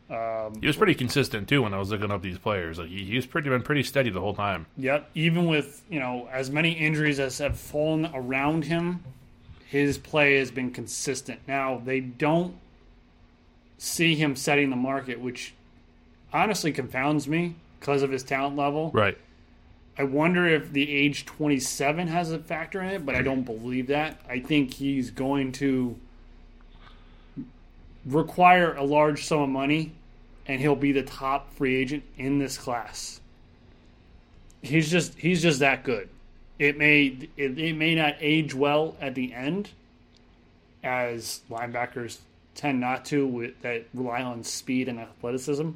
Um, 0.09 0.59
He 0.59 0.67
was 0.67 0.75
pretty 0.75 0.95
consistent 0.95 1.47
too 1.47 1.61
when 1.61 1.73
I 1.73 1.77
was 1.79 1.89
looking 1.91 2.11
up 2.11 2.21
these 2.21 2.37
players. 2.37 2.77
Like 2.79 2.89
he, 2.89 3.05
he's 3.05 3.25
pretty 3.25 3.49
been 3.49 3.61
pretty 3.61 3.83
steady 3.83 4.09
the 4.09 4.19
whole 4.19 4.33
time. 4.33 4.65
Yep. 4.77 5.09
Even 5.15 5.45
with 5.47 5.81
you 5.89 5.99
know 5.99 6.27
as 6.31 6.49
many 6.51 6.71
injuries 6.73 7.19
as 7.19 7.37
have 7.37 7.57
fallen 7.57 8.09
around 8.13 8.65
him, 8.65 9.03
his 9.67 9.97
play 9.97 10.37
has 10.37 10.51
been 10.51 10.71
consistent. 10.71 11.39
Now 11.47 11.81
they 11.83 12.01
don't 12.01 12.55
see 13.77 14.15
him 14.15 14.35
setting 14.35 14.69
the 14.69 14.75
market, 14.75 15.19
which 15.21 15.53
honestly 16.33 16.71
confounds 16.73 17.27
me 17.27 17.55
because 17.79 18.03
of 18.03 18.11
his 18.11 18.23
talent 18.23 18.55
level. 18.57 18.91
Right. 18.93 19.17
I 20.01 20.03
wonder 20.03 20.47
if 20.47 20.73
the 20.73 20.91
age 20.91 21.27
27 21.27 22.07
has 22.07 22.31
a 22.31 22.39
factor 22.39 22.81
in 22.81 22.89
it, 22.89 23.05
but 23.05 23.13
I 23.13 23.21
don't 23.21 23.43
believe 23.43 23.85
that. 23.87 24.19
I 24.27 24.39
think 24.39 24.73
he's 24.73 25.11
going 25.11 25.51
to 25.53 25.95
require 28.07 28.73
a 28.73 28.83
large 28.83 29.27
sum 29.27 29.41
of 29.41 29.49
money, 29.49 29.91
and 30.47 30.59
he'll 30.59 30.75
be 30.75 30.91
the 30.91 31.03
top 31.03 31.53
free 31.53 31.75
agent 31.75 32.01
in 32.17 32.39
this 32.39 32.57
class. 32.57 33.21
He's 34.63 34.89
just 34.89 35.19
he's 35.19 35.39
just 35.39 35.59
that 35.59 35.83
good. 35.83 36.09
It 36.57 36.79
may 36.79 37.29
it, 37.37 37.59
it 37.59 37.75
may 37.75 37.93
not 37.93 38.15
age 38.21 38.55
well 38.55 38.95
at 38.99 39.13
the 39.13 39.35
end, 39.35 39.69
as 40.83 41.41
linebackers 41.47 42.17
tend 42.55 42.79
not 42.79 43.05
to 43.05 43.27
with 43.27 43.61
that 43.61 43.85
rely 43.93 44.23
on 44.23 44.43
speed 44.43 44.89
and 44.89 44.99
athleticism. 44.99 45.69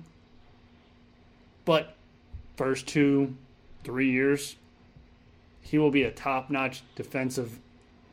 But 1.64 1.94
first 2.58 2.88
two, 2.88 3.36
three 3.86 4.12
years, 4.12 4.58
he 5.62 5.78
will 5.78 5.92
be 5.92 6.04
a 6.04 6.12
top 6.12 6.50
notch 6.50 6.84
defensive 6.96 7.60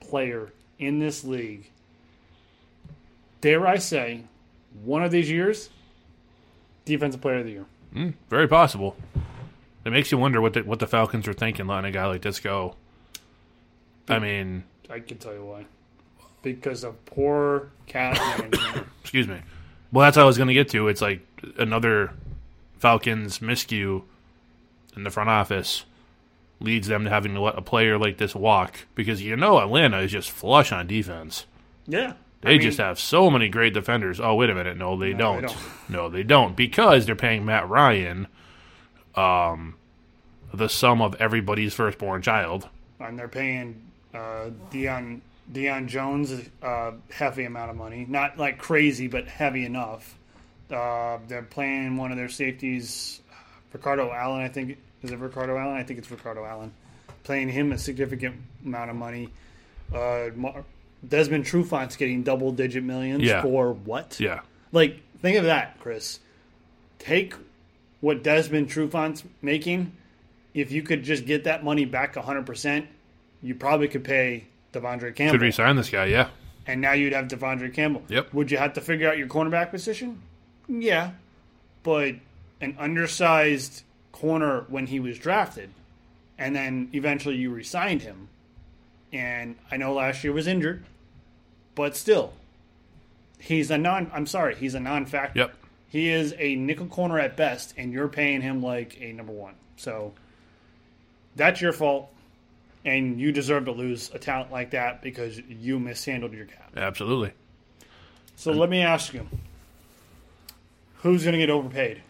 player 0.00 0.52
in 0.78 0.98
this 0.98 1.24
league. 1.24 1.70
Dare 3.40 3.66
I 3.66 3.78
say, 3.78 4.22
one 4.84 5.02
of 5.02 5.10
these 5.10 5.30
years, 5.30 5.70
defensive 6.84 7.20
player 7.20 7.38
of 7.38 7.46
the 7.46 7.52
year. 7.52 7.66
Mm, 7.94 8.14
very 8.30 8.46
possible. 8.46 8.96
It 9.84 9.90
makes 9.90 10.12
you 10.12 10.18
wonder 10.18 10.40
what 10.40 10.52
the, 10.52 10.60
what 10.60 10.78
the 10.78 10.86
Falcons 10.86 11.26
are 11.26 11.32
thinking 11.32 11.66
letting 11.66 11.86
a 11.86 11.90
guy 11.90 12.06
like 12.06 12.22
this 12.22 12.38
go. 12.38 12.76
I 14.08 14.18
mean, 14.18 14.64
I 14.88 15.00
can 15.00 15.18
tell 15.18 15.32
you 15.32 15.44
why. 15.44 15.66
Because 16.42 16.84
of 16.84 17.04
poor 17.06 17.70
cat 17.86 18.14
management. 18.38 18.86
excuse 19.00 19.26
me. 19.26 19.40
Well, 19.90 20.04
that's 20.04 20.16
what 20.16 20.22
I 20.22 20.26
was 20.26 20.36
going 20.36 20.48
to 20.48 20.54
get 20.54 20.68
to. 20.70 20.88
It's 20.88 21.02
like 21.02 21.20
another 21.58 22.12
Falcons 22.78 23.40
miscue 23.40 24.02
in 24.96 25.04
the 25.04 25.10
front 25.10 25.30
office 25.30 25.84
leads 26.60 26.86
them 26.86 27.04
to 27.04 27.10
having 27.10 27.34
to 27.34 27.40
let 27.40 27.58
a 27.58 27.62
player 27.62 27.98
like 27.98 28.18
this 28.18 28.34
walk 28.34 28.86
because 28.94 29.20
you 29.22 29.34
know 29.36 29.58
Atlanta 29.58 29.98
is 29.98 30.12
just 30.12 30.30
flush 30.30 30.70
on 30.72 30.86
defense. 30.86 31.46
yeah. 31.86 32.14
They 32.44 32.58
just 32.58 32.78
have 32.78 32.98
so 32.98 33.30
many 33.30 33.48
great 33.48 33.72
defenders. 33.72 34.18
Oh, 34.18 34.34
wait 34.34 34.50
a 34.50 34.54
minute. 34.56 34.76
No, 34.76 34.96
they, 34.98 35.12
No, 35.12 35.40
don't. 35.40 35.42
they 35.42 35.46
don't. 35.46 35.58
No, 35.88 36.08
they 36.08 36.22
don't. 36.24 36.56
Because 36.56 37.06
they're 37.06 37.14
paying 37.14 37.44
Matt 37.44 37.68
Ryan 37.68 38.26
um, 39.14 39.76
the 40.52 40.68
sum 40.68 41.00
of 41.02 41.14
everybody's 41.20 41.72
firstborn 41.72 42.20
child. 42.22 42.68
and 42.98 43.16
they're 43.18 43.28
paying 43.28 43.80
uh, 44.12 44.50
Deion 44.72 45.20
Deion 45.52 45.86
Jones 45.86 46.32
a 46.62 46.94
heavy 47.12 47.44
amount 47.44 47.70
of 47.70 47.76
money, 47.76 48.06
not 48.08 48.38
like 48.38 48.58
crazy, 48.58 49.06
but 49.06 49.28
heavy 49.28 49.64
enough. 49.64 50.16
Uh, 50.70 51.18
they're 51.28 51.42
playing 51.42 51.96
one 51.96 52.10
of 52.10 52.16
their 52.16 52.28
safeties, 52.28 53.20
Ricardo 53.72 54.10
Allen. 54.12 54.42
I 54.42 54.48
think 54.48 54.78
is 55.02 55.10
it 55.10 55.18
Ricardo 55.18 55.56
Allen? 55.56 55.76
I 55.76 55.82
think 55.82 55.98
it's 55.98 56.10
Ricardo 56.10 56.44
Allen. 56.44 56.72
Playing 57.24 57.48
him 57.48 57.72
a 57.72 57.78
significant 57.78 58.36
amount 58.64 58.90
of 58.90 58.96
money. 58.96 59.28
Uh, 59.94 60.30
Desmond 61.06 61.44
Trufant's 61.44 61.96
getting 61.96 62.22
double 62.22 62.52
digit 62.52 62.82
millions 62.84 63.22
Yeah. 63.22 63.42
for 63.42 63.72
what? 63.72 64.18
Yeah. 64.20 64.40
Like, 64.72 65.00
think 65.20 65.36
of 65.36 65.44
that, 65.44 65.78
Chris. 65.80 66.20
Take 66.98 67.34
what 68.00 68.22
Desmond 68.22 68.68
Trufant's 68.68 69.24
making. 69.40 69.92
If 70.54 70.70
you 70.72 70.82
could 70.82 71.02
just 71.02 71.26
get 71.26 71.44
that 71.44 71.64
money 71.64 71.84
back 71.84 72.14
100%, 72.14 72.86
you 73.42 73.54
probably 73.54 73.88
could 73.88 74.04
pay 74.04 74.44
De'Vondre 74.72 75.14
Campbell. 75.14 75.32
Could 75.38 75.42
resign 75.42 75.76
this 75.76 75.90
guy, 75.90 76.06
yeah. 76.06 76.28
and 76.66 76.80
now 76.80 76.92
you'd 76.92 77.12
have 77.12 77.26
De'Vondre 77.28 77.72
Campbell. 77.72 78.02
Yep. 78.08 78.32
Would 78.34 78.50
you 78.50 78.58
have 78.58 78.74
to 78.74 78.80
figure 78.80 79.08
out 79.08 79.18
your 79.18 79.26
cornerback 79.28 79.70
position? 79.70 80.20
Yeah. 80.68 81.12
But 81.82 82.14
an 82.62 82.76
undersized 82.78 83.82
corner 84.12 84.64
when 84.68 84.86
he 84.86 85.00
was 85.00 85.18
drafted, 85.18 85.68
and 86.38 86.56
then 86.56 86.88
eventually 86.94 87.36
you 87.36 87.50
re-signed 87.50 88.02
him. 88.02 88.28
And 89.12 89.56
I 89.70 89.76
know 89.76 89.92
last 89.92 90.24
year 90.24 90.32
was 90.32 90.46
injured, 90.46 90.84
but 91.74 91.96
still, 91.96 92.32
he's 93.38 93.70
a 93.70 93.76
non. 93.76 94.10
I'm 94.14 94.26
sorry, 94.26 94.54
he's 94.54 94.74
a 94.74 94.80
non-factor. 94.80 95.38
Yep. 95.38 95.54
He 95.88 96.08
is 96.08 96.34
a 96.38 96.54
nickel 96.54 96.86
corner 96.86 97.18
at 97.18 97.36
best, 97.36 97.74
and 97.76 97.92
you're 97.92 98.08
paying 98.08 98.40
him 98.40 98.62
like 98.62 98.96
a 99.00 99.12
number 99.12 99.32
one. 99.32 99.54
So 99.76 100.14
that's 101.36 101.60
your 101.60 101.72
fault, 101.72 102.10
and 102.84 103.20
you 103.20 103.32
deserve 103.32 103.66
to 103.66 103.72
lose 103.72 104.10
a 104.14 104.18
talent 104.18 104.50
like 104.50 104.70
that 104.70 105.02
because 105.02 105.38
you 105.50 105.78
mishandled 105.78 106.32
your 106.32 106.46
cap. 106.46 106.72
Absolutely. 106.76 107.32
So 108.36 108.52
let 108.52 108.70
me 108.70 108.80
ask 108.80 109.12
you, 109.12 109.28
who's 111.02 111.24
going 111.24 111.34
to 111.34 111.38
get 111.38 111.50
overpaid? 111.50 112.00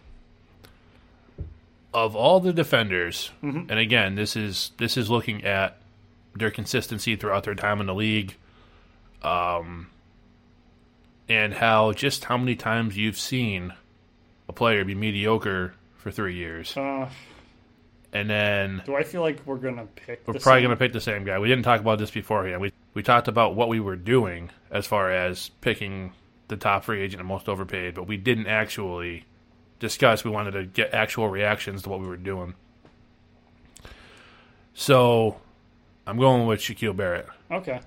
Of 1.94 2.16
all 2.16 2.40
the 2.40 2.52
defenders, 2.52 3.30
and 3.42 3.70
again, 3.72 4.14
this 4.14 4.36
is 4.36 4.72
this 4.78 4.96
is 4.96 5.10
looking 5.10 5.44
at 5.44 5.76
their 6.34 6.50
consistency 6.50 7.16
throughout 7.16 7.44
their 7.44 7.54
time 7.54 7.80
in 7.80 7.86
the 7.86 7.94
league, 7.94 8.34
um, 9.22 9.88
and 11.28 11.54
how 11.54 11.92
just 11.92 12.24
how 12.24 12.36
many 12.36 12.56
times 12.56 12.96
you've 12.96 13.18
seen 13.18 13.72
a 14.48 14.52
player 14.52 14.84
be 14.84 14.94
mediocre 14.94 15.74
for 15.96 16.10
three 16.10 16.34
years, 16.34 16.76
Uh, 16.76 17.08
and 18.12 18.28
then 18.28 18.82
do 18.84 18.96
I 18.96 19.02
feel 19.04 19.20
like 19.22 19.40
we're 19.46 19.56
gonna 19.56 19.86
pick? 19.94 20.22
we're 20.26 20.34
probably 20.34 20.42
same- 20.42 20.62
going 20.62 20.70
to 20.70 20.76
pick 20.76 20.92
the 20.92 21.00
same 21.00 21.24
guy. 21.24 21.38
We 21.38 21.48
didn't 21.48 21.64
talk 21.64 21.80
about 21.80 21.98
this 21.98 22.10
beforehand. 22.10 22.60
We 22.60 22.72
we 22.94 23.02
talked 23.02 23.28
about 23.28 23.54
what 23.54 23.68
we 23.68 23.80
were 23.80 23.96
doing 23.96 24.50
as 24.70 24.86
far 24.86 25.10
as 25.10 25.48
picking 25.60 26.12
the 26.48 26.56
top 26.56 26.84
free 26.84 27.00
agent 27.02 27.20
and 27.20 27.28
most 27.28 27.48
overpaid, 27.48 27.94
but 27.94 28.06
we 28.06 28.16
didn't 28.16 28.46
actually 28.48 29.24
discuss. 29.82 30.24
We 30.24 30.30
wanted 30.30 30.52
to 30.52 30.64
get 30.64 30.94
actual 30.94 31.28
reactions 31.28 31.82
to 31.82 31.90
what 31.90 32.00
we 32.00 32.06
were 32.06 32.16
doing. 32.16 32.54
So, 34.72 35.36
I'm 36.06 36.16
going 36.16 36.46
with 36.46 36.60
Shaquille 36.60 36.96
Barrett. 36.96 37.26
Okay, 37.50 37.80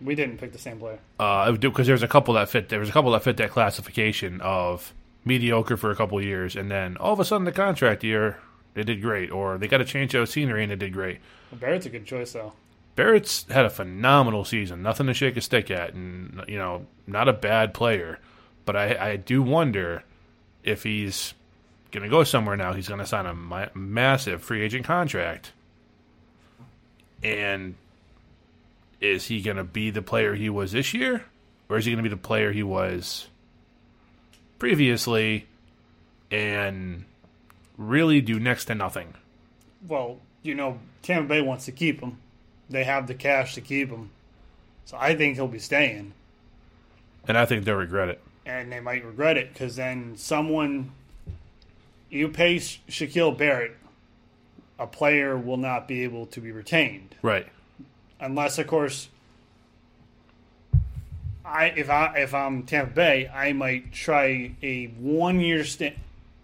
we 0.00 0.14
didn't 0.14 0.38
pick 0.38 0.52
the 0.52 0.58
same 0.58 0.78
player. 0.78 1.00
Uh, 1.18 1.50
because 1.52 1.88
there's 1.88 2.04
a 2.04 2.08
couple 2.08 2.34
that 2.34 2.48
fit. 2.48 2.68
There 2.68 2.78
was 2.78 2.88
a 2.88 2.92
couple 2.92 3.10
that 3.12 3.24
fit 3.24 3.36
that 3.38 3.50
classification 3.50 4.40
of 4.40 4.94
mediocre 5.24 5.76
for 5.76 5.90
a 5.90 5.96
couple 5.96 6.22
years, 6.22 6.54
and 6.54 6.70
then 6.70 6.96
all 6.98 7.12
of 7.12 7.18
a 7.18 7.24
sudden 7.24 7.44
the 7.44 7.52
contract 7.52 8.04
year 8.04 8.38
they 8.74 8.82
did 8.82 9.00
great, 9.00 9.32
or 9.32 9.58
they 9.58 9.66
got 9.66 9.78
to 9.78 9.84
change 9.84 10.14
out 10.14 10.22
of 10.22 10.28
scenery 10.28 10.62
and 10.62 10.70
they 10.70 10.76
did 10.76 10.92
great. 10.92 11.18
Barrett's 11.52 11.86
a 11.86 11.90
good 11.90 12.06
choice 12.06 12.32
though. 12.32 12.52
Barrett's 12.96 13.44
had 13.50 13.64
a 13.64 13.70
phenomenal 13.70 14.44
season, 14.44 14.82
nothing 14.82 15.06
to 15.06 15.14
shake 15.14 15.36
a 15.36 15.40
stick 15.40 15.70
at, 15.70 15.94
and 15.94 16.44
you 16.46 16.58
know, 16.58 16.86
not 17.06 17.28
a 17.28 17.32
bad 17.32 17.74
player. 17.74 18.20
But 18.64 18.76
I, 18.76 19.12
I 19.12 19.16
do 19.16 19.42
wonder 19.42 20.04
if 20.64 20.82
he's 20.82 21.34
going 21.92 22.02
to 22.02 22.08
go 22.08 22.24
somewhere 22.24 22.56
now. 22.56 22.72
He's 22.72 22.88
going 22.88 23.00
to 23.00 23.06
sign 23.06 23.26
a 23.26 23.34
ma- 23.34 23.68
massive 23.74 24.42
free 24.42 24.62
agent 24.62 24.84
contract, 24.84 25.52
and 27.22 27.76
is 29.00 29.26
he 29.26 29.40
going 29.42 29.58
to 29.58 29.64
be 29.64 29.90
the 29.90 30.02
player 30.02 30.34
he 30.34 30.50
was 30.50 30.72
this 30.72 30.92
year, 30.92 31.24
or 31.68 31.78
is 31.78 31.84
he 31.84 31.92
going 31.92 32.02
to 32.02 32.08
be 32.08 32.14
the 32.14 32.20
player 32.20 32.50
he 32.50 32.62
was 32.62 33.28
previously, 34.58 35.46
and 36.30 37.04
really 37.78 38.20
do 38.20 38.40
next 38.40 38.64
to 38.66 38.74
nothing? 38.74 39.14
Well, 39.86 40.18
you 40.42 40.54
know, 40.54 40.80
Tampa 41.02 41.28
Bay 41.28 41.42
wants 41.42 41.66
to 41.66 41.72
keep 41.72 42.00
him. 42.00 42.18
They 42.70 42.84
have 42.84 43.06
the 43.06 43.14
cash 43.14 43.54
to 43.54 43.60
keep 43.60 43.90
him, 43.90 44.10
so 44.86 44.96
I 44.98 45.14
think 45.14 45.36
he'll 45.36 45.46
be 45.46 45.58
staying. 45.58 46.14
And 47.28 47.38
I 47.38 47.46
think 47.46 47.64
they'll 47.64 47.76
regret 47.76 48.08
it. 48.08 48.20
And 48.46 48.70
they 48.70 48.80
might 48.80 49.04
regret 49.04 49.36
it 49.36 49.52
because 49.52 49.76
then 49.76 50.16
someone 50.16 50.92
you 52.10 52.28
pay 52.28 52.58
Sha- 52.58 52.80
Shaquille 52.88 53.36
Barrett, 53.36 53.76
a 54.78 54.86
player 54.86 55.36
will 55.36 55.56
not 55.56 55.88
be 55.88 56.02
able 56.04 56.26
to 56.26 56.40
be 56.40 56.52
retained 56.52 57.14
Right. 57.22 57.46
unless, 58.20 58.58
of 58.58 58.66
course, 58.66 59.08
I 61.44 61.66
if 61.66 61.90
I 61.90 62.14
if 62.16 62.32
I'm 62.34 62.62
Tampa 62.64 62.92
Bay, 62.94 63.28
I 63.28 63.52
might 63.52 63.92
try 63.92 64.52
a 64.62 64.86
one 64.86 65.40
year 65.40 65.62
stint, 65.64 65.94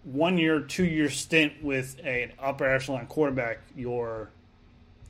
one 0.03 0.37
year, 0.37 0.59
two 0.59 0.85
year 0.85 1.09
stint 1.09 1.53
with 1.63 1.99
an 2.05 2.31
upper 2.39 2.65
echelon 2.65 3.07
quarterback, 3.07 3.59
your 3.75 4.29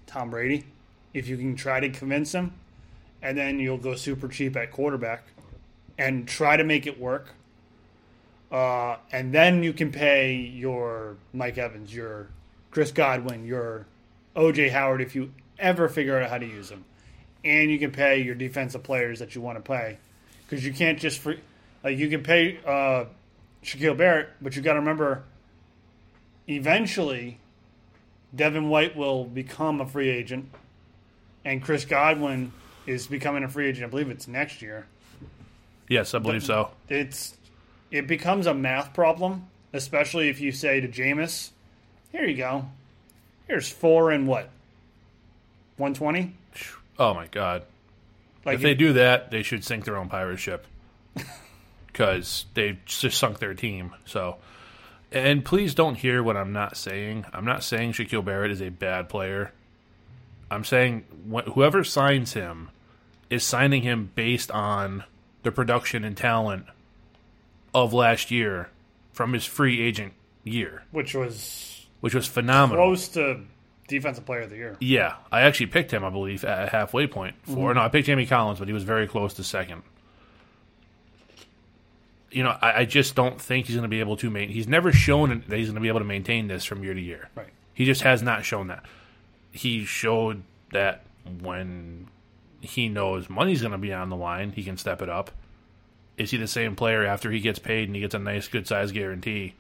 Tom 0.08 0.30
Brady, 0.30 0.66
if 1.14 1.28
you 1.28 1.38
can 1.38 1.56
try 1.56 1.80
to 1.82 1.90
convince 1.90 2.32
him, 2.32 2.54
and 3.22 3.38
then 3.38 3.60
you'll 3.60 3.78
go 3.78 3.96
super 3.96 4.28
cheap 4.30 4.56
at 4.56 4.72
quarterback 4.72 5.24
and 6.02 6.28
try 6.28 6.58
to 6.58 6.64
make 6.64 6.88
it 6.88 7.00
work. 7.00 7.28
Uh, 8.52 8.98
and 9.12 9.32
then 9.32 9.62
you 9.62 9.72
can 9.72 9.92
pay 9.92 10.34
your 10.34 11.16
Mike 11.32 11.60
Evans, 11.60 11.94
your 11.94 12.28
Chris 12.72 12.92
Godwin, 12.92 13.46
your 13.46 13.86
OJ 14.36 14.72
Howard 14.72 15.02
if 15.02 15.14
you 15.14 15.32
ever 15.60 15.88
figure 15.88 16.20
out 16.20 16.28
how 16.28 16.40
to 16.40 16.46
use 16.46 16.70
them. 16.70 16.86
And 17.46 17.70
you 17.70 17.78
can 17.78 17.92
pay 17.92 18.24
your 18.24 18.34
defensive 18.34 18.82
players 18.82 19.20
that 19.20 19.36
you 19.36 19.42
want 19.42 19.60
to 19.60 19.62
pay. 19.62 20.00
Because 20.44 20.66
you 20.66 20.74
can't 20.74 21.00
just 21.00 21.20
free. 21.20 21.40
Like, 21.84 22.00
you 22.00 22.10
can 22.10 22.24
pay 22.24 22.58
uh, 22.66 23.06
Shaquille 23.64 23.96
Barrett, 23.96 24.30
but 24.42 24.56
you 24.56 24.64
got 24.64 24.74
to 24.74 24.80
remember 24.80 25.24
eventually 26.48 27.38
Devin 28.36 28.70
White 28.70 28.98
will 28.98 29.24
become 29.24 29.80
a 29.82 29.86
free 29.86 30.10
agent. 30.10 30.50
And 31.46 31.62
Chris 31.62 31.86
Godwin 31.86 32.54
is 32.88 33.06
becoming 33.06 33.44
a 33.44 33.50
free 33.50 33.68
agent. 33.68 33.86
I 33.86 33.90
believe 33.90 34.10
it's 34.10 34.28
next 34.28 34.64
year 34.64 34.88
Yes, 35.92 36.14
I 36.14 36.20
believe 36.20 36.42
so. 36.42 36.72
it's 36.88 37.36
it 37.92 38.08
becomes 38.08 38.48
a 38.48 38.54
math 38.54 38.94
problem, 38.94 39.48
especially 39.74 40.30
if 40.30 40.40
you 40.40 40.54
say 40.54 40.80
to 40.80 40.88
Jameis, 40.88 41.50
"Here 42.14 42.26
you 42.26 42.38
go, 42.38 42.70
here's 43.46 43.70
four 43.70 44.10
and 44.10 44.26
what, 44.26 44.50
one 45.76 45.94
twenty? 45.94 46.34
Oh 46.98 47.14
my 47.14 47.28
god! 47.28 47.64
Like 48.46 48.56
if 48.56 48.62
they 48.62 48.74
do 48.74 48.94
that, 48.94 49.32
they 49.32 49.44
should 49.44 49.66
sink 49.66 49.84
their 49.84 49.98
own 49.98 50.08
pirate 50.08 50.40
ship 50.40 50.66
because 51.88 52.46
they 52.54 52.80
just 52.86 53.18
sunk 53.18 53.40
their 53.40 53.54
team. 53.54 53.94
So, 54.06 54.38
and 55.12 55.44
please 55.44 55.76
don't 55.76 55.96
hear 55.96 56.24
what 56.24 56.38
I'm 56.38 56.54
not 56.54 56.78
saying. 56.78 57.26
I'm 57.34 57.44
not 57.44 57.66
saying 57.66 57.92
Shaquille 57.92 58.24
Barrett 58.24 58.52
is 58.52 58.62
a 58.62 58.70
bad 58.70 59.10
player. 59.10 59.52
I'm 60.50 60.64
saying 60.64 61.04
wh- 61.30 61.52
whoever 61.52 61.84
signs 61.84 62.32
him 62.32 62.70
is 63.30 63.44
signing 63.44 63.82
him 63.82 64.12
based 64.16 64.52
on 64.52 65.04
the 65.44 65.52
production 65.52 66.04
and 66.04 66.16
talent 66.16 66.66
of 67.74 67.94
last 67.94 68.32
year 68.32 68.70
from 69.14 69.34
his 69.34 69.46
free 69.46 69.82
agent 69.82 70.14
year, 70.44 70.84
which 70.92 71.14
was 71.14 71.88
which 72.02 72.14
was 72.14 72.28
phenomenal. 72.28 72.86
close 72.86 73.08
to 73.10 73.42
defensive 73.88 74.26
player 74.26 74.42
of 74.42 74.50
the 74.50 74.56
year. 74.56 74.78
Yeah, 74.80 75.16
I 75.32 75.42
actually 75.42 75.68
picked 75.68 75.92
him, 75.92 76.04
I 76.04 76.10
believe, 76.10 76.44
at 76.44 76.68
a 76.68 76.72
halfway 76.72 77.08
point. 77.08 77.36
For 77.44 77.52
mm-hmm. 77.52 77.74
no, 77.76 77.82
I 77.82 77.90
picked 77.90 78.08
Jamie 78.08 78.26
Collins, 78.26 78.60
but 78.60 78.68
he 78.68 78.74
was 78.74 78.84
very 78.84 79.08
close 79.08 79.34
to 79.36 79.44
second. 79.44 79.84
You 82.32 82.44
know, 82.44 82.58
I, 82.62 82.82
I 82.82 82.86
just 82.86 83.16
don't 83.16 83.40
think 83.40 83.66
he's 83.66 83.76
going 83.76 83.84
to 83.84 83.90
be 83.90 84.00
able 84.00 84.18
to 84.18 84.30
maintain. 84.30 84.54
He's 84.54 84.68
never 84.68 84.92
shown 84.92 85.44
that 85.48 85.58
he's 85.58 85.68
going 85.68 85.76
to 85.76 85.82
be 85.82 85.90
able 85.90 86.00
to 86.00 86.06
maintain 86.06 86.48
this 86.48 86.64
from 86.64 86.84
year 86.84 86.94
to 86.94 87.02
year. 87.02 87.30
Right. 87.36 87.50
He 87.74 87.86
just 87.86 88.02
has 88.04 88.22
not 88.24 88.46
shown 88.46 88.68
that. 88.68 88.86
He 89.52 89.84
showed 89.84 90.44
that 90.72 91.04
when 91.42 92.08
he 92.62 92.90
knows 92.90 93.30
money's 93.30 93.62
going 93.62 93.72
to 93.72 93.78
be 93.78 93.94
on 93.94 94.10
the 94.10 94.16
line, 94.16 94.52
he 94.52 94.64
can 94.64 94.78
step 94.78 95.02
it 95.02 95.10
up. 95.10 95.32
Is 96.18 96.32
he 96.32 96.38
the 96.38 96.48
same 96.48 96.76
player 96.76 97.06
after 97.06 97.32
he 97.32 97.40
gets 97.40 97.60
paid 97.60 97.88
and 97.88 97.96
he 97.96 98.02
gets 98.02 98.14
a 98.14 98.20
nice, 98.20 98.48
good 98.48 98.68
size 98.68 98.92
guarantee? 98.92 99.56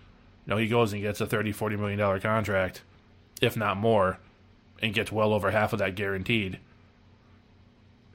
No, 0.46 0.58
he 0.58 0.68
goes 0.68 0.94
and 0.94 1.02
gets 1.02 1.22
a 1.22 1.26
30 1.26 1.54
$40 1.54 1.80
million 1.80 2.22
contract, 2.22 2.82
if 3.42 3.56
not 3.58 3.78
more, 3.78 4.20
and 4.82 4.94
gets 4.94 5.12
well 5.12 5.34
over 5.34 5.52
half 5.52 5.74
of 5.74 5.80
that 5.80 5.96
guaranteed. 5.96 6.60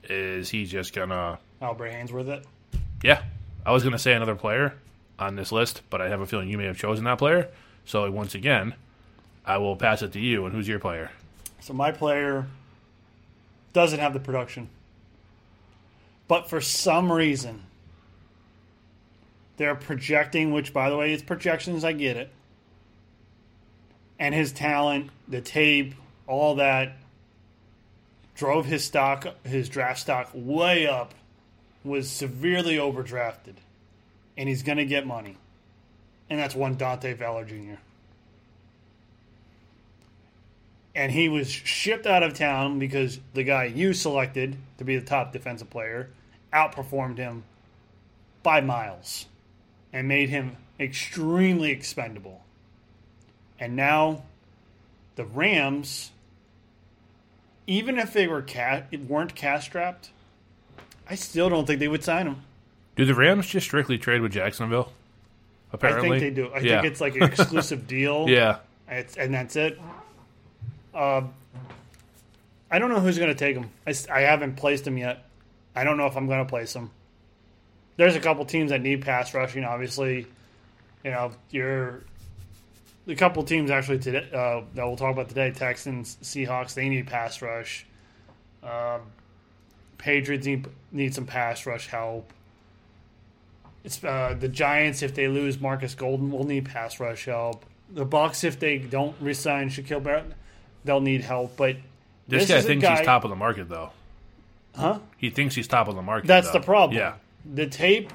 Is 0.04 0.50
he 0.50 0.66
just 0.66 0.94
going 0.94 1.08
to. 1.08 1.38
Albert 1.60 1.90
Hainsworth 1.90 2.28
it. 2.28 2.46
Yeah, 3.02 3.22
I 3.64 3.72
was 3.72 3.82
going 3.82 3.92
to 3.92 3.98
say 3.98 4.12
another 4.12 4.36
player 4.36 4.74
on 5.18 5.36
this 5.36 5.50
list, 5.50 5.82
but 5.90 6.00
I 6.00 6.08
have 6.08 6.20
a 6.20 6.26
feeling 6.26 6.48
you 6.48 6.58
may 6.58 6.66
have 6.66 6.78
chosen 6.78 7.04
that 7.04 7.18
player. 7.18 7.48
So 7.84 8.08
once 8.10 8.34
again, 8.34 8.74
I 9.44 9.58
will 9.58 9.76
pass 9.76 10.02
it 10.02 10.12
to 10.12 10.20
you. 10.20 10.44
And 10.44 10.54
who's 10.54 10.68
your 10.68 10.78
player? 10.78 11.10
So 11.60 11.72
my 11.72 11.90
player 11.90 12.46
doesn't 13.72 13.98
have 13.98 14.12
the 14.12 14.20
production, 14.20 14.68
but 16.28 16.48
for 16.48 16.60
some 16.60 17.12
reason 17.12 17.62
they're 19.56 19.74
projecting. 19.74 20.52
Which, 20.52 20.72
by 20.72 20.90
the 20.90 20.96
way, 20.96 21.12
it's 21.12 21.22
projections. 21.22 21.84
I 21.84 21.92
get 21.92 22.16
it. 22.16 22.30
And 24.18 24.34
his 24.34 24.52
talent, 24.52 25.10
the 25.28 25.40
tape, 25.40 25.94
all 26.26 26.56
that 26.56 26.96
drove 28.34 28.66
his 28.66 28.84
stock, 28.84 29.26
his 29.44 29.68
draft 29.68 30.00
stock 30.00 30.30
way 30.34 30.86
up. 30.86 31.14
Was 31.84 32.10
severely 32.10 32.78
overdrafted, 32.78 33.54
and 34.36 34.48
he's 34.48 34.64
going 34.64 34.78
to 34.78 34.84
get 34.84 35.06
money, 35.06 35.36
and 36.28 36.36
that's 36.36 36.52
one 36.52 36.74
Dante 36.74 37.14
Fowler 37.14 37.44
Jr. 37.44 37.76
and 40.96 41.12
he 41.12 41.28
was 41.28 41.50
shipped 41.50 42.06
out 42.06 42.22
of 42.22 42.32
town 42.32 42.78
because 42.78 43.20
the 43.34 43.44
guy 43.44 43.64
you 43.64 43.92
selected 43.92 44.56
to 44.78 44.84
be 44.84 44.96
the 44.96 45.04
top 45.04 45.30
defensive 45.30 45.68
player 45.68 46.08
outperformed 46.54 47.18
him 47.18 47.44
by 48.42 48.62
miles 48.62 49.26
and 49.92 50.08
made 50.08 50.30
him 50.30 50.56
extremely 50.80 51.70
expendable. 51.70 52.42
And 53.60 53.76
now 53.76 54.22
the 55.16 55.26
Rams, 55.26 56.12
even 57.66 57.98
if 57.98 58.14
they 58.14 58.26
were 58.26 58.42
ca- 58.42 58.84
weren't 59.06 59.34
cash 59.34 59.66
strapped, 59.66 60.10
I 61.08 61.14
still 61.14 61.50
don't 61.50 61.66
think 61.66 61.78
they 61.78 61.88
would 61.88 62.04
sign 62.04 62.26
him. 62.26 62.42
Do 62.96 63.04
the 63.04 63.14
Rams 63.14 63.46
just 63.46 63.66
strictly 63.66 63.98
trade 63.98 64.22
with 64.22 64.32
Jacksonville? 64.32 64.92
Apparently, 65.72 66.16
I 66.16 66.20
think 66.20 66.34
they 66.34 66.42
do. 66.42 66.48
I 66.54 66.60
yeah. 66.60 66.80
think 66.80 66.92
it's 66.92 67.02
like 67.02 67.16
an 67.16 67.24
exclusive 67.24 67.86
deal. 67.86 68.30
yeah. 68.30 68.58
It's, 68.88 69.16
and 69.16 69.34
that's 69.34 69.56
it. 69.56 69.78
Uh, 70.96 71.22
I 72.70 72.78
don't 72.78 72.88
know 72.90 73.00
who's 73.00 73.18
going 73.18 73.30
to 73.30 73.36
take 73.36 73.54
him. 73.54 73.70
I 73.86 74.20
haven't 74.20 74.56
placed 74.56 74.86
him 74.86 74.96
yet. 74.96 75.24
I 75.74 75.84
don't 75.84 75.98
know 75.98 76.06
if 76.06 76.16
I'm 76.16 76.26
going 76.26 76.38
to 76.38 76.48
place 76.48 76.74
him. 76.74 76.90
There's 77.96 78.16
a 78.16 78.20
couple 78.20 78.44
teams 78.46 78.70
that 78.70 78.80
need 78.80 79.02
pass 79.02 79.34
rushing. 79.34 79.62
Obviously, 79.64 80.26
you 81.04 81.10
know 81.10 81.32
your 81.50 82.04
a 83.06 83.14
couple 83.14 83.42
teams 83.42 83.70
actually 83.70 83.98
today 83.98 84.28
uh, 84.32 84.62
that 84.74 84.86
we'll 84.86 84.96
talk 84.96 85.12
about 85.12 85.28
today: 85.28 85.50
Texans, 85.50 86.16
Seahawks. 86.22 86.74
They 86.74 86.88
need 86.88 87.06
pass 87.06 87.40
rush. 87.40 87.86
Um, 88.62 89.02
Patriots 89.98 90.46
need 90.46 90.66
need 90.92 91.14
some 91.14 91.26
pass 91.26 91.66
rush 91.66 91.88
help. 91.88 92.32
It's 93.84 94.02
uh, 94.02 94.34
the 94.38 94.48
Giants 94.48 95.02
if 95.02 95.14
they 95.14 95.28
lose 95.28 95.60
Markus 95.60 95.94
Golden 95.94 96.30
will 96.30 96.44
need 96.44 96.64
pass 96.64 96.98
rush 97.00 97.26
help. 97.26 97.64
The 97.90 98.04
Bucs 98.04 98.44
if 98.44 98.58
they 98.58 98.78
don't 98.78 99.14
resign 99.20 99.70
Shaquille 99.70 100.02
Barrett, 100.02 100.32
they'll 100.86 101.00
need 101.00 101.20
help. 101.22 101.56
But 101.56 101.76
This, 102.28 102.46
this 102.48 102.62
guy 102.62 102.66
thinks 102.66 102.82
guy- 102.82 102.96
he's 102.98 103.06
top 103.06 103.24
of 103.24 103.30
the 103.30 103.36
market, 103.36 103.68
though. 103.68 103.90
huh? 104.74 105.00
He 105.18 105.28
thinks 105.30 105.54
he's 105.54 105.68
top 105.68 105.88
of 105.88 105.94
the 105.96 106.02
market. 106.02 106.26
That's 106.26 106.46
though. 106.50 106.60
the 106.60 106.64
problem. 106.64 106.96
Yeah. 106.98 107.14
The 107.44 107.66
tape 107.66 108.12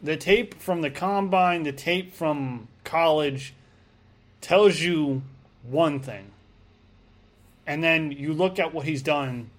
the 0.00 0.16
tape 0.16 0.54
from 0.60 0.80
the 0.80 0.90
combine, 0.90 1.64
the 1.64 1.72
tape 1.72 2.14
from 2.14 2.68
college 2.84 3.52
tells 4.40 4.78
you 4.80 5.22
one 5.64 5.98
thing. 5.98 6.30
And 7.66 7.82
then 7.82 8.12
you 8.12 8.32
look 8.32 8.58
at 8.60 8.72
what 8.72 8.86
he's 8.86 9.02
done 9.02 9.50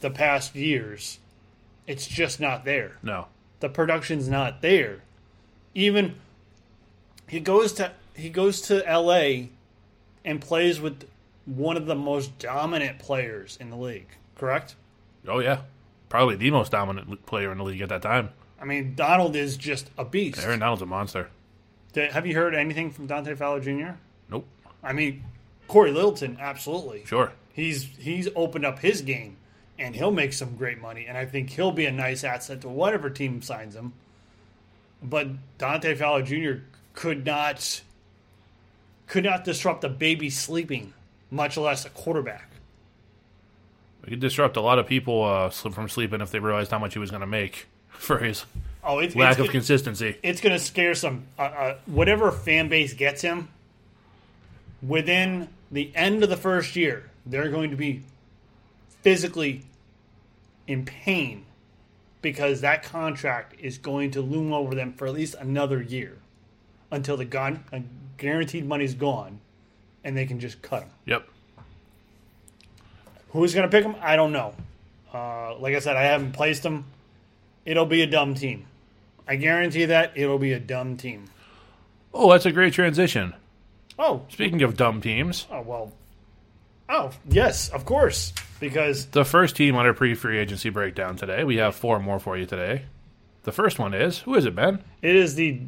the 0.00 0.10
past 0.10 0.54
years. 0.56 1.18
It's 1.86 2.06
just 2.06 2.40
not 2.40 2.64
there. 2.64 2.96
No. 3.02 3.26
The 3.60 3.68
production's 3.68 4.28
not 4.28 4.60
there. 4.62 5.02
Even 5.74 6.16
he 7.28 7.38
goes 7.40 7.72
to 7.74 7.92
he 8.16 8.30
goes 8.30 8.60
to 8.62 8.78
LA 8.84 9.46
and 10.24 10.40
plays 10.40 10.80
with 10.80 11.04
one 11.56 11.76
of 11.76 11.86
the 11.86 11.94
most 11.94 12.38
dominant 12.38 12.98
players 12.98 13.56
in 13.60 13.70
the 13.70 13.76
league, 13.76 14.08
correct? 14.36 14.76
Oh 15.26 15.38
yeah. 15.40 15.62
Probably 16.08 16.36
the 16.36 16.50
most 16.50 16.72
dominant 16.72 17.26
player 17.26 17.52
in 17.52 17.58
the 17.58 17.64
league 17.64 17.80
at 17.82 17.88
that 17.90 18.02
time. 18.02 18.30
I 18.60 18.64
mean, 18.64 18.94
Donald 18.94 19.36
is 19.36 19.56
just 19.56 19.90
a 19.98 20.04
beast. 20.04 20.42
Aaron 20.42 20.60
Donald's 20.60 20.82
a 20.82 20.86
monster. 20.86 21.28
Did- 21.92 22.12
Have 22.12 22.26
you 22.26 22.34
heard 22.34 22.54
anything 22.54 22.90
from 22.90 23.06
Dante 23.06 23.34
Fowler 23.34 23.60
Jr.? 23.60 23.92
Nope. 24.30 24.46
I 24.82 24.92
mean, 24.92 25.24
Cory 25.68 25.92
Littleton, 25.92 26.38
absolutely. 26.40 27.04
Sure. 27.04 27.32
He's 27.52 27.82
he's 27.98 28.28
opened 28.36 28.64
up 28.64 28.78
his 28.78 29.02
game, 29.02 29.36
and 29.78 29.94
he'll 29.94 30.10
make 30.12 30.32
some 30.32 30.56
great 30.56 30.80
money. 30.80 31.06
And 31.06 31.16
I 31.18 31.24
think 31.26 31.50
he'll 31.50 31.72
be 31.72 31.86
a 31.86 31.92
nice 31.92 32.24
asset 32.24 32.60
to 32.62 32.68
whatever 32.68 33.10
team 33.10 33.42
signs 33.42 33.74
him. 33.74 33.92
But 35.02 35.28
Dante 35.58 35.94
Fowler 35.94 36.22
Jr. 36.22 36.62
could 36.94 37.26
not 37.26 37.82
could 39.06 39.24
not 39.24 39.44
disrupt 39.44 39.84
a 39.84 39.88
baby 39.88 40.30
sleeping, 40.30 40.92
much 41.30 41.56
less 41.56 41.84
a 41.84 41.90
quarterback. 41.90 42.50
He 44.04 44.10
could 44.12 44.20
disrupt 44.20 44.56
a 44.56 44.60
lot 44.62 44.78
of 44.78 44.86
people 44.86 45.22
uh, 45.24 45.50
slip 45.50 45.74
from 45.74 45.88
sleeping 45.88 46.20
if 46.22 46.30
they 46.30 46.38
realized 46.38 46.70
how 46.70 46.78
much 46.78 46.94
he 46.94 46.98
was 46.98 47.10
going 47.10 47.20
to 47.20 47.26
make 47.26 47.66
for 47.88 48.18
his 48.18 48.44
Oh, 48.82 49.00
it's 49.00 49.14
lack 49.14 49.32
it's, 49.32 49.40
of 49.40 49.46
it- 49.46 49.50
consistency. 49.52 50.16
it's 50.22 50.40
going 50.40 50.56
to 50.56 50.64
scare 50.64 50.94
some 50.94 51.24
uh, 51.38 51.42
uh, 51.42 51.78
whatever 51.86 52.30
fan 52.32 52.68
base 52.68 52.94
gets 52.94 53.20
him 53.22 53.48
within 54.82 55.48
the 55.70 55.90
end 55.94 56.22
of 56.22 56.30
the 56.30 56.36
first 56.36 56.76
year 56.76 57.10
they're 57.26 57.50
going 57.50 57.70
to 57.70 57.76
be 57.76 58.02
physically 59.02 59.62
in 60.66 60.84
pain 60.84 61.44
because 62.22 62.60
that 62.60 62.82
contract 62.82 63.54
is 63.60 63.76
going 63.78 64.10
to 64.12 64.20
loom 64.22 64.52
over 64.52 64.74
them 64.74 64.92
for 64.92 65.06
at 65.06 65.12
least 65.14 65.34
another 65.38 65.82
year 65.82 66.16
until 66.90 67.16
the 67.16 67.24
gun 67.24 67.64
uh, 67.72 67.80
guaranteed 68.16 68.64
money's 68.66 68.94
gone 68.94 69.40
and 70.08 70.16
they 70.16 70.24
can 70.26 70.40
just 70.40 70.60
cut 70.62 70.82
him 70.82 70.90
Yep. 71.06 71.28
who's 73.30 73.54
going 73.54 73.68
to 73.68 73.70
pick 73.76 73.84
him 73.84 73.94
i 74.00 74.16
don't 74.16 74.32
know 74.32 74.54
uh, 75.12 75.56
like 75.58 75.74
i 75.74 75.78
said 75.78 75.96
i 75.96 76.02
haven't 76.02 76.32
placed 76.32 76.64
him 76.64 76.84
it'll 77.64 77.86
be 77.86 78.02
a 78.02 78.06
dumb 78.06 78.34
team 78.34 78.66
i 79.26 79.36
guarantee 79.36 79.84
that 79.84 80.12
it'll 80.16 80.38
be 80.38 80.52
a 80.52 80.60
dumb 80.60 80.96
team 80.96 81.26
Oh, 82.14 82.32
that's 82.32 82.46
a 82.46 82.52
great 82.52 82.72
transition. 82.72 83.34
Oh, 83.98 84.22
Speaking 84.30 84.62
of 84.62 84.78
dumb 84.78 85.02
teams, 85.02 85.46
oh 85.52 85.60
well. 85.60 85.92
Oh 86.88 87.10
yes, 87.28 87.68
of 87.68 87.84
course, 87.84 88.32
because 88.60 89.06
the 89.06 89.26
first 89.26 89.56
team 89.56 89.76
on 89.76 89.84
our 89.84 89.92
pre-free 89.92 90.38
agency 90.38 90.70
breakdown 90.70 91.16
today. 91.16 91.44
We 91.44 91.56
have 91.58 91.76
four 91.76 92.00
more 92.00 92.18
for 92.18 92.38
you 92.38 92.46
today. 92.46 92.86
The 93.42 93.52
first 93.52 93.78
one 93.78 93.92
is 93.92 94.20
who 94.20 94.34
is 94.36 94.46
it, 94.46 94.56
Ben? 94.56 94.82
it 95.02 95.14
is 95.14 95.34
the 95.34 95.60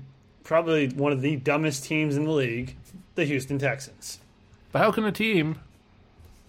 probably 0.43 0.89
one 0.89 1.13
of 1.13 1.21
the 1.21 1.37
dumbest 1.37 1.85
teams 1.85 2.17
in 2.17 2.25
the 2.25 2.33
league, 2.33 2.75
the 3.17 3.27
Houston 3.27 3.59
Texans, 3.59 4.19
But 4.73 4.81
how 4.81 4.93
can 4.93 5.05
a 5.05 5.13
team 5.13 5.61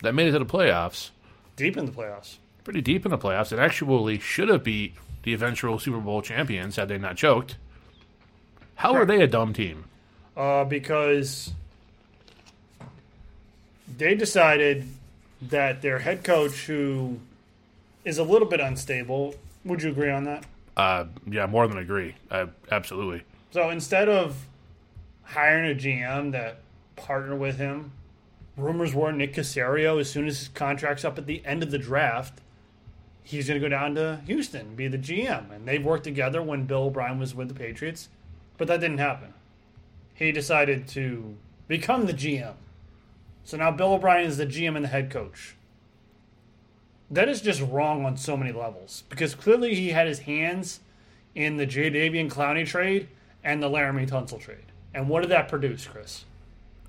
that 0.02 0.14
made 0.14 0.28
it 0.28 0.32
to 0.32 0.40
the 0.40 0.46
playoffs, 0.46 1.10
deep 1.56 1.78
in 1.78 1.86
the 1.86 1.92
playoffs. 1.92 2.38
pretty 2.64 2.82
deep 2.82 3.06
in 3.06 3.12
the 3.12 3.18
playoffs, 3.18 3.52
and 3.52 3.62
actually 3.62 4.20
should 4.20 4.50
have 4.50 4.64
beat 4.64 4.96
the 5.24 5.34
eventual 5.34 5.80
Super 5.80 6.00
Bowl 6.00 6.22
champions 6.22 6.76
had 6.76 6.88
they 6.88 6.98
not 6.98 7.16
choked, 7.18 7.58
how 8.76 8.94
are 8.94 9.06
they 9.06 9.22
a 9.22 9.28
dumb 9.28 9.54
team? 9.54 9.86
Uh, 10.36 10.64
because 10.64 11.54
they 13.98 14.16
decided 14.16 14.88
that 15.42 15.82
their 15.82 16.00
head 16.00 16.24
coach, 16.24 16.66
who 16.66 17.20
is 18.06 18.18
a 18.18 18.24
little 18.24 18.48
bit 18.48 18.60
unstable, 18.60 19.36
would 19.66 19.84
you 19.84 19.92
agree 19.92 20.10
on 20.10 20.24
that? 20.24 20.46
Uh, 20.76 21.06
yeah, 21.28 21.46
more 21.46 21.68
than 21.68 21.78
agree. 21.78 22.16
Uh, 22.32 22.48
absolutely. 22.72 23.24
So 23.52 23.70
instead 23.70 24.10
of 24.10 24.48
hiring 25.24 25.72
a 25.72 25.76
GM 25.76 26.32
that 26.32 26.62
partner 26.96 27.36
with 27.36 27.58
him, 27.58 27.92
rumors 28.58 28.94
were 28.94 29.12
Nick 29.12 29.34
Caserio, 29.34 30.00
as 30.00 30.10
soon 30.10 30.28
as 30.28 30.40
his 30.40 30.48
contract's 30.50 31.06
up 31.06 31.18
at 31.18 31.26
the 31.26 31.42
end 31.46 31.64
of 31.64 31.72
the 31.72 31.78
draft, 31.78 32.42
he's 33.24 33.48
going 33.48 33.60
to 33.60 33.66
go 33.66 33.70
down 33.70 33.96
to 33.96 34.22
Houston, 34.26 34.76
be 34.76 34.88
the 34.88 34.98
GM. 34.98 35.52
And 35.52 35.68
they've 35.68 35.84
worked 35.84 36.04
together 36.04 36.42
when 36.42 36.66
Bill 36.66 36.84
O'Brien 36.84 37.20
was 37.20 37.36
with 37.36 37.48
the 37.48 37.54
Patriots, 37.54 38.10
but 38.58 38.68
that 38.68 38.80
didn't 38.80 38.98
happen. 38.98 39.34
He 40.14 40.32
decided 40.32 40.88
to 40.90 41.36
become 41.68 42.06
the 42.06 42.14
GM. 42.14 42.56
So 43.44 43.58
now 43.58 43.72
Bill 43.72 43.94
O'Brien 43.94 44.28
is 44.28 44.38
the 44.38 44.46
GM 44.46 44.76
and 44.76 44.86
the 44.86 44.90
head 44.90 45.10
coach. 45.10 45.56
That 47.10 47.28
is 47.28 47.42
just 47.42 47.62
wrong 47.62 48.06
on 48.06 48.16
so 48.16 48.38
many 48.38 48.52
levels 48.52 49.04
because 49.10 49.36
clearly 49.36 49.76
he 49.76 49.90
had 49.90 50.08
his 50.08 50.20
hands 50.20 50.80
in 51.36 51.58
the 51.58 51.68
Jadeveon 51.68 52.30
Clowney 52.30 52.66
trade 52.66 53.08
and 53.44 53.62
the 53.62 53.70
Laremy 53.70 54.08
Tunsil 54.08 54.40
trade. 54.40 54.66
And 54.94 55.10
what 55.10 55.22
did 55.22 55.32
that 55.32 55.50
produce, 55.50 55.86
Chris? 55.86 56.26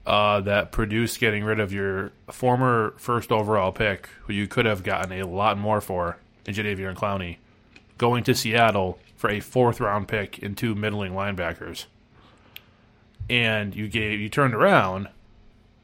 Uh, 0.04 0.40
that 0.40 0.72
produced 0.72 1.20
getting 1.20 1.44
rid 1.44 1.60
of 1.60 1.72
your 1.72 2.10
former 2.28 2.92
first 2.96 3.30
overall 3.30 3.70
pick, 3.70 4.08
who 4.22 4.32
you 4.32 4.48
could 4.48 4.66
have 4.66 4.82
gotten 4.82 5.12
a 5.12 5.24
lot 5.24 5.56
more 5.56 5.80
for, 5.80 6.18
in 6.44 6.52
Jadeveon 6.52 6.96
Clowney, 6.96 7.36
going 7.98 8.24
to 8.24 8.34
Seattle 8.34 8.98
for 9.16 9.30
a 9.30 9.38
fourth 9.38 9.78
round 9.78 10.08
pick 10.08 10.42
and 10.42 10.58
two 10.58 10.74
middling 10.74 11.12
linebackers. 11.12 11.84
And 13.30 13.76
you 13.76 13.86
gave 13.86 14.18
you 14.18 14.28
turned 14.28 14.54
around 14.54 15.08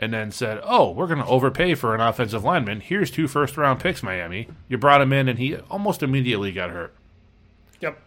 and 0.00 0.12
then 0.12 0.32
said, 0.32 0.60
"Oh, 0.64 0.90
we're 0.90 1.06
going 1.06 1.20
to 1.20 1.26
overpay 1.26 1.76
for 1.76 1.94
an 1.94 2.00
offensive 2.00 2.42
lineman. 2.42 2.80
Here's 2.80 3.12
two 3.12 3.28
first 3.28 3.56
round 3.56 3.78
picks, 3.78 4.02
Miami." 4.02 4.48
You 4.68 4.78
brought 4.78 5.00
him 5.00 5.12
in, 5.12 5.28
and 5.28 5.38
he 5.38 5.56
almost 5.70 6.02
immediately 6.02 6.50
got 6.50 6.70
hurt. 6.70 6.92
Yep. 7.80 8.00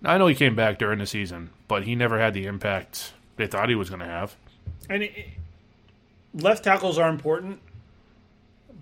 Now, 0.00 0.12
I 0.12 0.18
know 0.18 0.26
he 0.26 0.34
came 0.34 0.56
back 0.56 0.78
during 0.78 0.98
the 0.98 1.06
season, 1.06 1.50
but 1.68 1.84
he 1.84 1.94
never 1.94 2.18
had 2.18 2.32
the 2.32 2.46
impact 2.46 3.12
they 3.36 3.46
thought 3.46 3.68
he 3.68 3.74
was 3.74 3.90
going 3.90 4.00
to 4.00 4.06
have. 4.06 4.36
And 4.90 5.02
it, 5.04 5.14
left 6.34 6.64
tackles 6.64 6.98
are 6.98 7.08
important, 7.08 7.60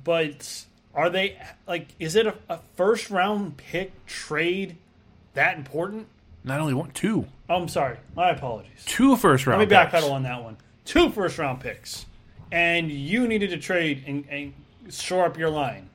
but 0.05 0.65
are 0.95 1.11
they 1.11 1.37
like? 1.67 1.89
Is 1.99 2.17
it 2.17 2.27
a, 2.27 2.35
a 2.49 2.59
first 2.77 3.11
round 3.11 3.57
pick 3.57 4.07
trade 4.07 4.77
that 5.35 5.57
important? 5.57 6.07
Not 6.43 6.61
only 6.61 6.73
one, 6.75 6.91
two, 6.93 7.27
Oh, 7.51 7.57
I'm 7.57 7.69
sorry. 7.69 7.99
My 8.17 8.31
apologies. 8.31 8.83
two 8.87 9.17
first 9.17 9.47
round. 9.47 9.59
Let 9.61 9.69
me 9.69 9.77
picks. 9.77 9.93
backpedal 10.05 10.13
on 10.13 10.23
that 10.23 10.43
one. 10.43 10.57
Two 10.85 11.11
first 11.11 11.39
round 11.39 11.61
picks, 11.61 12.07
and 12.51 12.91
you 12.91 13.29
needed 13.29 13.51
to 13.51 13.59
trade 13.59 14.05
and, 14.07 14.25
and 14.31 14.55
shore 14.93 15.27
up 15.27 15.37
your 15.39 15.51
line 15.51 15.91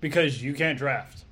because 0.00 0.42
you 0.42 0.52
can't 0.54 0.76
draft 0.78 1.24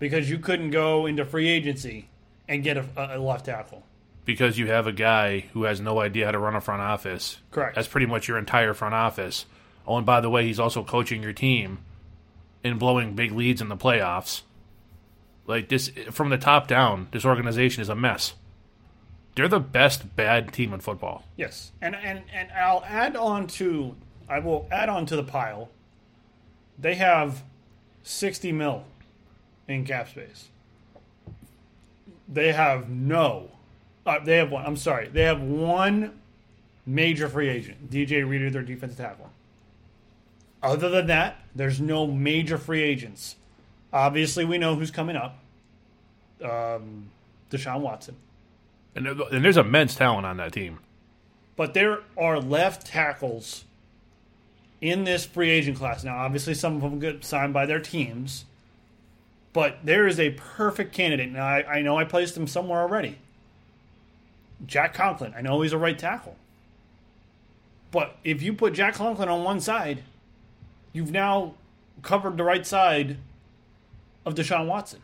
because 0.00 0.28
you 0.28 0.38
couldn't 0.38 0.70
go 0.70 1.06
into 1.06 1.24
free 1.24 1.48
agency 1.48 2.08
and 2.48 2.62
get 2.64 2.76
a, 2.76 2.84
a 2.96 3.18
left 3.18 3.46
tackle. 3.46 3.82
Because 4.24 4.58
you 4.58 4.68
have 4.68 4.86
a 4.86 4.92
guy 4.92 5.40
who 5.52 5.64
has 5.64 5.80
no 5.80 6.00
idea 6.00 6.26
how 6.26 6.32
to 6.32 6.38
run 6.38 6.56
a 6.56 6.60
front 6.60 6.82
office. 6.82 7.38
Correct. 7.50 7.74
That's 7.74 7.88
pretty 7.88 8.06
much 8.06 8.28
your 8.28 8.38
entire 8.38 8.74
front 8.74 8.94
office. 8.94 9.46
Oh, 9.86 9.96
and 9.96 10.06
by 10.06 10.20
the 10.20 10.30
way, 10.30 10.46
he's 10.46 10.60
also 10.60 10.82
coaching 10.82 11.22
your 11.22 11.32
team 11.32 11.78
and 12.62 12.78
blowing 12.78 13.14
big 13.14 13.32
leads 13.32 13.60
in 13.60 13.68
the 13.68 13.76
playoffs. 13.76 14.42
Like 15.46 15.68
this, 15.68 15.90
from 16.10 16.30
the 16.30 16.38
top 16.38 16.66
down, 16.66 17.08
this 17.10 17.24
organization 17.24 17.82
is 17.82 17.90
a 17.90 17.94
mess. 17.94 18.34
They're 19.34 19.48
the 19.48 19.60
best 19.60 20.16
bad 20.16 20.52
team 20.52 20.72
in 20.72 20.80
football. 20.80 21.24
Yes, 21.36 21.72
and 21.82 21.94
and 21.94 22.22
and 22.32 22.50
I'll 22.52 22.84
add 22.86 23.16
on 23.16 23.46
to 23.48 23.96
I 24.28 24.38
will 24.38 24.68
add 24.70 24.88
on 24.88 25.06
to 25.06 25.16
the 25.16 25.24
pile. 25.24 25.70
They 26.78 26.94
have 26.94 27.42
sixty 28.02 28.52
mil 28.52 28.84
in 29.68 29.84
cap 29.84 30.08
space. 30.08 30.48
They 32.28 32.52
have 32.52 32.88
no. 32.88 33.50
Uh, 34.06 34.18
they 34.18 34.36
have 34.36 34.50
one. 34.50 34.64
I'm 34.66 34.76
sorry. 34.76 35.08
They 35.08 35.22
have 35.22 35.40
one 35.40 36.20
major 36.86 37.28
free 37.28 37.48
agent, 37.48 37.90
DJ 37.90 38.28
Reader, 38.28 38.50
their 38.50 38.62
defensive 38.62 38.98
tackle. 38.98 39.30
Other 40.62 40.88
than 40.88 41.06
that, 41.06 41.38
there's 41.54 41.80
no 41.80 42.06
major 42.06 42.58
free 42.58 42.82
agents. 42.82 43.36
Obviously, 43.92 44.44
we 44.44 44.58
know 44.58 44.74
who's 44.74 44.90
coming 44.90 45.16
up. 45.16 45.38
Um, 46.42 47.10
Deshaun 47.50 47.80
Watson. 47.80 48.16
And, 48.94 49.06
and 49.06 49.44
there's 49.44 49.56
immense 49.56 49.94
talent 49.94 50.26
on 50.26 50.36
that 50.38 50.52
team. 50.52 50.80
But 51.56 51.74
there 51.74 52.00
are 52.16 52.40
left 52.40 52.86
tackles 52.86 53.64
in 54.80 55.04
this 55.04 55.24
free 55.24 55.50
agent 55.50 55.78
class. 55.78 56.04
Now, 56.04 56.18
obviously, 56.18 56.54
some 56.54 56.76
of 56.76 56.82
them 56.82 56.98
get 56.98 57.24
signed 57.24 57.54
by 57.54 57.66
their 57.66 57.80
teams, 57.80 58.44
but 59.52 59.78
there 59.84 60.06
is 60.06 60.18
a 60.18 60.30
perfect 60.30 60.92
candidate. 60.92 61.30
Now, 61.30 61.46
I, 61.46 61.76
I 61.76 61.82
know 61.82 61.96
I 61.96 62.04
placed 62.04 62.36
him 62.36 62.46
somewhere 62.46 62.80
already. 62.80 63.18
Jack 64.66 64.94
Conklin. 64.94 65.34
I 65.36 65.42
know 65.42 65.60
he's 65.60 65.72
a 65.72 65.78
right 65.78 65.98
tackle. 65.98 66.36
But 67.90 68.16
if 68.24 68.42
you 68.42 68.52
put 68.52 68.74
Jack 68.74 68.94
Conklin 68.94 69.28
on 69.28 69.44
one 69.44 69.60
side, 69.60 70.02
you've 70.92 71.12
now 71.12 71.54
covered 72.02 72.36
the 72.36 72.44
right 72.44 72.66
side 72.66 73.18
of 74.26 74.34
Deshaun 74.34 74.66
Watson. 74.66 75.00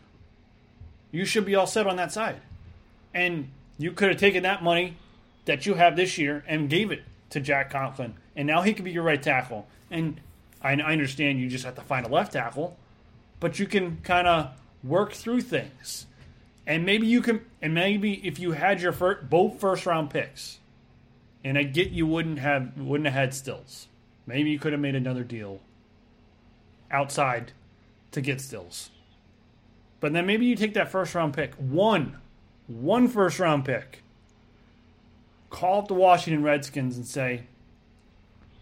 You 1.11 1.25
should 1.25 1.45
be 1.45 1.55
all 1.55 1.67
set 1.67 1.87
on 1.87 1.95
that 1.97 2.11
side. 2.11 2.41
And 3.13 3.49
you 3.77 3.91
could 3.91 4.09
have 4.09 4.19
taken 4.19 4.43
that 4.43 4.63
money 4.63 4.97
that 5.45 5.65
you 5.65 5.75
have 5.75 5.95
this 5.95 6.17
year 6.17 6.43
and 6.47 6.69
gave 6.69 6.91
it 6.91 7.03
to 7.31 7.39
Jack 7.39 7.69
Conklin. 7.69 8.15
And 8.35 8.47
now 8.47 8.61
he 8.61 8.73
could 8.73 8.85
be 8.85 8.91
your 8.91 9.03
right 9.03 9.21
tackle. 9.21 9.67
And 9.89 10.19
I, 10.61 10.73
I 10.73 10.91
understand 10.93 11.39
you 11.39 11.49
just 11.49 11.65
have 11.65 11.75
to 11.75 11.81
find 11.81 12.05
a 12.05 12.09
left 12.09 12.33
tackle, 12.33 12.77
but 13.39 13.59
you 13.59 13.65
can 13.65 13.97
kind 14.03 14.27
of 14.27 14.51
work 14.83 15.13
through 15.13 15.41
things. 15.41 16.07
And 16.67 16.85
maybe 16.85 17.07
you 17.07 17.21
can, 17.21 17.45
and 17.61 17.73
maybe 17.73 18.25
if 18.25 18.39
you 18.39 18.51
had 18.51 18.81
your 18.81 18.91
first, 18.91 19.29
both 19.29 19.59
first 19.59 19.85
round 19.85 20.09
picks, 20.09 20.59
and 21.43 21.57
I 21.57 21.63
get 21.63 21.89
you 21.89 22.05
wouldn't 22.05 22.39
have 22.39 22.77
wouldn't 22.77 23.07
have 23.07 23.15
had 23.15 23.33
Stills. 23.33 23.87
Maybe 24.27 24.51
you 24.51 24.59
could 24.59 24.71
have 24.71 24.81
made 24.81 24.95
another 24.95 25.23
deal 25.23 25.59
outside 26.91 27.53
to 28.11 28.21
get 28.21 28.39
Stills. 28.39 28.89
But 29.99 30.13
then 30.13 30.25
maybe 30.25 30.45
you 30.45 30.55
take 30.55 30.73
that 30.75 30.91
first 30.91 31.15
round 31.15 31.33
pick, 31.33 31.53
one, 31.55 32.17
one 32.67 33.07
first 33.07 33.39
round 33.39 33.65
pick, 33.65 34.03
call 35.49 35.79
up 35.79 35.87
the 35.87 35.93
Washington 35.93 36.43
Redskins 36.43 36.97
and 36.97 37.05
say, 37.05 37.43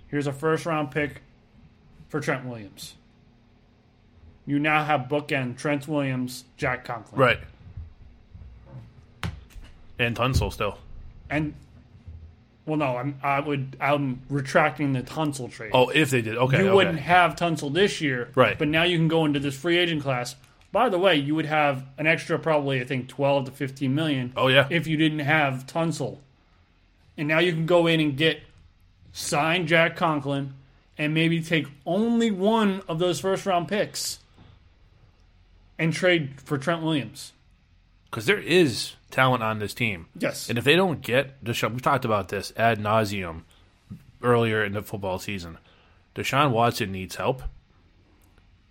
here's 0.07 0.27
a 0.27 0.33
first 0.33 0.65
round 0.65 0.91
pick 0.91 1.21
for 2.09 2.19
Trent 2.19 2.45
Williams. 2.45 2.95
You 4.45 4.59
now 4.59 4.83
have 4.83 5.01
bookend 5.01 5.57
Trent 5.57 5.87
Williams, 5.87 6.43
Jack 6.57 6.83
Conklin. 6.83 7.19
Right. 7.19 7.39
And 9.99 10.15
Tunsil 10.15 10.51
still. 10.51 10.77
And 11.29 11.53
well, 12.65 12.77
no, 12.77 12.97
I'm 12.97 13.19
I 13.21 13.39
would 13.39 13.75
I'm 13.81 14.21
retracting 14.29 14.93
the 14.93 15.01
Tunsil 15.01 15.51
trade. 15.51 15.71
Oh, 15.73 15.89
if 15.89 16.09
they 16.09 16.21
did, 16.21 16.37
okay. 16.37 16.59
you 16.59 16.67
okay. 16.67 16.75
wouldn't 16.75 16.99
have 16.99 17.35
Tunsil 17.35 17.73
this 17.73 17.99
year, 17.99 18.29
Right. 18.35 18.57
But 18.57 18.67
now 18.67 18.83
you 18.83 18.97
can 18.97 19.07
go 19.07 19.25
into 19.25 19.39
this 19.39 19.57
free 19.57 19.77
agent 19.77 20.01
class. 20.03 20.35
By 20.71 20.89
the 20.89 20.99
way, 20.99 21.15
you 21.15 21.33
would 21.33 21.47
have 21.47 21.83
an 21.97 22.05
extra 22.05 22.37
probably 22.37 22.79
I 22.79 22.85
think 22.85 23.07
twelve 23.07 23.45
to 23.45 23.51
fifteen 23.51 23.95
million. 23.95 24.33
Oh, 24.37 24.47
yeah. 24.47 24.67
if 24.69 24.87
you 24.87 24.97
didn't 24.97 25.19
have 25.19 25.65
Tunsil, 25.65 26.19
and 27.17 27.27
now 27.27 27.39
you 27.39 27.51
can 27.53 27.65
go 27.65 27.87
in 27.87 27.99
and 27.99 28.15
get 28.15 28.41
sign 29.11 29.65
Jack 29.65 29.95
Conklin, 29.95 30.53
and 30.97 31.13
maybe 31.13 31.41
take 31.41 31.65
only 31.85 32.29
one 32.29 32.83
of 32.87 32.99
those 32.99 33.19
first 33.19 33.47
round 33.47 33.67
picks, 33.67 34.19
and 35.79 35.91
trade 35.91 36.39
for 36.39 36.59
Trent 36.59 36.83
Williams. 36.83 37.33
Because 38.09 38.27
there 38.27 38.39
is 38.39 38.93
talent 39.09 39.43
on 39.43 39.59
this 39.59 39.73
team. 39.73 40.07
Yes, 40.17 40.49
And 40.49 40.57
if 40.57 40.63
they 40.63 40.75
don't 40.75 41.01
get 41.01 41.43
Deshaun, 41.43 41.71
we've 41.71 41.81
talked 41.81 42.05
about 42.05 42.29
this 42.29 42.53
ad 42.57 42.79
nauseum 42.79 43.43
earlier 44.21 44.63
in 44.63 44.73
the 44.73 44.81
football 44.81 45.19
season. 45.19 45.57
Deshaun 46.15 46.51
Watson 46.51 46.91
needs 46.91 47.15
help, 47.15 47.43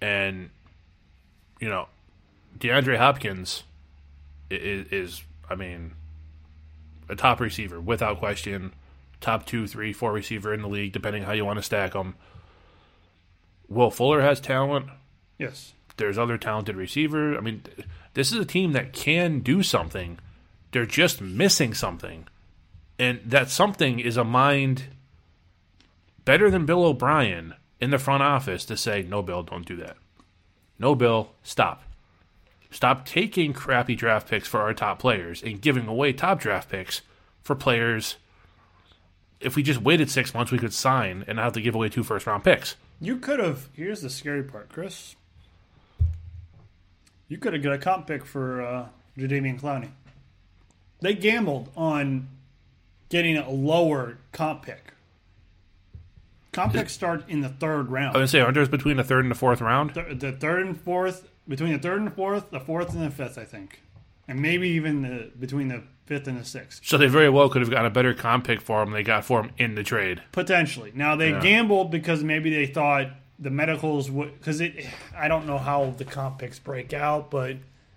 and 0.01 0.51
you 1.61 1.69
know, 1.69 1.89
DeAndre 2.59 2.99
Hopkins 2.99 3.65
is, 4.51 4.87
is 4.93 5.23
I 5.49 5.55
mean, 5.55 5.93
a 7.09 7.17
top 7.17 7.41
receiver 7.41 7.81
without 7.81 8.19
question, 8.19 8.73
top 9.21 9.47
two, 9.47 9.67
three, 9.67 9.93
four 9.93 10.13
receiver 10.13 10.53
in 10.53 10.63
the 10.63 10.69
league, 10.69 10.93
depending 10.93 11.23
how 11.25 11.33
you 11.33 11.45
want 11.45 11.59
to 11.59 11.63
stack 11.63 11.93
them. 11.93 12.15
Will 13.69 13.91
Fuller 13.91 14.21
has 14.23 14.41
talent. 14.41 14.87
yes. 15.39 15.73
There's 15.97 16.17
other 16.17 16.39
talented 16.39 16.77
receivers. 16.77 17.37
I 17.37 17.41
mean, 17.41 17.63
this 18.15 18.31
is 18.31 18.39
a 18.39 18.45
team 18.45 18.71
that 18.73 18.93
can 18.93 19.41
do 19.41 19.65
something. 19.65 20.21
They're 20.73 20.87
just 20.87 21.21
missing 21.21 21.75
something. 21.75 22.27
And 22.99 23.21
that 23.25 23.49
something 23.49 24.01
is 24.01 24.17
a 24.17 24.25
mind 24.25 24.85
better 26.25 26.51
than 26.51 26.67
Bill 26.67 26.85
O'Brien 26.85 27.55
in 27.81 27.91
the 27.91 27.99
front 27.99 28.23
office 28.23 28.65
to 28.67 28.77
say, 28.77 29.03
no, 29.03 29.23
Bill, 29.23 29.43
don't 29.43 29.67
do 29.67 29.77
that. 29.77 29.97
No, 30.79 30.95
Bill, 30.95 31.31
stop. 31.43 31.85
Stop 32.71 33.07
taking 33.07 33.53
crappy 33.53 33.95
draft 33.95 34.29
picks 34.29 34.47
for 34.47 34.61
our 34.61 34.75
top 34.75 34.99
players 34.99 35.43
and 35.43 35.61
giving 35.61 35.87
away 35.87 36.13
top 36.13 36.41
draft 36.41 36.69
picks 36.69 37.01
for 37.43 37.55
players. 37.55 38.17
If 39.41 39.57
we 39.57 39.63
just 39.63 39.81
waited 39.81 40.11
six 40.11 40.35
months, 40.35 40.53
we 40.53 40.59
could 40.59 40.75
sign 40.75 41.25
and 41.27 41.37
not 41.37 41.45
have 41.45 41.53
to 41.55 41.61
give 41.61 41.75
away 41.75 41.89
two 41.89 42.03
first 42.03 42.27
round 42.27 42.45
picks. 42.45 42.77
You 43.01 43.19
could 43.19 43.39
have. 43.39 43.69
Here's 43.73 44.03
the 44.03 44.11
scary 44.11 44.43
part, 44.43 44.69
Chris. 44.69 45.15
You 47.29 47.39
could 47.39 47.53
have 47.53 47.63
got 47.63 47.75
a 47.75 47.79
comp 47.79 48.07
pick 48.07 48.25
for 48.25 48.61
uh, 48.61 48.89
Jadeveon 49.17 49.61
Clowney. 49.61 49.91
They 51.01 51.15
gambled 51.15 51.71
on 51.77 52.29
getting 53.09 53.37
a 53.37 53.49
lower 53.51 54.19
comp 54.33 54.63
pick. 54.63 54.93
Comp 56.53 56.73
picks 56.73 56.93
start 56.93 57.29
in 57.29 57.41
the 57.41 57.49
third 57.49 57.81
I 57.81 57.83
was 57.83 57.89
round. 57.91 58.15
going 58.15 58.25
to 58.25 58.29
say, 58.29 58.41
aren't 58.41 58.55
theirs 58.55 58.69
between 58.69 58.97
the 58.97 59.05
third 59.05 59.25
and 59.25 59.31
the 59.31 59.35
fourth 59.37 59.61
round? 59.61 59.95
The, 59.95 60.15
the 60.15 60.33
third 60.33 60.67
and 60.67 60.81
fourth, 60.81 61.29
between 61.47 61.73
the 61.73 61.79
third 61.79 62.01
and 62.01 62.13
fourth, 62.13 62.51
the 62.51 62.61
fourth 62.61 62.95
and 62.95 63.03
the 63.05 63.11
fifth, 63.11 63.39
I 63.39 63.45
think, 63.45 63.81
and 64.27 64.41
maybe 64.41 64.69
even 64.71 65.03
the 65.03 65.31
between 65.39 65.69
the 65.69 65.83
fifth 66.07 66.27
and 66.27 66.41
the 66.41 66.45
sixth. 66.45 66.81
So 66.85 66.97
they 66.99 67.07
very 67.07 67.29
well 67.29 67.49
could 67.51 67.61
have 67.63 67.71
gotten 67.71 67.87
a 67.87 67.91
better 67.91 68.15
comp 68.15 68.47
pick 68.47 68.61
for 68.61 68.83
him 68.83 68.91
they 68.93 69.03
got 69.03 69.25
for 69.25 69.43
him 69.43 69.53
in 69.59 69.75
the 69.75 69.83
trade. 69.85 70.23
Potentially. 70.33 70.91
Now 70.95 71.15
they 71.17 71.31
Yeah. 71.31 71.41
gambled 71.41 71.91
because 71.91 72.25
maybe 72.25 72.51
they 72.51 72.67
thought 72.67 73.09
the 73.39 73.51
medicals 73.51 74.11
would 74.11 74.37
because 74.39 74.61
it. 74.61 74.87
I 75.17 75.29
don't 75.29 75.47
know 75.47 75.59
how 75.59 75.91
the 75.97 76.05
comp 76.07 76.39
picks 76.39 76.59
break 76.59 76.93
out, 76.95 77.31
but 77.31 77.57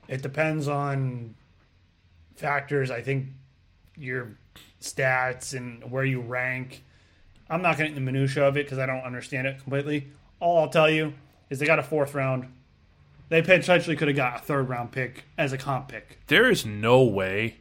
it 0.10 0.22
depends 0.22 0.68
on 0.68 1.36
factors. 2.36 2.92
I 2.92 3.02
think 3.02 3.28
your 3.98 4.38
stats 4.82 5.56
and 5.56 5.90
where 5.92 6.04
you 6.04 6.22
rank. 6.22 6.84
I'm 7.50 7.62
not 7.62 7.78
getting 7.78 7.96
the 7.96 8.02
minutia 8.02 8.48
of 8.48 8.58
it 8.58 8.66
because 8.66 8.80
I 8.80 8.86
don't 8.86 9.04
understand 9.04 9.48
it 9.48 9.60
completely. 9.62 10.08
All 10.40 10.60
I'll 10.60 10.70
tell 10.70 10.90
you 10.90 11.14
is 11.50 11.60
they 11.60 11.66
got 11.66 11.80
a 11.80 11.84
fourth 11.84 12.16
round. 12.16 12.52
They 13.30 13.42
potentially 13.42 13.96
could 13.96 14.08
have 14.08 14.18
got 14.18 14.40
a 14.40 14.44
third 14.44 14.70
round 14.70 14.92
pick 14.92 15.26
as 15.38 15.54
a 15.54 15.58
comp 15.58 15.90
pick. 15.90 16.20
There 16.28 16.50
is 16.50 16.66
no 16.66 17.04
way 17.04 17.58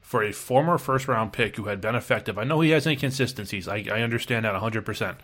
for 0.00 0.22
a 0.22 0.32
former 0.32 0.78
first 0.78 1.08
round 1.08 1.32
pick 1.32 1.56
who 1.56 1.64
had 1.64 1.80
been 1.80 1.94
effective. 1.94 2.38
I 2.38 2.44
know 2.44 2.60
he 2.60 2.70
has 2.70 2.86
inconsistencies. 2.86 3.68
I, 3.68 3.84
I 3.90 4.02
understand 4.02 4.44
that 4.44 4.54
100%. 4.54 5.16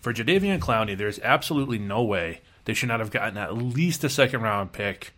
For 0.00 0.12
Jadeveon 0.12 0.58
Clowney, 0.58 0.96
there's 0.96 1.18
absolutely 1.20 1.78
no 1.78 2.02
way 2.02 2.42
they 2.66 2.74
should 2.74 2.88
not 2.88 3.00
have 3.00 3.10
gotten 3.10 3.38
at 3.38 3.56
least 3.56 4.04
a 4.04 4.10
second 4.10 4.42
round 4.42 4.72
pick 4.72 5.12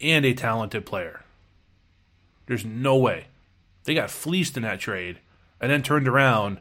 and 0.00 0.26
a 0.26 0.34
talented 0.34 0.84
player. 0.84 1.22
There's 2.50 2.64
no 2.64 2.96
way. 2.96 3.26
They 3.84 3.94
got 3.94 4.10
fleeced 4.10 4.56
in 4.56 4.64
that 4.64 4.80
trade 4.80 5.20
and 5.60 5.70
then 5.70 5.84
turned 5.84 6.08
around 6.08 6.58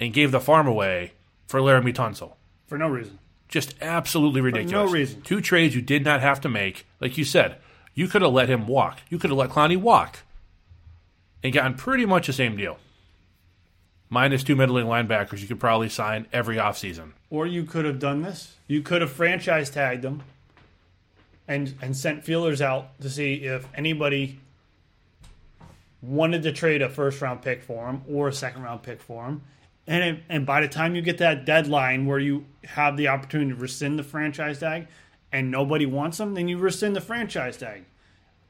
and 0.00 0.14
gave 0.14 0.32
the 0.32 0.40
farm 0.40 0.66
away 0.66 1.12
for 1.46 1.60
Laremy 1.60 1.92
Tunsil. 1.92 2.32
For 2.66 2.78
no 2.78 2.88
reason. 2.88 3.18
Just 3.46 3.74
absolutely 3.82 4.40
ridiculous. 4.40 4.72
For 4.72 4.86
no 4.86 4.90
reason. 4.90 5.20
Two 5.20 5.42
trades 5.42 5.74
you 5.74 5.82
did 5.82 6.06
not 6.06 6.22
have 6.22 6.40
to 6.40 6.48
make. 6.48 6.86
Like 7.00 7.18
you 7.18 7.24
said, 7.26 7.56
you 7.92 8.08
could 8.08 8.22
have 8.22 8.32
let 8.32 8.48
him 8.48 8.66
walk. 8.66 9.00
You 9.10 9.18
could 9.18 9.28
have 9.28 9.36
let 9.36 9.50
Clowney 9.50 9.76
walk 9.76 10.20
and 11.42 11.52
gotten 11.52 11.74
pretty 11.74 12.06
much 12.06 12.26
the 12.26 12.32
same 12.32 12.56
deal. 12.56 12.78
Minus 14.08 14.42
two 14.42 14.56
middling 14.56 14.86
linebackers 14.86 15.42
you 15.42 15.46
could 15.46 15.60
probably 15.60 15.90
sign 15.90 16.28
every 16.32 16.56
offseason. 16.56 17.10
Or 17.28 17.46
you 17.46 17.64
could 17.64 17.84
have 17.84 17.98
done 17.98 18.22
this. 18.22 18.56
You 18.68 18.80
could 18.80 19.02
have 19.02 19.12
franchise 19.12 19.68
tagged 19.68 20.00
them 20.00 20.22
and 21.46 21.74
and 21.82 21.94
sent 21.94 22.24
feelers 22.24 22.62
out 22.62 22.98
to 23.02 23.10
see 23.10 23.34
if 23.44 23.68
anybody 23.74 24.38
wanted 26.06 26.42
to 26.42 26.52
trade 26.52 26.82
a 26.82 26.88
first 26.88 27.20
round 27.20 27.42
pick 27.42 27.62
for 27.62 27.88
him 27.88 28.02
or 28.08 28.28
a 28.28 28.32
second 28.32 28.62
round 28.62 28.82
pick 28.82 29.00
for 29.00 29.24
him. 29.26 29.42
And 29.86 30.02
it, 30.02 30.24
and 30.28 30.46
by 30.46 30.60
the 30.60 30.68
time 30.68 30.94
you 30.94 31.02
get 31.02 31.18
that 31.18 31.44
deadline 31.44 32.06
where 32.06 32.18
you 32.18 32.46
have 32.64 32.96
the 32.96 33.08
opportunity 33.08 33.50
to 33.50 33.56
rescind 33.56 33.98
the 33.98 34.02
franchise 34.02 34.60
tag 34.60 34.86
and 35.30 35.50
nobody 35.50 35.84
wants 35.84 36.18
them, 36.18 36.34
then 36.34 36.48
you 36.48 36.58
rescind 36.58 36.96
the 36.96 37.00
franchise 37.00 37.56
tag. 37.56 37.84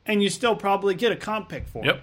And 0.06 0.22
you 0.22 0.28
still 0.28 0.54
probably 0.54 0.94
get 0.94 1.12
a 1.12 1.16
comp 1.16 1.48
pick 1.48 1.66
for 1.66 1.82
him 1.82 2.00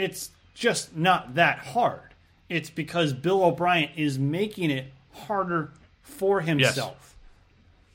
it's 0.00 0.30
just 0.54 0.96
not 0.96 1.34
that 1.34 1.58
hard. 1.58 2.14
It's 2.48 2.70
because 2.70 3.12
Bill 3.12 3.44
O'Brien 3.44 3.90
is 3.96 4.18
making 4.18 4.70
it 4.70 4.92
harder 5.12 5.72
for 6.02 6.40
himself. 6.40 7.16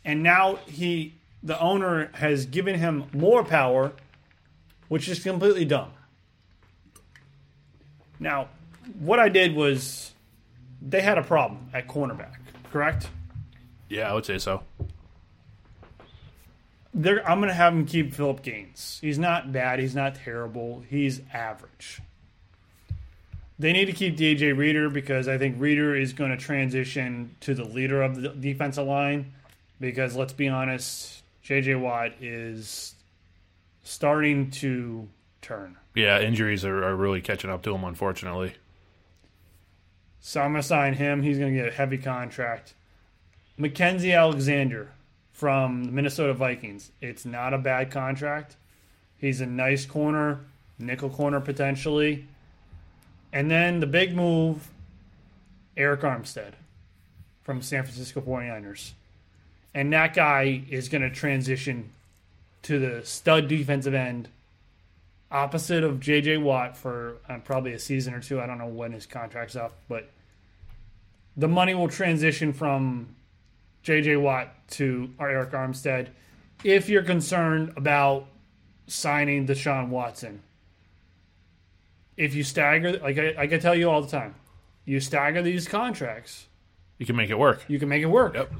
And 0.03 0.23
now 0.23 0.57
he 0.67 1.15
the 1.43 1.59
owner 1.59 2.09
has 2.15 2.45
given 2.45 2.79
him 2.79 3.05
more 3.13 3.43
power, 3.43 3.91
which 4.87 5.07
is 5.07 5.21
completely 5.21 5.65
dumb. 5.65 5.91
Now, 8.19 8.49
what 8.99 9.19
I 9.19 9.29
did 9.29 9.55
was 9.55 10.13
they 10.81 11.01
had 11.01 11.17
a 11.17 11.23
problem 11.23 11.69
at 11.73 11.87
cornerback, 11.87 12.37
correct? 12.71 13.09
Yeah, 13.89 14.09
I 14.09 14.13
would 14.13 14.25
say 14.25 14.37
so. 14.37 14.63
They're, 16.93 17.27
I'm 17.29 17.39
going 17.39 17.49
to 17.49 17.55
have 17.55 17.73
him 17.73 17.85
keep 17.85 18.13
Philip 18.13 18.41
Gaines. 18.41 18.99
He's 19.01 19.19
not 19.19 19.51
bad. 19.51 19.79
He's 19.79 19.95
not 19.95 20.15
terrible. 20.15 20.83
He's 20.89 21.21
average. 21.33 22.01
They 23.59 23.73
need 23.73 23.85
to 23.85 23.93
keep 23.93 24.17
DJ 24.17 24.57
Reader 24.57 24.89
because 24.89 25.27
I 25.27 25.37
think 25.37 25.59
Reader 25.59 25.95
is 25.95 26.13
going 26.13 26.31
to 26.31 26.37
transition 26.37 27.35
to 27.41 27.53
the 27.53 27.63
leader 27.63 28.01
of 28.01 28.21
the 28.21 28.29
defensive 28.29 28.85
line. 28.85 29.33
Because 29.79 30.15
let's 30.15 30.33
be 30.33 30.47
honest, 30.47 31.23
JJ 31.43 31.79
Watt 31.79 32.13
is 32.21 32.95
starting 33.83 34.51
to 34.51 35.07
turn. 35.41 35.77
Yeah, 35.95 36.19
injuries 36.19 36.65
are, 36.65 36.83
are 36.83 36.95
really 36.95 37.21
catching 37.21 37.49
up 37.49 37.63
to 37.63 37.73
him, 37.73 37.83
unfortunately. 37.83 38.53
So 40.19 40.41
I'm 40.41 40.51
going 40.51 40.61
to 40.61 40.67
sign 40.67 40.93
him. 40.93 41.23
He's 41.23 41.37
going 41.37 41.53
to 41.53 41.57
get 41.57 41.67
a 41.67 41.75
heavy 41.75 41.97
contract. 41.97 42.73
Mackensie 43.57 44.15
Alexander 44.15 44.91
from 45.31 45.85
the 45.85 45.91
Minnesota 45.91 46.33
Vikings. 46.33 46.91
It's 47.01 47.25
not 47.25 47.53
a 47.53 47.57
bad 47.57 47.91
contract. 47.91 48.57
He's 49.17 49.39
a 49.39 49.45
nice 49.45 49.85
corner, 49.85 50.41
nickel 50.77 51.09
corner 51.09 51.39
potentially. 51.39 52.27
And 53.31 53.49
then 53.49 53.79
the 53.79 53.87
big 53.87 54.15
move, 54.15 54.67
Arik 55.77 56.01
Armstead 56.01 56.53
from 57.43 57.61
San 57.61 57.83
Francisco 57.83 58.21
49ers. 58.21 58.91
And 59.73 59.91
that 59.93 60.13
guy 60.13 60.63
is 60.69 60.89
going 60.89 61.01
to 61.01 61.09
transition 61.09 61.91
to 62.63 62.79
the 62.79 63.05
stud 63.05 63.47
defensive 63.47 63.93
end, 63.93 64.29
opposite 65.35 65.83
of 65.83 65.99
J.J. 65.99 66.37
Watt 66.37 66.77
for 66.77 67.17
uh, 67.27 67.37
probably 67.39 67.73
a 67.73 67.79
season 67.79 68.13
or 68.13 68.21
two. 68.21 68.39
I 68.39 68.45
don't 68.47 68.57
know 68.57 68.67
when 68.67 68.93
his 68.93 69.05
contract's 69.05 69.55
up, 69.55 69.73
but 69.89 70.09
the 71.35 71.47
money 71.49 71.73
will 71.75 71.89
transition 71.89 72.53
from 72.53 73.15
J.J. 73.83 74.15
Watt 74.15 74.47
to 74.71 75.09
Arik 75.19 75.51
Armstead. 75.51 76.07
If 76.63 76.87
you're 76.89 77.03
concerned 77.03 77.73
about 77.75 78.27
signing 78.87 79.45
Deshaun 79.45 79.89
Watson, 79.89 80.41
if 82.17 82.33
you 82.33 82.43
stagger, 82.43 82.93
like 82.99 83.17
I, 83.17 83.35
I 83.37 83.47
can 83.47 83.59
tell 83.59 83.75
you 83.75 83.89
all 83.89 84.01
the 84.01 84.07
time, 84.09 84.35
you 84.85 84.99
stagger 85.01 85.41
these 85.41 85.67
contracts, 85.67 86.47
You 86.97 87.05
can 87.05 87.15
make 87.17 87.29
it 87.29 87.37
work. 87.37 87.65
you 87.67 87.77
can 87.77 87.89
make 87.89 88.01
it 88.01 88.07
work. 88.07 88.35
Yep. 88.35 88.53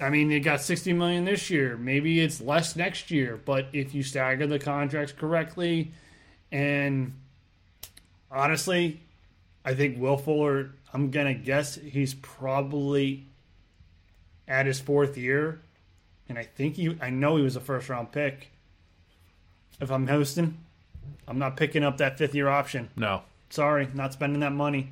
I 0.00 0.10
mean, 0.10 0.30
you 0.30 0.40
got 0.40 0.60
60 0.60 0.92
million 0.92 1.24
this 1.24 1.50
year. 1.50 1.76
Maybe 1.76 2.20
it's 2.20 2.40
less 2.40 2.74
next 2.74 3.10
year, 3.10 3.40
but 3.44 3.66
if 3.72 3.94
you 3.94 4.02
stagger 4.02 4.46
the 4.46 4.58
contracts 4.58 5.12
correctly, 5.12 5.92
and 6.50 7.14
honestly, 8.30 9.00
I 9.64 9.74
think 9.74 9.98
Will 9.98 10.16
Fuller, 10.16 10.72
I'm 10.92 11.10
going 11.10 11.26
to 11.26 11.34
guess 11.34 11.76
he's 11.76 12.14
probably 12.14 13.26
at 14.46 14.66
his 14.66 14.80
fourth 14.80 15.16
year. 15.16 15.60
And 16.28 16.38
I 16.38 16.44
think 16.44 16.76
he, 16.76 16.96
I 17.00 17.10
know 17.10 17.36
he 17.36 17.42
was 17.42 17.56
a 17.56 17.60
first 17.60 17.88
round 17.88 18.12
pick. 18.12 18.50
If 19.80 19.90
I'm 19.90 20.06
hosting, 20.06 20.58
I'm 21.26 21.38
not 21.38 21.56
picking 21.56 21.84
up 21.84 21.98
that 21.98 22.18
fifth 22.18 22.34
year 22.34 22.48
option. 22.48 22.88
No. 22.96 23.22
Sorry, 23.50 23.88
not 23.94 24.12
spending 24.12 24.40
that 24.40 24.52
money. 24.52 24.90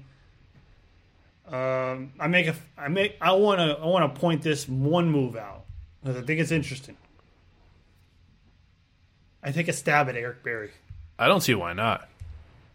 Um, 1.49 2.13
I 2.19 2.29
make 2.29 2.47
a, 2.47 2.55
I 2.79 2.89
make, 2.89 3.17
I 3.21 3.33
want 3.33 3.59
to, 3.59 3.83
I 3.83 3.87
want 3.87 4.15
to 4.15 4.21
point 4.21 4.43
this 4.43 4.69
one 4.69 5.11
move 5.11 5.37
out 5.37 5.65
because 6.01 6.17
I 6.17 6.23
think 6.23 6.41
it's 6.41 6.53
interesting. 6.53 6.97
I 9.43 9.51
take 9.51 9.69
a 9.69 9.73
stab 9.73 10.09
at 10.09 10.17
Eric 10.17 10.43
Berry. 10.45 10.71
I 11.19 11.27
don't 11.27 11.41
see 11.41 11.55
why 11.55 11.73
not. 11.73 12.09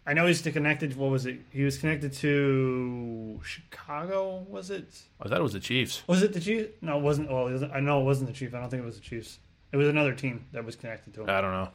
I 0.06 0.14
know 0.14 0.26
he's 0.26 0.40
connected. 0.40 0.96
What 0.96 1.10
was 1.10 1.26
it? 1.26 1.40
He 1.50 1.64
was 1.64 1.76
connected 1.76 2.14
to 2.14 3.40
Chicago. 3.44 4.46
Was 4.48 4.70
it? 4.70 4.86
I 5.20 5.28
thought 5.28 5.38
it 5.38 5.42
was 5.42 5.52
the 5.52 5.60
Chiefs. 5.60 6.02
Was 6.06 6.22
it 6.22 6.32
the 6.32 6.40
Chiefs? 6.40 6.70
No, 6.80 6.98
it 6.98 7.02
wasn't. 7.02 7.30
Well, 7.30 7.46
it 7.48 7.52
wasn't, 7.52 7.72
I 7.72 7.80
know 7.80 8.00
it 8.00 8.04
wasn't 8.04 8.28
the 8.28 8.32
Chiefs. 8.32 8.54
I 8.54 8.60
don't 8.60 8.70
think 8.70 8.82
it 8.82 8.86
was 8.86 8.96
the 8.96 9.02
Chiefs. 9.02 9.38
It 9.70 9.76
was 9.76 9.88
another 9.88 10.14
team 10.14 10.46
that 10.52 10.64
was 10.64 10.76
connected 10.76 11.12
to 11.14 11.22
him. 11.22 11.30
I 11.30 11.42
don't 11.42 11.52
know. 11.52 11.68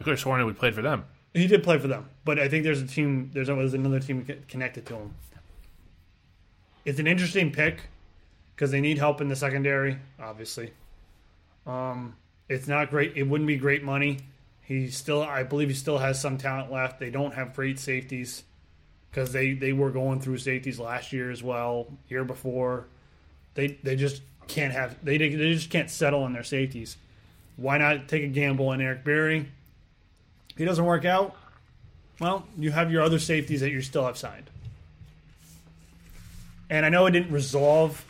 I 0.00 0.04
could 0.04 0.12
have 0.12 0.20
sworn 0.20 0.44
we 0.46 0.52
played 0.54 0.74
for 0.74 0.80
them. 0.80 1.04
He 1.34 1.46
did 1.46 1.62
play 1.62 1.78
for 1.78 1.88
them, 1.88 2.08
but 2.24 2.38
I 2.38 2.48
think 2.48 2.64
there's 2.64 2.80
a 2.80 2.86
team. 2.86 3.30
There's 3.34 3.50
always 3.50 3.74
another 3.74 4.00
team 4.00 4.26
connected 4.48 4.86
to 4.86 4.94
him. 4.94 5.14
It's 6.88 6.98
an 6.98 7.06
interesting 7.06 7.52
pick 7.52 7.82
because 8.56 8.70
they 8.70 8.80
need 8.80 8.96
help 8.96 9.20
in 9.20 9.28
the 9.28 9.36
secondary. 9.36 9.98
Obviously, 10.18 10.72
um, 11.66 12.16
it's 12.48 12.66
not 12.66 12.88
great. 12.88 13.14
It 13.14 13.24
wouldn't 13.24 13.46
be 13.46 13.58
great 13.58 13.84
money. 13.84 14.20
He 14.62 14.88
still, 14.88 15.22
I 15.22 15.42
believe, 15.42 15.68
he 15.68 15.74
still 15.74 15.98
has 15.98 16.18
some 16.18 16.38
talent 16.38 16.72
left. 16.72 16.98
They 16.98 17.10
don't 17.10 17.34
have 17.34 17.54
great 17.54 17.78
safeties 17.78 18.42
because 19.10 19.34
they 19.34 19.52
they 19.52 19.74
were 19.74 19.90
going 19.90 20.22
through 20.22 20.38
safeties 20.38 20.78
last 20.78 21.12
year 21.12 21.30
as 21.30 21.42
well, 21.42 21.88
year 22.08 22.24
before. 22.24 22.86
They 23.52 23.78
they 23.82 23.94
just 23.94 24.22
can't 24.46 24.72
have 24.72 24.96
they 25.04 25.18
they 25.18 25.52
just 25.52 25.68
can't 25.68 25.90
settle 25.90 26.22
on 26.22 26.32
their 26.32 26.42
safeties. 26.42 26.96
Why 27.56 27.76
not 27.76 28.08
take 28.08 28.22
a 28.22 28.28
gamble 28.28 28.68
on 28.68 28.80
Eric 28.80 29.04
Berry? 29.04 29.46
he 30.56 30.64
doesn't 30.64 30.86
work 30.86 31.04
out, 31.04 31.36
well, 32.18 32.46
you 32.56 32.70
have 32.70 32.90
your 32.90 33.02
other 33.02 33.18
safeties 33.18 33.60
that 33.60 33.70
you 33.70 33.82
still 33.82 34.06
have 34.06 34.16
signed. 34.16 34.48
And 36.70 36.84
I 36.84 36.88
know 36.88 37.06
it 37.06 37.12
didn't 37.12 37.32
resolve 37.32 38.04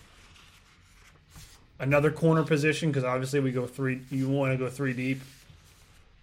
another 1.79 2.11
corner 2.11 2.43
position 2.43 2.91
because 2.91 3.05
obviously 3.05 3.41
we 3.41 3.53
go 3.53 3.67
three. 3.67 4.01
You 4.11 4.29
want 4.29 4.53
to 4.53 4.59
go 4.59 4.69
three 4.69 4.93
deep. 4.93 5.21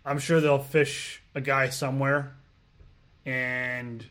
I'm 0.05 0.19
sure 0.19 0.39
they'll 0.41 0.59
fish 0.59 1.21
a 1.33 1.41
guy 1.41 1.69
somewhere, 1.69 2.33
and 3.25 4.05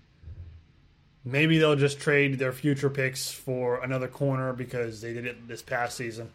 maybe 1.25 1.59
they'll 1.59 1.77
just 1.77 2.01
trade 2.01 2.39
their 2.39 2.53
future 2.53 2.91
picks 2.91 3.31
for 3.31 3.83
another 3.83 4.09
corner 4.09 4.53
because 4.53 5.01
they 5.01 5.13
did 5.13 5.27
it 5.27 5.47
this 5.47 5.63
past 5.63 5.97
season. 5.97 6.31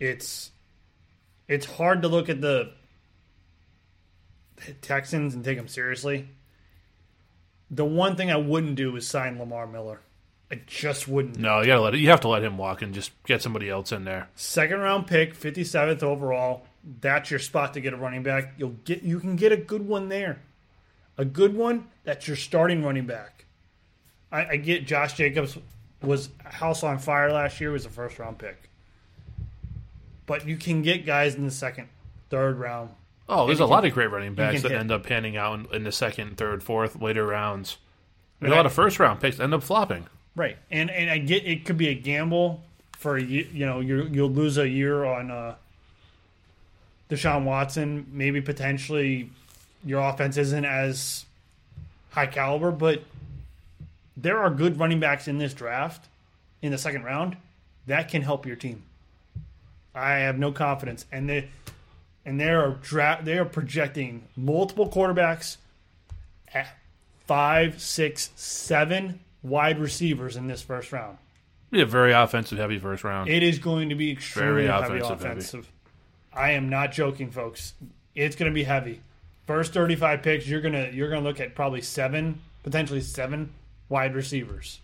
It's 0.00 0.50
it's 1.46 1.66
hard 1.66 2.02
to 2.02 2.08
look 2.08 2.28
at 2.28 2.40
the 2.40 2.70
Texans 4.82 5.34
and 5.34 5.44
take 5.44 5.56
them 5.56 5.68
seriously. 5.68 6.28
The 7.70 7.84
one 7.84 8.16
thing 8.16 8.30
I 8.30 8.36
wouldn't 8.36 8.76
do 8.76 8.94
is 8.96 9.06
sign 9.06 9.38
Lamar 9.38 9.66
Miller. 9.66 10.00
I 10.50 10.60
just 10.66 11.08
wouldn't. 11.08 11.38
No, 11.38 11.60
you 11.60 11.66
gotta 11.66 11.80
let 11.80 11.94
it. 11.94 12.00
You 12.00 12.10
have 12.10 12.20
to 12.20 12.28
let 12.28 12.44
him 12.44 12.58
walk 12.58 12.82
and 12.82 12.94
just 12.94 13.10
get 13.24 13.42
somebody 13.42 13.68
else 13.68 13.92
in 13.92 14.04
there. 14.04 14.28
Second 14.36 14.80
round 14.80 15.06
pick, 15.06 15.34
fifty 15.34 15.64
seventh 15.64 16.02
overall. 16.02 16.66
That's 17.00 17.30
your 17.30 17.40
spot 17.40 17.74
to 17.74 17.80
get 17.80 17.92
a 17.94 17.96
running 17.96 18.22
back. 18.22 18.54
You'll 18.58 18.76
get 18.84 19.02
you 19.02 19.18
can 19.20 19.36
get 19.36 19.52
a 19.52 19.56
good 19.56 19.86
one 19.88 20.08
there. 20.08 20.40
A 21.16 21.24
good 21.24 21.56
one, 21.56 21.86
that's 22.02 22.26
your 22.26 22.36
starting 22.36 22.82
running 22.84 23.06
back. 23.06 23.44
I, 24.32 24.46
I 24.46 24.56
get 24.56 24.84
Josh 24.86 25.14
Jacobs 25.14 25.56
was 26.02 26.28
house 26.44 26.82
on 26.82 26.98
fire 26.98 27.32
last 27.32 27.60
year, 27.60 27.70
was 27.70 27.86
a 27.86 27.88
first 27.88 28.18
round 28.18 28.38
pick. 28.38 28.68
But 30.26 30.46
you 30.46 30.56
can 30.56 30.82
get 30.82 31.06
guys 31.06 31.34
in 31.34 31.44
the 31.44 31.50
second, 31.50 31.88
third 32.30 32.58
round. 32.58 32.90
Oh, 33.28 33.46
there's 33.46 33.60
a 33.60 33.62
can- 33.62 33.70
lot 33.70 33.84
of 33.84 33.92
great 33.92 34.10
running 34.10 34.34
backs 34.34 34.62
that 34.62 34.70
hit. 34.72 34.80
end 34.80 34.90
up 34.90 35.04
panning 35.04 35.36
out 35.36 35.58
in, 35.58 35.66
in 35.76 35.84
the 35.84 35.92
second, 35.92 36.36
third, 36.36 36.62
fourth, 36.62 37.00
later 37.00 37.26
rounds. 37.26 37.78
There's 38.40 38.52
a 38.52 38.56
lot 38.56 38.66
of 38.66 38.72
first 38.72 38.98
round 38.98 39.20
picks 39.20 39.40
end 39.40 39.54
up 39.54 39.62
flopping. 39.62 40.06
Right, 40.36 40.56
and 40.70 40.90
and 40.90 41.10
I 41.10 41.18
get 41.18 41.46
it 41.46 41.64
could 41.64 41.76
be 41.76 41.88
a 41.88 41.94
gamble 41.94 42.62
for 42.98 43.16
ye- 43.18 43.48
you 43.52 43.66
know 43.66 43.80
you 43.80 44.08
you'll 44.10 44.30
lose 44.30 44.58
a 44.58 44.68
year 44.68 45.04
on 45.04 45.30
uh, 45.30 45.54
Deshaun 47.08 47.44
Watson. 47.44 48.06
Maybe 48.10 48.40
potentially 48.40 49.30
your 49.84 50.00
offense 50.00 50.36
isn't 50.36 50.64
as 50.64 51.24
high 52.10 52.26
caliber, 52.26 52.70
but 52.72 53.02
there 54.16 54.38
are 54.38 54.50
good 54.50 54.78
running 54.78 55.00
backs 55.00 55.28
in 55.28 55.38
this 55.38 55.54
draft 55.54 56.06
in 56.62 56.72
the 56.72 56.78
second 56.78 57.04
round 57.04 57.36
that 57.86 58.08
can 58.08 58.22
help 58.22 58.46
your 58.46 58.56
team. 58.56 58.82
I 59.94 60.14
have 60.14 60.38
no 60.38 60.50
confidence, 60.50 61.06
and 61.12 61.28
they 61.28 61.48
and 62.26 62.40
they 62.40 62.48
are 62.50 62.70
dra- 62.82 63.20
they 63.22 63.38
are 63.38 63.44
projecting 63.44 64.24
multiple 64.36 64.88
quarterbacks 64.88 65.58
at 66.52 66.76
five, 67.26 67.80
six, 67.80 68.30
seven 68.34 69.20
wide 69.44 69.78
receivers 69.78 70.34
in 70.36 70.48
this 70.48 70.62
first 70.62 70.90
round. 70.90 71.18
Be 71.70 71.80
a 71.80 71.86
very 71.86 72.12
offensive 72.12 72.58
heavy 72.58 72.78
first 72.78 73.04
round. 73.04 73.28
It 73.30 73.42
is 73.44 73.60
going 73.60 73.90
to 73.90 73.94
be 73.94 74.10
extremely 74.10 74.64
Very 74.64 74.66
heavy 74.66 74.98
offensive, 74.98 75.20
offensive. 75.20 75.64
heavy. 76.32 76.46
I 76.48 76.50
am 76.52 76.68
not 76.68 76.90
joking, 76.90 77.30
folks. 77.30 77.74
It's 78.14 78.34
going 78.34 78.50
to 78.50 78.54
be 78.54 78.64
heavy. 78.64 79.00
First 79.46 79.72
35 79.74 80.22
picks, 80.22 80.48
you're 80.48 80.62
gonna 80.62 80.88
you're 80.90 81.10
gonna 81.10 81.20
look 81.20 81.38
at 81.38 81.54
probably 81.54 81.82
seven, 81.82 82.40
potentially 82.62 83.02
seven 83.02 83.52
wide 83.90 84.14
receivers, 84.14 84.80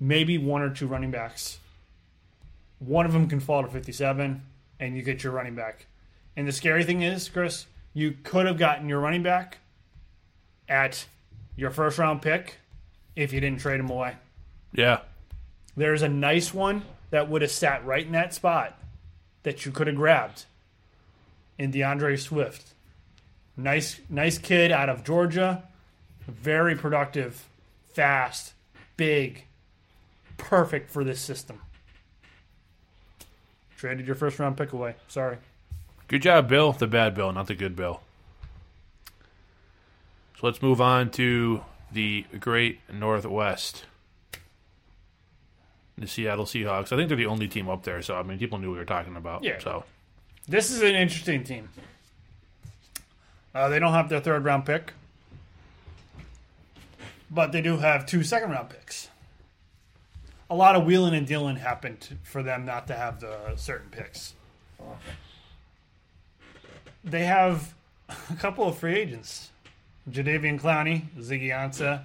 maybe 0.00 0.36
one 0.36 0.60
or 0.62 0.70
two 0.70 0.88
running 0.88 1.12
backs. 1.12 1.58
One 2.80 3.06
of 3.06 3.12
them 3.12 3.28
can 3.28 3.38
fall 3.38 3.62
to 3.62 3.68
57, 3.68 4.42
and 4.80 4.96
you 4.96 5.02
get 5.02 5.22
your 5.22 5.32
running 5.32 5.54
back. 5.54 5.86
And 6.36 6.48
the 6.48 6.52
scary 6.52 6.82
thing 6.82 7.02
is, 7.02 7.28
Chris, 7.28 7.66
you 7.94 8.16
could 8.24 8.46
have 8.46 8.58
gotten 8.58 8.88
your 8.88 8.98
running 8.98 9.22
back 9.22 9.58
at 10.68 11.06
your 11.56 11.70
first 11.70 11.98
round 11.98 12.22
pick 12.22 12.56
if 13.16 13.32
you 13.32 13.40
didn't 13.40 13.60
trade 13.60 13.80
him 13.80 13.90
away. 13.90 14.16
yeah. 14.72 15.00
There's 15.76 16.02
a 16.02 16.08
nice 16.08 16.52
one 16.52 16.82
that 17.10 17.28
would 17.30 17.42
have 17.42 17.50
sat 17.50 17.84
right 17.86 18.04
in 18.04 18.12
that 18.12 18.34
spot 18.34 18.76
that 19.44 19.64
you 19.64 19.72
could 19.72 19.86
have 19.86 19.96
grabbed 19.96 20.44
in 21.58 21.70
D'Andre 21.70 22.16
Swift. 22.16 22.74
Nice, 23.56 24.00
nice 24.10 24.36
kid 24.36 24.72
out 24.72 24.88
of 24.88 25.04
Georgia, 25.04 25.62
very 26.26 26.74
productive, 26.74 27.46
fast, 27.94 28.52
big, 28.96 29.44
perfect 30.38 30.90
for 30.90 31.04
this 31.04 31.20
system. 31.20 31.60
Traded 33.76 34.06
your 34.06 34.16
first 34.16 34.38
round 34.38 34.56
pick 34.56 34.72
away. 34.72 34.94
Sorry. 35.08 35.38
Good 36.08 36.22
job, 36.22 36.48
Bill. 36.48 36.72
The 36.72 36.86
bad 36.86 37.14
Bill, 37.14 37.32
not 37.32 37.46
the 37.46 37.54
good 37.54 37.76
Bill. 37.76 38.00
So 40.40 40.46
let's 40.46 40.62
move 40.62 40.80
on 40.80 41.10
to 41.12 41.62
the 41.92 42.24
Great 42.38 42.80
Northwest. 42.90 43.84
The 45.98 46.06
Seattle 46.06 46.46
Seahawks. 46.46 46.92
I 46.92 46.96
think 46.96 47.08
they're 47.08 47.16
the 47.18 47.26
only 47.26 47.46
team 47.46 47.68
up 47.68 47.82
there, 47.82 48.00
so 48.00 48.16
I 48.16 48.22
mean, 48.22 48.38
people 48.38 48.56
knew 48.56 48.72
we 48.72 48.78
were 48.78 48.86
talking 48.86 49.16
about. 49.16 49.44
Yeah. 49.44 49.58
So 49.58 49.84
This 50.48 50.70
is 50.70 50.80
an 50.80 50.94
interesting 50.94 51.44
team. 51.44 51.68
Uh, 53.54 53.68
they 53.68 53.78
don't 53.78 53.92
have 53.92 54.08
their 54.08 54.20
third 54.20 54.42
round 54.44 54.64
pick, 54.64 54.94
but 57.30 57.52
they 57.52 57.60
do 57.60 57.76
have 57.76 58.06
two 58.06 58.22
second 58.22 58.50
round 58.50 58.70
picks. 58.70 59.08
A 60.48 60.54
lot 60.54 60.74
of 60.74 60.86
wheeling 60.86 61.12
and 61.14 61.26
dealing 61.26 61.56
happened 61.56 62.16
for 62.22 62.42
them 62.42 62.64
not 62.64 62.86
to 62.86 62.94
have 62.94 63.20
the 63.20 63.56
certain 63.56 63.90
picks. 63.90 64.32
They 67.04 67.26
have 67.26 67.74
a 68.08 68.36
couple 68.36 68.66
of 68.66 68.78
free 68.78 68.94
agents 68.94 69.50
Jadeveon 70.08 70.60
Clowney, 70.60 71.02
Ziggy 71.18 71.48
Ansah, 71.48 72.04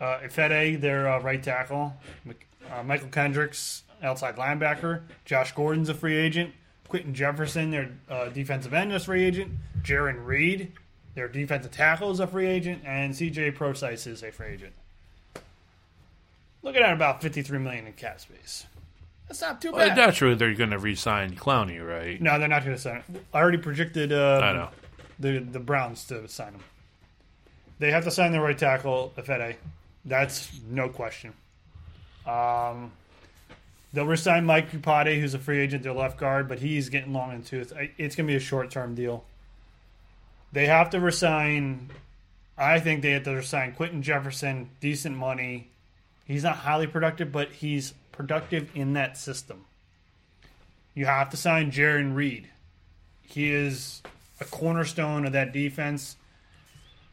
uh, 0.00 0.18
Ifedi, 0.24 0.80
their 0.80 1.08
uh, 1.08 1.20
right 1.20 1.42
tackle, 1.42 1.94
uh, 2.28 2.82
Mychal 2.82 3.10
Kendricks, 3.12 3.82
outside 4.02 4.36
linebacker, 4.36 5.02
Josh 5.24 5.52
Gordon's 5.52 5.88
a 5.88 5.94
free 5.94 6.16
agent, 6.16 6.52
Quinton 6.88 7.14
Jefferson, 7.14 7.70
their 7.70 7.90
uh, 8.08 8.28
defensive 8.28 8.74
end, 8.74 8.92
is 8.92 9.02
a 9.02 9.04
free 9.06 9.24
agent, 9.24 9.52
Jarran 9.82 10.24
Reed, 10.26 10.72
their 11.14 11.28
defensive 11.28 11.72
tackle, 11.72 12.10
is 12.10 12.20
a 12.20 12.26
free 12.26 12.46
agent, 12.46 12.82
and 12.84 13.14
CJ 13.14 13.54
Prosise 13.54 14.06
is 14.06 14.22
a 14.22 14.30
free 14.30 14.48
agent. 14.48 14.72
Looking 16.62 16.82
at 16.82 16.92
about 16.92 17.22
fifty-three 17.22 17.58
million 17.60 17.86
in 17.86 17.92
cap 17.92 18.20
space. 18.20 18.66
That's 19.28 19.40
not 19.40 19.62
too 19.62 19.72
well, 19.72 19.88
bad. 19.88 19.96
naturally 19.96 20.34
they're 20.34 20.54
going 20.54 20.70
to 20.70 20.78
re-sign 20.78 21.34
Clowney, 21.34 21.84
right? 21.84 22.20
no, 22.20 22.38
they're 22.38 22.48
not 22.48 22.64
going 22.64 22.76
to 22.76 22.82
sign. 22.82 23.02
him. 23.02 23.20
I 23.32 23.38
already 23.38 23.58
predicted. 23.58 24.12
Uh, 24.12 24.40
I 24.42 24.52
know. 24.52 24.68
the 25.18 25.38
the 25.38 25.60
Browns 25.60 26.04
to 26.06 26.26
sign 26.28 26.52
him. 26.54 26.60
They 27.78 27.90
have 27.90 28.04
to 28.04 28.10
sign 28.10 28.32
the 28.32 28.40
right 28.40 28.56
tackle, 28.56 29.12
Ifedi. 29.16 29.56
That's 30.04 30.50
no 30.70 30.88
question. 30.88 31.32
Um, 32.26 32.92
they'll 33.92 34.06
resign 34.06 34.46
Mike 34.46 34.70
Iupati, 34.70 35.20
who's 35.20 35.34
a 35.34 35.38
free 35.38 35.58
agent, 35.58 35.82
their 35.82 35.92
left 35.92 36.18
guard, 36.18 36.48
but 36.48 36.58
he's 36.58 36.88
getting 36.88 37.12
long 37.12 37.32
in 37.32 37.42
tooth. 37.42 37.72
It's 37.98 38.16
going 38.16 38.26
to 38.26 38.32
be 38.32 38.36
a 38.36 38.40
short 38.40 38.70
term 38.70 38.94
deal. 38.94 39.24
They 40.52 40.66
have 40.66 40.90
to 40.90 41.00
resign. 41.00 41.90
I 42.56 42.80
think 42.80 43.02
they 43.02 43.10
have 43.10 43.24
to 43.24 43.32
resign 43.32 43.72
Quinton 43.72 44.02
Jefferson, 44.02 44.70
decent 44.80 45.16
money. 45.16 45.68
He's 46.26 46.42
not 46.42 46.56
highly 46.56 46.86
productive, 46.86 47.30
but 47.30 47.50
he's 47.50 47.92
productive 48.12 48.70
in 48.74 48.94
that 48.94 49.18
system. 49.18 49.66
You 50.94 51.04
have 51.04 51.30
to 51.30 51.36
sign 51.36 51.70
Jarran 51.70 52.14
Reed. 52.14 52.48
He 53.22 53.52
is 53.52 54.02
a 54.40 54.44
cornerstone 54.46 55.26
of 55.26 55.32
that 55.32 55.52
defense. 55.52 56.16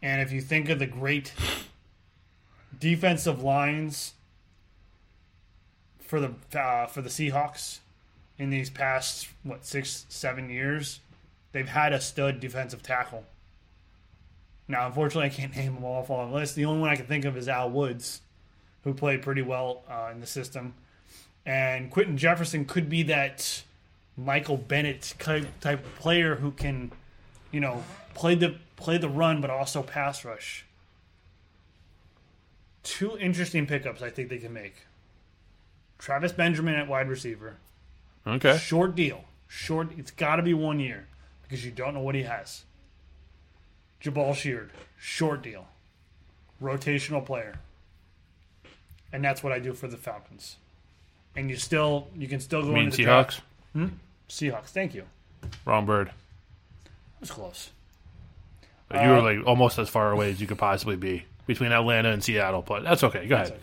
And 0.03 0.21
if 0.21 0.31
you 0.31 0.41
think 0.41 0.69
of 0.69 0.77
the 0.77 0.85
great 0.85 1.33
defensive 2.79 3.41
lines 3.41 4.13
for 6.01 6.19
the 6.19 6.59
uh, 6.59 6.85
for 6.87 7.01
the 7.01 7.09
Seahawks 7.09 7.79
in 8.37 8.49
these 8.49 8.69
past 8.69 9.29
what 9.43 9.65
six 9.65 10.05
seven 10.09 10.49
years, 10.49 10.99
they've 11.53 11.69
had 11.69 11.93
a 11.93 12.01
stud 12.01 12.39
defensive 12.39 12.83
tackle. 12.83 13.23
Now, 14.67 14.87
unfortunately, 14.87 15.27
I 15.27 15.33
can't 15.33 15.55
name 15.55 15.75
them 15.75 15.83
all 15.85 16.01
off 16.01 16.09
on 16.09 16.29
the 16.29 16.35
list. 16.35 16.55
The 16.55 16.65
only 16.65 16.81
one 16.81 16.89
I 16.89 16.95
can 16.97 17.05
think 17.05 17.25
of 17.25 17.37
is 17.37 17.47
Al 17.47 17.71
Woods, 17.71 18.21
who 18.83 18.93
played 18.93 19.21
pretty 19.21 19.41
well 19.41 19.83
uh, 19.89 20.09
in 20.11 20.19
the 20.19 20.27
system. 20.27 20.73
And 21.45 21.89
Quinton 21.89 22.17
Jefferson 22.17 22.65
could 22.65 22.89
be 22.89 23.03
that 23.03 23.63
Michael 24.17 24.57
Bennett 24.57 25.13
type 25.17 25.47
type 25.61 25.83
player 25.95 26.35
who 26.35 26.51
can, 26.51 26.91
you 27.53 27.61
know, 27.61 27.81
play 28.15 28.35
the 28.35 28.55
play 28.75 28.97
the 28.97 29.07
run 29.07 29.39
but 29.39 29.49
also 29.49 29.81
pass 29.81 30.25
rush. 30.25 30.65
Two 32.81 33.17
interesting 33.17 33.65
pickups 33.65 34.01
I 34.01 34.09
think 34.09 34.27
they 34.27 34.39
can 34.39 34.51
make. 34.51 34.75
Travis 35.97 36.33
Benjamin 36.33 36.75
at 36.75 36.89
wide 36.89 37.07
receiver. 37.07 37.55
Okay. 38.27 38.57
Short 38.57 38.95
deal. 38.95 39.23
Short 39.47 39.89
it's 39.97 40.11
gotta 40.11 40.41
be 40.41 40.53
one 40.53 40.81
year 40.81 41.07
because 41.43 41.63
you 41.63 41.71
don't 41.71 41.93
know 41.93 42.01
what 42.01 42.15
he 42.15 42.23
has. 42.23 42.63
Jabaal 44.01 44.35
Sheard, 44.35 44.71
short 44.99 45.41
deal. 45.41 45.67
Rotational 46.61 47.25
player. 47.25 47.59
And 49.13 49.23
that's 49.23 49.43
what 49.43 49.53
I 49.53 49.59
do 49.59 49.73
for 49.73 49.87
the 49.87 49.95
Falcons. 49.95 50.57
And 51.35 51.49
you 51.49 51.55
still 51.55 52.07
you 52.17 52.27
can 52.27 52.39
still 52.39 52.63
go 52.63 52.69
You 52.69 52.73
mean 52.73 52.85
into 52.85 52.97
the 52.97 53.03
Seahawks? 53.03 53.39
Hmm? 53.73 53.87
Seahawks. 54.27 54.69
Thank 54.69 54.95
you. 54.95 55.03
Wrong 55.65 55.85
bird. 55.85 56.11
Was 57.23 57.31
close. 57.31 57.69
you 58.93 58.99
Uh, 58.99 59.21
were 59.21 59.33
like 59.37 59.47
almost 59.47 59.79
as 59.79 59.87
far 59.87 60.11
away 60.11 60.29
as 60.29 60.41
you 60.41 60.47
could 60.47 60.57
possibly 60.57 60.97
be 60.97 61.23
between 61.47 61.71
Atlanta 61.71 62.09
and 62.09 62.21
Seattle, 62.23 62.61
but 62.61 62.83
that's 62.83 63.01
okay. 63.03 63.25
Go 63.27 63.35
ahead. 63.35 63.51
Okay. 63.53 63.59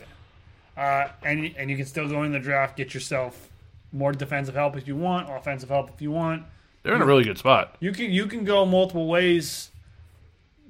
Uh, 0.76 1.08
and 1.22 1.54
and 1.58 1.70
you 1.70 1.76
can 1.76 1.84
still 1.84 2.08
go 2.08 2.22
in 2.22 2.32
the 2.32 2.38
draft, 2.38 2.76
get 2.76 2.94
yourself 2.94 3.48
more 3.92 4.12
defensive 4.12 4.54
help 4.54 4.76
if 4.76 4.88
you 4.88 4.96
want, 4.96 5.28
offensive 5.30 5.68
help 5.68 5.90
if 5.90 6.00
you 6.00 6.11
want. 6.11 6.44
They're 6.82 6.94
in 6.94 7.02
a 7.02 7.06
really 7.06 7.24
good 7.24 7.36
spot. 7.36 7.76
You 7.80 7.92
can 7.92 8.11
you 8.11 8.26
can 8.26 8.44
go 8.44 8.64
multiple 8.64 9.06
ways. 9.06 9.70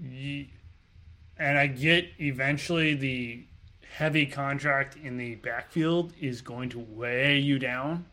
And 0.02 1.58
I 1.58 1.66
get 1.68 2.08
eventually 2.18 2.94
the 2.94 3.44
heavy 3.96 4.26
contract 4.26 4.96
in 5.02 5.16
the 5.16 5.36
backfield 5.36 6.12
is 6.20 6.40
going 6.42 6.68
to 6.70 6.78
weigh 6.78 7.38
you 7.38 7.58
down. 7.58 8.06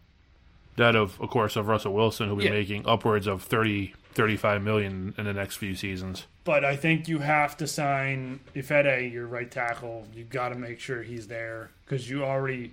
That 0.76 0.96
of, 0.96 1.20
of 1.20 1.30
course, 1.30 1.56
of 1.56 1.68
Russell 1.68 1.94
Wilson, 1.94 2.28
who'll 2.28 2.38
be 2.38 2.46
Yeah. 2.46 2.52
making 2.52 2.86
upwards 2.88 3.26
of 3.28 3.42
30, 3.44 3.94
35 4.18 4.64
million 4.64 5.14
in 5.16 5.26
the 5.26 5.34
next 5.34 5.58
few 5.58 5.76
seasons. 5.76 6.26
But 6.44 6.66
I 6.66 6.76
think 6.76 7.08
you 7.08 7.20
have 7.20 7.56
to 7.58 7.68
sign 7.68 8.40
Ifedi, 8.56 9.14
your 9.14 9.28
right 9.28 9.50
tackle. 9.50 10.08
You 10.12 10.24
got 10.24 10.50
to 10.50 10.56
make 10.56 10.80
sure 10.80 11.04
he's 11.04 11.28
there 11.28 11.70
because 11.86 12.10
you 12.10 12.26
already 12.26 12.72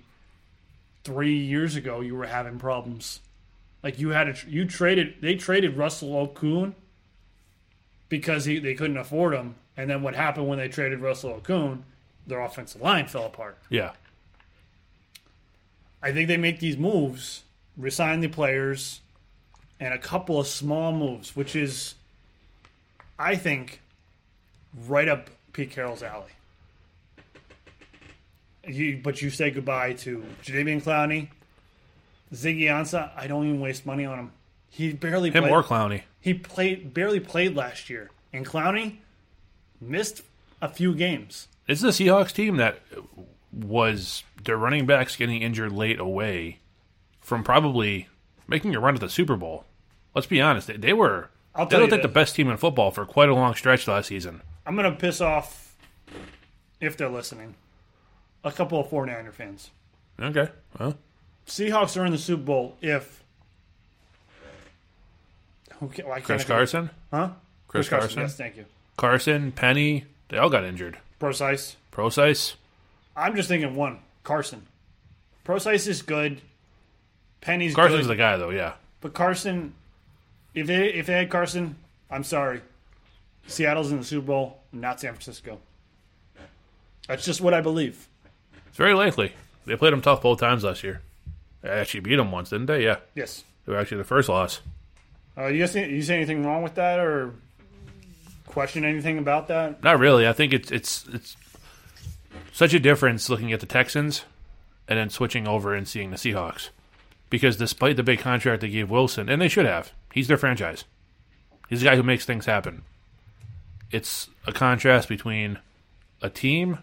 three 1.03 1.37
years 1.37 1.75
ago 1.75 2.01
you 2.01 2.15
were 2.15 2.25
having 2.25 2.57
problems. 2.57 3.19
Like 3.83 3.99
you 3.99 4.09
had 4.09 4.27
a 4.27 4.35
you 4.47 4.65
traded 4.65 5.21
they 5.21 5.35
traded 5.35 5.77
Russell 5.77 6.27
Okung 6.27 6.73
because 8.09 8.45
he, 8.45 8.57
they 8.57 8.73
couldn't 8.73 8.97
afford 8.97 9.35
him, 9.35 9.55
and 9.77 9.87
then 9.87 10.01
what 10.01 10.15
happened 10.15 10.47
when 10.47 10.57
they 10.57 10.67
traded 10.67 10.99
Russell 10.99 11.39
Okung? 11.39 11.83
Their 12.25 12.41
offensive 12.41 12.81
line 12.81 13.05
fell 13.05 13.27
apart. 13.27 13.59
Yeah. 13.69 13.91
I 16.01 16.11
think 16.11 16.27
they 16.27 16.37
make 16.37 16.59
these 16.59 16.75
moves, 16.75 17.43
resign 17.77 18.21
the 18.21 18.27
players, 18.29 19.01
and 19.79 19.93
a 19.93 19.97
couple 19.97 20.39
of 20.39 20.47
small 20.47 20.91
moves, 20.91 21.35
which 21.35 21.55
is, 21.55 21.95
I 23.19 23.35
think, 23.35 23.81
right 24.87 25.07
up 25.07 25.29
Pete 25.53 25.71
Carroll's 25.71 26.03
alley. 26.03 26.31
You, 28.67 28.99
but 29.03 29.21
you 29.21 29.29
say 29.29 29.51
goodbye 29.51 29.93
to 29.93 30.25
Jadeveon 30.43 30.81
Clowney, 30.83 31.27
Ziggy 32.33 32.63
Ansah. 32.63 33.11
I 33.15 33.27
don't 33.27 33.45
even 33.45 33.59
waste 33.59 33.85
money 33.85 34.05
on 34.05 34.17
him. 34.17 34.31
He 34.71 34.91
barely 34.91 35.29
Him 35.29 35.43
played, 35.43 35.53
or 35.53 35.63
Clowney. 35.63 36.01
he 36.19 36.33
played 36.33 36.93
barely 36.93 37.19
played 37.19 37.55
last 37.55 37.89
year, 37.89 38.09
and 38.33 38.45
Clowney 38.45 38.97
missed 39.79 40.23
a 40.61 40.67
few 40.67 40.95
games. 40.95 41.47
It's 41.67 41.81
the 41.81 41.89
Seahawks 41.89 42.31
team 42.33 42.57
that 42.57 42.79
was 43.53 44.23
their 44.43 44.57
running 44.57 44.85
backs 44.85 45.15
getting 45.15 45.41
injured 45.41 45.71
late 45.71 45.99
away 45.99 46.59
from 47.21 47.43
probably 47.43 48.07
making 48.47 48.75
a 48.75 48.79
run 48.79 48.95
at 48.95 49.01
the 49.01 49.09
Super 49.09 49.35
Bowl. 49.35 49.65
Let's 50.13 50.27
be 50.27 50.41
honest, 50.41 50.67
they, 50.67 50.77
they 50.77 50.93
were 50.93 51.29
I'll 51.53 51.65
they 51.65 51.77
looked 51.77 51.91
like 51.91 52.01
the 52.01 52.07
best 52.07 52.35
team 52.35 52.49
in 52.49 52.57
football 52.57 52.91
for 52.91 53.05
quite 53.05 53.29
a 53.29 53.33
long 53.35 53.55
stretch 53.55 53.87
last 53.87 54.07
season. 54.07 54.41
I'm 54.65 54.75
gonna 54.75 54.91
piss 54.91 55.21
off 55.21 55.75
if 56.79 56.97
they're 56.97 57.09
listening. 57.09 57.55
A 58.43 58.51
couple 58.51 58.79
of 58.79 58.87
49er 58.89 59.33
fans. 59.33 59.71
Okay, 60.19 60.49
well, 60.79 60.95
Seahawks 61.47 61.99
are 61.99 62.05
in 62.05 62.11
the 62.11 62.17
Super 62.17 62.43
Bowl 62.43 62.77
if 62.81 63.23
why 65.79 65.89
can't 65.89 66.23
Chris 66.23 66.43
Carson, 66.45 66.89
huh? 67.11 67.29
Chris 67.67 67.89
Carson, 67.89 68.21
Yes, 68.21 68.37
thank 68.37 68.55
you. 68.55 68.65
Carson, 68.97 69.51
Penny, 69.51 70.05
they 70.29 70.37
all 70.37 70.49
got 70.49 70.63
injured. 70.63 70.97
Prosise. 71.19 71.75
Prosise, 71.91 72.55
I'm 73.15 73.35
just 73.35 73.49
thinking 73.49 73.75
one. 73.75 73.99
Carson. 74.23 74.65
Prosise 75.43 75.85
is 75.87 76.01
good. 76.01 76.41
Penny's 77.45 77.75
Carson's 77.75 78.01
good. 78.07 78.09
the 78.09 78.15
guy 78.15 78.37
though. 78.37 78.49
Yeah, 78.49 78.73
But 79.01 79.13
Carson, 79.13 79.73
if 80.53 80.65
they 80.67 80.87
if 80.93 81.05
they 81.05 81.13
had 81.13 81.29
Carson, 81.29 81.75
I'm 82.11 82.23
sorry. 82.23 82.61
Seattle's 83.47 83.91
in 83.91 83.99
the 83.99 84.03
Super 84.03 84.25
Bowl, 84.27 84.59
not 84.73 84.99
San 84.99 85.13
Francisco. 85.13 85.59
That's 87.07 87.23
just 87.23 87.39
what 87.41 87.53
I 87.53 87.61
believe. 87.61 88.07
it's 88.67 88.77
very 88.77 88.95
likely. 88.95 89.33
They 89.65 89.75
played 89.75 89.93
them 89.93 90.01
tough 90.01 90.21
both 90.23 90.39
times 90.39 90.63
last 90.63 90.83
year. 90.83 91.01
They 91.61 91.69
actually 91.69 91.99
beat 92.01 92.15
them 92.15 92.31
once, 92.31 92.49
didn't 92.49 92.65
they? 92.67 92.83
Yeah, 92.83 92.97
Yes. 93.13 93.43
they 93.65 93.71
were 93.73 93.79
actually 93.79 93.97
the 93.97 94.03
first 94.03 94.29
loss. 94.29 94.61
Uh, 95.37 95.47
you 95.47 95.59
guys, 95.59 95.75
you 95.75 96.01
say 96.01 96.15
anything 96.15 96.43
wrong 96.45 96.63
with 96.63 96.75
that, 96.75 96.99
or 96.99 97.33
question 98.47 98.85
anything 98.85 99.17
about 99.19 99.47
that? 99.49 99.83
Not 99.83 99.99
really. 99.99 100.27
I 100.27 100.33
think 100.33 100.53
it's 100.53 100.71
it's 100.71 101.05
it's 101.13 101.35
such 102.53 102.73
a 102.73 102.79
difference 102.79 103.29
looking 103.29 103.51
at 103.53 103.59
the 103.59 103.65
Texans 103.67 104.23
and 104.87 104.97
then 104.97 105.09
switching 105.09 105.47
over 105.47 105.73
and 105.75 105.87
seeing 105.87 106.09
the 106.11 106.17
Seahawks. 106.17 106.69
Because 107.29 107.57
despite 107.57 107.95
the 107.97 108.03
big 108.03 108.19
contract 108.19 108.61
they 108.61 108.69
gave 108.69 108.89
Wilson, 108.89 109.29
and 109.29 109.41
they 109.41 109.47
should 109.47 109.65
have, 109.65 109.91
he's 110.13 110.27
their 110.27 110.37
franchise. 110.37 110.85
He's 111.69 111.79
the 111.81 111.85
guy 111.85 111.95
who 111.95 112.03
makes 112.03 112.25
things 112.25 112.45
happen. 112.45 112.83
it's 113.91 114.29
a 114.47 114.51
contrast 114.51 115.07
between 115.07 115.59
a 116.21 116.29
team 116.29 116.79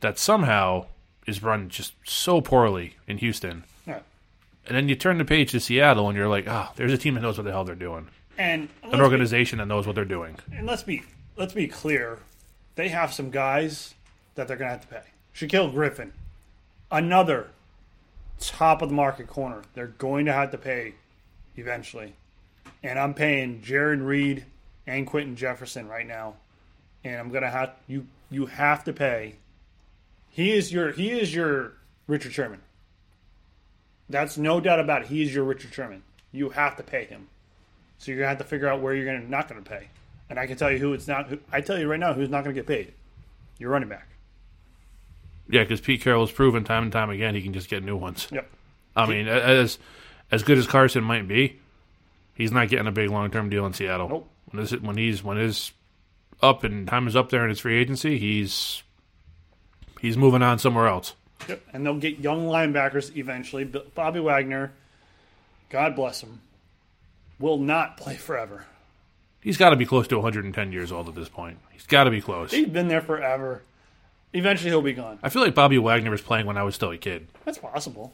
that 0.00 0.18
somehow 0.18 0.86
is 1.26 1.42
run 1.42 1.68
just 1.68 1.92
so 2.04 2.40
poorly 2.40 2.96
in 3.06 3.18
Houston, 3.18 3.64
Yeah. 3.86 4.00
and 4.66 4.76
then 4.76 4.88
you 4.88 4.94
turn 4.94 5.18
the 5.18 5.24
page 5.24 5.50
to 5.50 5.60
Seattle, 5.60 6.08
and 6.08 6.16
you're 6.16 6.28
like, 6.28 6.48
ah, 6.48 6.72
there's 6.76 6.92
a 6.92 6.96
team 6.98 7.14
that 7.14 7.20
knows 7.20 7.36
what 7.36 7.44
the 7.44 7.50
hell 7.50 7.64
they're 7.64 7.74
doing, 7.74 8.08
And 8.38 8.68
an 8.84 8.92
be- 8.92 9.00
organization 9.00 9.58
that 9.58 9.66
knows 9.66 9.86
what 9.86 9.94
they're 9.94 10.04
doing. 10.04 10.36
and 10.52 10.66
let's 10.66 10.82
be 10.84 11.02
let's 11.36 11.52
be 11.52 11.66
clear, 11.66 12.18
they 12.76 12.88
have 12.88 13.12
some 13.12 13.30
guys 13.30 13.94
that 14.36 14.46
they're 14.48 14.56
gonna 14.56 14.70
have 14.70 14.82
to 14.82 14.86
pay. 14.88 15.02
Shaquill 15.34 15.72
Griffin, 15.72 16.12
another 16.90 17.48
top 18.40 18.82
of 18.82 18.88
the 18.88 18.94
market 18.94 19.26
corner. 19.26 19.62
They're 19.74 19.86
going 19.86 20.26
to 20.26 20.32
have 20.32 20.50
to 20.50 20.58
pay 20.58 20.94
eventually. 21.56 22.14
And 22.82 22.98
I'm 22.98 23.14
paying 23.14 23.60
Jarran 23.60 24.06
Reed 24.06 24.44
and 24.86 25.06
Quinton 25.06 25.36
Jefferson 25.36 25.88
right 25.88 26.06
now. 26.06 26.34
And 27.04 27.16
I'm 27.16 27.30
gonna 27.30 27.50
have 27.50 27.74
you 27.86 28.06
you 28.30 28.46
have 28.46 28.84
to 28.84 28.92
pay. 28.92 29.36
He 30.30 30.52
is 30.52 30.72
your 30.72 30.92
he 30.92 31.10
is 31.10 31.34
your 31.34 31.72
Richard 32.06 32.32
Sherman. 32.32 32.60
That's 34.08 34.36
no 34.36 34.60
doubt 34.60 34.80
about 34.80 35.02
it. 35.02 35.08
He 35.08 35.22
is 35.22 35.34
your 35.34 35.44
Richard 35.44 35.72
Sherman. 35.72 36.02
You 36.32 36.50
have 36.50 36.76
to 36.76 36.82
pay 36.82 37.04
him. 37.04 37.28
So 37.98 38.10
you're 38.10 38.18
gonna 38.18 38.28
have 38.28 38.38
to 38.38 38.44
figure 38.44 38.68
out 38.68 38.80
where 38.80 38.94
you're 38.94 39.06
gonna 39.06 39.26
not 39.26 39.48
gonna 39.48 39.62
pay. 39.62 39.88
And 40.28 40.38
I 40.38 40.46
can 40.46 40.56
tell 40.56 40.70
you 40.70 40.78
who 40.78 40.92
it's 40.92 41.08
not. 41.08 41.28
Who, 41.28 41.38
I 41.52 41.60
tell 41.60 41.78
you 41.78 41.88
right 41.88 42.00
now 42.00 42.12
who's 42.12 42.28
not 42.28 42.44
gonna 42.44 42.54
get 42.54 42.66
paid. 42.66 42.92
Your 43.58 43.70
running 43.70 43.88
back. 43.88 44.08
Yeah, 45.50 45.62
because 45.62 45.80
Pete 45.80 46.02
Carroll 46.02 46.24
has 46.26 46.32
proven 46.32 46.64
time 46.64 46.84
and 46.84 46.92
time 46.92 47.10
again 47.10 47.34
he 47.34 47.42
can 47.42 47.52
just 47.52 47.68
get 47.68 47.82
new 47.82 47.96
ones. 47.96 48.28
Yep. 48.30 48.48
I 48.96 49.06
mean, 49.06 49.28
as 49.28 49.78
as 50.30 50.42
good 50.42 50.58
as 50.58 50.66
Carson 50.66 51.04
might 51.04 51.26
be, 51.26 51.58
he's 52.34 52.52
not 52.52 52.68
getting 52.68 52.86
a 52.86 52.92
big 52.92 53.10
long 53.10 53.30
term 53.30 53.48
deal 53.50 53.66
in 53.66 53.72
Seattle. 53.72 54.08
Nope. 54.08 54.28
When 54.50 54.62
is 54.62 54.72
it 54.72 54.82
when 54.82 54.96
he's 54.96 55.22
when 55.22 55.36
his 55.36 55.72
up 56.42 56.64
and 56.64 56.86
time 56.88 57.06
is 57.06 57.16
up 57.16 57.30
there 57.30 57.42
in 57.44 57.50
his 57.50 57.60
free 57.60 57.78
agency, 57.78 58.18
he's 58.18 58.82
he's 60.00 60.16
moving 60.16 60.42
on 60.42 60.58
somewhere 60.58 60.86
else. 60.88 61.14
Yep. 61.48 61.62
And 61.72 61.86
they'll 61.86 61.96
get 61.96 62.18
young 62.18 62.46
linebackers 62.46 63.16
eventually. 63.16 63.64
Bobby 63.64 64.20
Wagner, 64.20 64.72
God 65.70 65.96
bless 65.96 66.22
him, 66.22 66.40
will 67.38 67.58
not 67.58 67.96
play 67.96 68.16
forever. 68.16 68.66
He's 69.40 69.56
got 69.56 69.70
to 69.70 69.76
be 69.76 69.86
close 69.86 70.06
to 70.08 70.16
110 70.16 70.72
years 70.72 70.92
old 70.92 71.08
at 71.08 71.14
this 71.14 71.30
point. 71.30 71.58
He's 71.70 71.86
got 71.86 72.04
to 72.04 72.10
be 72.10 72.20
close. 72.20 72.50
He's 72.50 72.68
been 72.68 72.88
there 72.88 73.00
forever. 73.00 73.62
Eventually 74.32 74.70
he'll 74.70 74.82
be 74.82 74.92
gone. 74.92 75.18
I 75.22 75.28
feel 75.28 75.42
like 75.42 75.54
Bobby 75.54 75.78
Wagner 75.78 76.10
was 76.10 76.20
playing 76.20 76.46
when 76.46 76.56
I 76.56 76.62
was 76.62 76.74
still 76.74 76.90
a 76.92 76.96
kid. 76.98 77.26
That's 77.44 77.58
possible. 77.58 78.12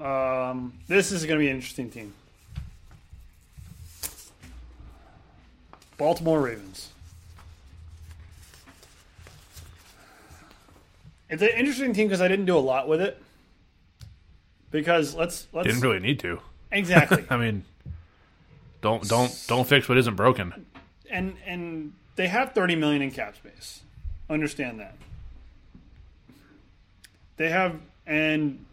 Um, 0.00 0.72
this 0.88 1.12
is 1.12 1.24
going 1.26 1.38
to 1.38 1.44
be 1.44 1.48
an 1.50 1.56
interesting 1.56 1.90
team. 1.90 2.14
Baltimore 5.98 6.40
Ravens. 6.40 6.88
It's 11.28 11.42
an 11.42 11.48
interesting 11.56 11.92
team 11.94 12.08
because 12.08 12.20
I 12.20 12.28
didn't 12.28 12.46
do 12.46 12.56
a 12.56 12.60
lot 12.60 12.88
with 12.88 13.00
it. 13.00 13.22
Because 14.70 15.14
let's 15.14 15.46
let's 15.52 15.66
Didn't 15.66 15.82
really 15.82 16.00
need 16.00 16.18
to. 16.20 16.40
exactly 16.70 17.24
I 17.30 17.36
mean, 17.36 17.64
don't 18.80 19.06
don't 19.08 19.44
don't 19.46 19.66
fix 19.66 19.88
what 19.88 19.98
isn't 19.98 20.14
broken. 20.14 20.66
and 21.10 21.36
and 21.46 21.92
they 22.16 22.26
have 22.28 22.52
30 22.52 22.76
million 22.76 23.02
in 23.02 23.10
cap 23.10 23.36
space. 23.36 23.82
Understand 24.30 24.80
that. 24.80 24.96
They 27.36 27.50
have 27.50 27.80
and 28.06 28.64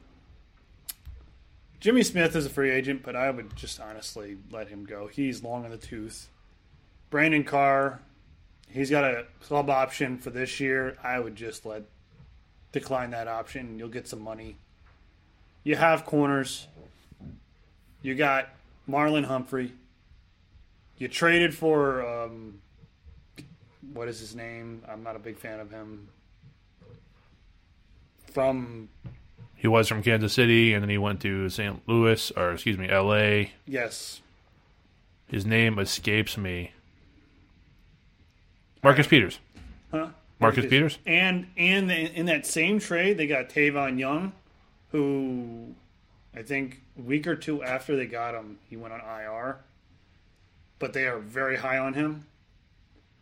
Jimmy 1.79 2.03
Smith 2.03 2.35
is 2.35 2.45
a 2.45 2.49
free 2.49 2.71
agent, 2.71 3.03
but 3.03 3.15
I 3.15 3.29
would 3.29 3.55
just 3.55 3.79
honestly 3.79 4.37
let 4.51 4.67
him 4.67 4.83
go. 4.83 5.07
He's 5.07 5.43
long 5.43 5.63
in 5.63 5.71
the 5.71 5.77
tooth. 5.77 6.27
Brandon 7.09 7.43
Carr, 7.43 8.01
he's 8.69 8.89
got 8.89 9.05
a 9.05 9.25
club 9.41 9.69
option 9.69 10.17
for 10.17 10.29
this 10.29 10.59
year. 10.59 10.97
I 11.01 11.19
would 11.19 11.35
just 11.35 11.65
let 11.65 11.83
decline 12.71 13.11
that 13.11 13.27
option. 13.27 13.79
You'll 13.79 13.87
get 13.87 14.07
some 14.07 14.21
money. 14.21 14.57
You 15.63 15.75
have 15.75 16.05
corners. 16.05 16.67
You 18.01 18.15
got 18.15 18.49
Marlon 18.87 19.25
Humphrey. 19.25 19.73
You 20.97 21.07
traded 21.07 21.55
for 21.55 22.05
um, 22.05 22.61
what 23.93 24.07
is 24.07 24.19
his 24.19 24.35
name? 24.35 24.83
I'm 24.87 25.03
not 25.03 25.15
a 25.15 25.19
big 25.19 25.37
fan 25.37 25.59
of 25.59 25.71
him. 25.71 26.07
From 28.31 28.89
He 29.55 29.67
was 29.67 29.87
from 29.87 30.03
Kansas 30.03 30.33
City, 30.33 30.73
and 30.73 30.83
then 30.83 30.89
he 30.89 30.97
went 30.97 31.21
to 31.21 31.49
St. 31.49 31.81
Louis, 31.87 32.31
or 32.37 32.53
excuse 32.53 32.77
me, 32.77 32.87
L.A. 32.89 33.51
yes, 33.65 34.21
His 35.27 35.45
name 35.45 35.79
escapes 35.79 36.37
me. 36.37 36.71
Marcus 38.83 39.07
Peters. 39.07 39.39
huh? 39.91 40.07
Marcus 40.39 40.65
Peters. 40.65 40.99
And 41.05 41.47
and 41.57 41.89
the, 41.89 41.95
in 41.95 42.27
that 42.27 42.45
same 42.45 42.79
trade, 42.79 43.17
they 43.17 43.27
got 43.27 43.49
Tavon 43.49 43.99
Young, 43.99 44.31
who 44.91 45.73
I 46.35 46.43
think 46.43 46.81
a 46.97 47.01
week 47.01 47.27
or 47.27 47.35
two 47.35 47.61
after 47.63 47.95
they 47.95 48.05
got 48.05 48.35
him, 48.35 48.57
he 48.69 48.77
went 48.77 48.93
on 48.93 49.01
IR. 49.01 49.57
But 50.77 50.93
they 50.93 51.07
are 51.07 51.19
very 51.19 51.57
high 51.57 51.77
on 51.77 51.93
him. 51.93 52.25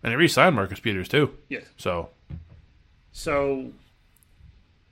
And 0.03 0.11
they 0.11 0.15
re-signed 0.15 0.55
Marcus 0.55 0.79
Peters 0.79 1.07
too. 1.07 1.31
Yes. 1.49 1.65
So 1.77 2.09
So 3.11 3.71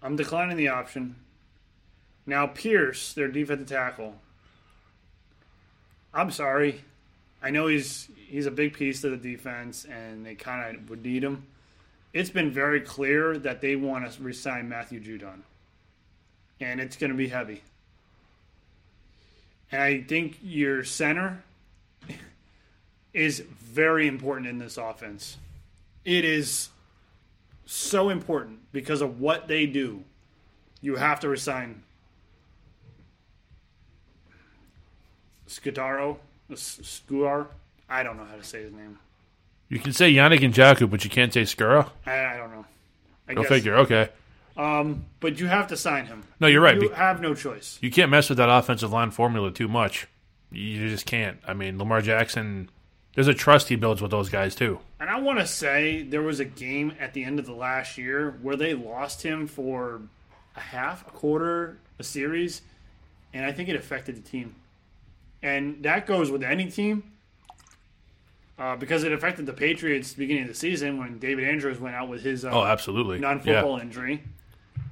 I'm 0.01 0.16
declining 0.16 0.58
the 0.58 0.70
option. 0.70 1.16
Now 2.26 2.47
Pierce, 2.47 3.14
their 3.14 3.28
defensive 3.28 3.68
tackle. 3.68 4.16
I'm 6.14 6.32
sorry. 6.32 6.84
I 7.41 7.51
know 7.51 7.68
he's 7.68 8.10
he's 8.28 8.45
a 8.45 8.51
big 8.51 8.74
piece 8.74 9.01
to 9.01 9.10
the 9.10 9.18
defense 9.18 9.86
and 9.86 10.26
they 10.26 10.36
kind 10.36 10.76
of 10.76 10.89
would 10.89 11.03
need 11.03 11.24
him. 11.24 11.45
It's 12.14 12.30
been 12.30 12.49
very 12.51 12.82
clear 12.82 13.38
that 13.38 13.62
they 13.62 13.76
want 13.76 14.10
to 14.10 14.24
resign 14.24 14.70
Matthew 14.70 15.01
Judon. 15.01 15.41
And 16.62 16.80
it's 16.80 16.95
going 16.95 17.12
to 17.12 17.18
be 17.18 17.28
heavy. 17.28 17.62
And 19.72 19.82
I 19.82 20.01
think 20.01 20.38
your 20.41 20.84
center 20.86 21.43
is 23.16 23.39
very 23.39 24.07
important 24.07 24.47
in 24.47 24.59
this 24.59 24.78
offense. 24.78 25.38
It 26.03 26.26
is 26.26 26.70
so 27.66 28.09
important 28.09 28.59
because 28.72 29.01
of 29.01 29.20
what 29.20 29.47
they 29.47 29.66
do. 29.66 30.03
You 30.82 30.97
have 30.97 31.20
to 31.22 31.30
resign 31.30 31.82
Scudaro, 35.47 36.18
Scuar. 36.51 37.47
I 37.89 38.03
don't 38.03 38.18
know 38.18 38.26
how 38.26 38.36
to 38.36 38.43
say 38.43 38.63
his 38.63 38.74
name. 38.74 38.99
you 39.70 39.80
can 39.80 39.93
say 39.93 40.11
Yannick 40.11 40.39
Ngakoue, 40.39 40.89
but 40.89 41.03
you 41.03 41.09
can't 41.09 41.34
say 41.34 41.43
Skura. 41.43 41.89
I, 42.05 42.26
I 42.26 42.38
don't 42.38 42.51
know. 42.51 42.66
I 43.28 43.34
Go 43.34 43.41
guess. 43.41 43.49
figure. 43.49 43.76
Okay. 43.78 44.09
Um, 44.57 45.05
but 45.20 45.39
you 45.39 45.47
have 45.47 45.68
to 45.68 45.78
sign 45.78 46.05
him. 46.05 46.24
No, 46.39 46.47
you're 46.47 46.61
right. 46.61 46.76
You 46.82 46.89
Be- 46.89 46.95
have 46.95 47.22
no 47.22 47.34
choice. 47.34 47.78
You 47.82 47.91
can't 47.91 48.09
mess 48.09 48.30
with 48.30 48.38
that 48.38 48.49
offensive 48.49 48.91
line 48.91 49.11
formula 49.11 49.51
too 49.51 49.68
much. 49.68 50.07
You 50.51 50.88
just 50.89 51.05
can't. 51.05 51.39
I 51.47 51.53
mean, 51.53 51.78
Lamar 51.78 52.01
Jackson. 52.01 52.70
There's 53.16 53.28
a 53.28 53.34
trust 53.34 53.70
he 53.70 53.76
builds 53.76 54.01
with 54.01 54.11
those 54.11 54.30
guys 54.30 54.55
too. 54.55 54.80
And 54.99 55.09
I 55.09 55.20
want 55.20 55.39
to 55.39 55.47
say 55.47 56.03
there 56.03 56.22
was 56.22 56.39
a 56.39 56.45
game 56.45 56.93
at 56.99 57.13
the 57.13 57.24
end 57.24 57.39
of 57.39 57.45
the 57.45 57.53
last 57.53 57.97
year 57.97 58.38
where 58.41 58.55
they 58.55 58.74
lost 58.74 59.24
him 59.24 59.47
for 59.47 60.01
a 60.55 60.59
half, 60.59 61.07
a 61.07 61.11
quarter, 61.11 61.78
a 61.97 62.03
series, 62.03 62.61
and 63.34 63.45
I 63.45 63.51
think 63.51 63.70
it 63.70 63.76
affected 63.76 64.16
the 64.18 64.22
team. 64.30 64.55
And 65.41 65.82
that 65.84 66.05
goes 66.07 66.30
with 66.32 66.43
any 66.43 66.70
team 66.70 67.11
uh, 68.57 68.76
because 68.76 69.03
it 69.03 69.11
affected 69.11 69.45
the 69.45 69.53
Patriots 69.53 70.13
the 70.13 70.18
beginning 70.20 70.43
of 70.43 70.49
the 70.49 70.55
season 70.55 70.97
when 70.97 71.20
David 71.20 71.47
Andrews 71.47 71.80
went 71.80 71.95
out 71.95 72.09
with 72.09 72.22
his 72.24 72.45
uh, 72.45 72.51
Oh, 72.51 72.63
absolutely. 72.63 73.20
non-football 73.20 73.78
injury, 73.78 74.24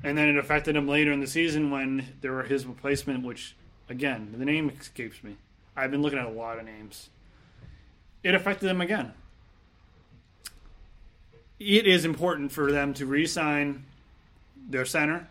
and 0.03 0.17
then 0.17 0.27
it 0.29 0.37
affected 0.37 0.75
him 0.75 0.87
later 0.87 1.11
in 1.11 1.19
the 1.21 1.27
season 1.27 1.71
when 1.71 2.05
there 2.21 2.31
were 2.33 2.43
his 2.43 2.65
replacement, 2.65 3.25
which 3.25 3.55
again 3.89 4.33
the 4.37 4.45
name 4.45 4.69
escapes 4.79 5.23
me. 5.23 5.37
I've 5.75 5.91
been 5.91 6.01
looking 6.01 6.19
at 6.19 6.25
a 6.25 6.29
lot 6.29 6.59
of 6.59 6.65
names. 6.65 7.09
It 8.23 8.33
affected 8.33 8.67
them 8.67 8.81
again. 8.81 9.13
It 11.59 11.87
is 11.87 12.05
important 12.05 12.51
for 12.51 12.71
them 12.71 12.93
to 12.95 13.05
re-sign 13.05 13.85
their 14.69 14.85
center, 14.85 15.27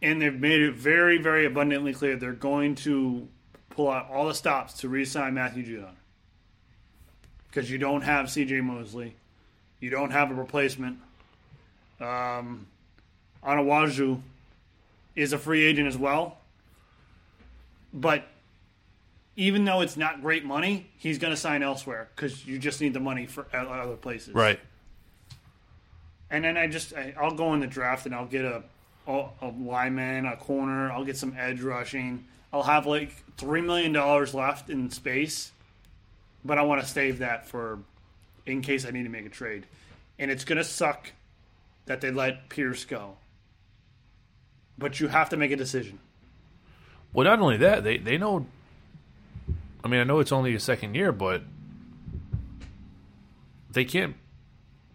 and 0.00 0.22
they've 0.22 0.38
made 0.38 0.60
it 0.60 0.74
very, 0.74 1.18
very 1.18 1.44
abundantly 1.44 1.92
clear 1.92 2.16
they're 2.16 2.32
going 2.32 2.74
to 2.76 3.28
pull 3.70 3.90
out 3.90 4.08
all 4.10 4.26
the 4.26 4.34
stops 4.34 4.74
to 4.80 4.88
re-sign 4.88 5.34
Matthew 5.34 5.64
Judon 5.64 5.94
because 7.48 7.70
you 7.70 7.78
don't 7.78 8.02
have 8.02 8.30
C.J. 8.30 8.60
Mosley. 8.60 9.14
You 9.80 9.90
don't 9.90 10.10
have 10.10 10.30
a 10.30 10.34
replacement. 10.34 10.98
Um, 12.00 12.66
Anawaju 13.44 14.20
is 15.14 15.32
a 15.32 15.38
free 15.38 15.64
agent 15.64 15.88
as 15.88 15.96
well. 15.96 16.38
But 17.92 18.26
even 19.38 19.64
though 19.64 19.82
it's 19.82 19.96
not 19.96 20.20
great 20.20 20.44
money, 20.44 20.90
he's 20.98 21.18
going 21.18 21.30
to 21.32 21.36
sign 21.36 21.62
elsewhere 21.62 22.08
because 22.16 22.44
you 22.44 22.58
just 22.58 22.80
need 22.80 22.92
the 22.92 22.98
money 23.00 23.24
for 23.24 23.46
other 23.54 23.94
places. 23.94 24.34
Right. 24.34 24.58
And 26.28 26.44
then 26.44 26.56
I 26.56 26.66
just 26.66 26.92
I, 26.92 27.14
I'll 27.18 27.34
go 27.36 27.54
in 27.54 27.60
the 27.60 27.68
draft 27.68 28.04
and 28.04 28.14
I'll 28.14 28.26
get 28.26 28.44
a 28.44 28.64
a 29.06 29.28
a 29.40 29.46
lineman, 29.48 30.26
a 30.26 30.36
corner. 30.36 30.90
I'll 30.90 31.04
get 31.04 31.16
some 31.16 31.36
edge 31.38 31.62
rushing. 31.62 32.24
I'll 32.52 32.64
have 32.64 32.84
like 32.86 33.12
three 33.36 33.60
million 33.60 33.92
dollars 33.92 34.34
left 34.34 34.70
in 34.70 34.90
space. 34.90 35.52
but 36.44 36.58
I 36.58 36.62
want 36.62 36.82
to 36.82 36.86
save 36.88 37.20
that 37.20 37.46
for 37.46 37.78
in 38.44 38.60
case 38.60 38.84
I 38.84 38.90
need 38.90 39.04
to 39.04 39.08
make 39.08 39.24
a 39.24 39.30
trade. 39.30 39.66
And 40.18 40.32
it's 40.32 40.44
going 40.44 40.58
to 40.58 40.64
suck 40.64 41.12
that 41.86 42.00
they 42.00 42.10
let 42.10 42.48
Pierce 42.48 42.84
go. 42.84 43.16
But 44.76 44.98
you 44.98 45.06
have 45.08 45.28
to 45.30 45.36
make 45.36 45.52
a 45.52 45.56
decision. 45.56 46.00
Well, 47.12 47.24
not 47.24 47.38
only 47.38 47.58
that, 47.58 47.84
they 47.84 47.98
they 47.98 48.18
know. 48.18 48.46
I 49.84 49.88
mean, 49.88 50.00
I 50.00 50.04
know 50.04 50.18
it's 50.18 50.32
only 50.32 50.54
a 50.54 50.60
second 50.60 50.94
year, 50.94 51.12
but 51.12 51.42
they 53.70 53.84
can't 53.84 54.16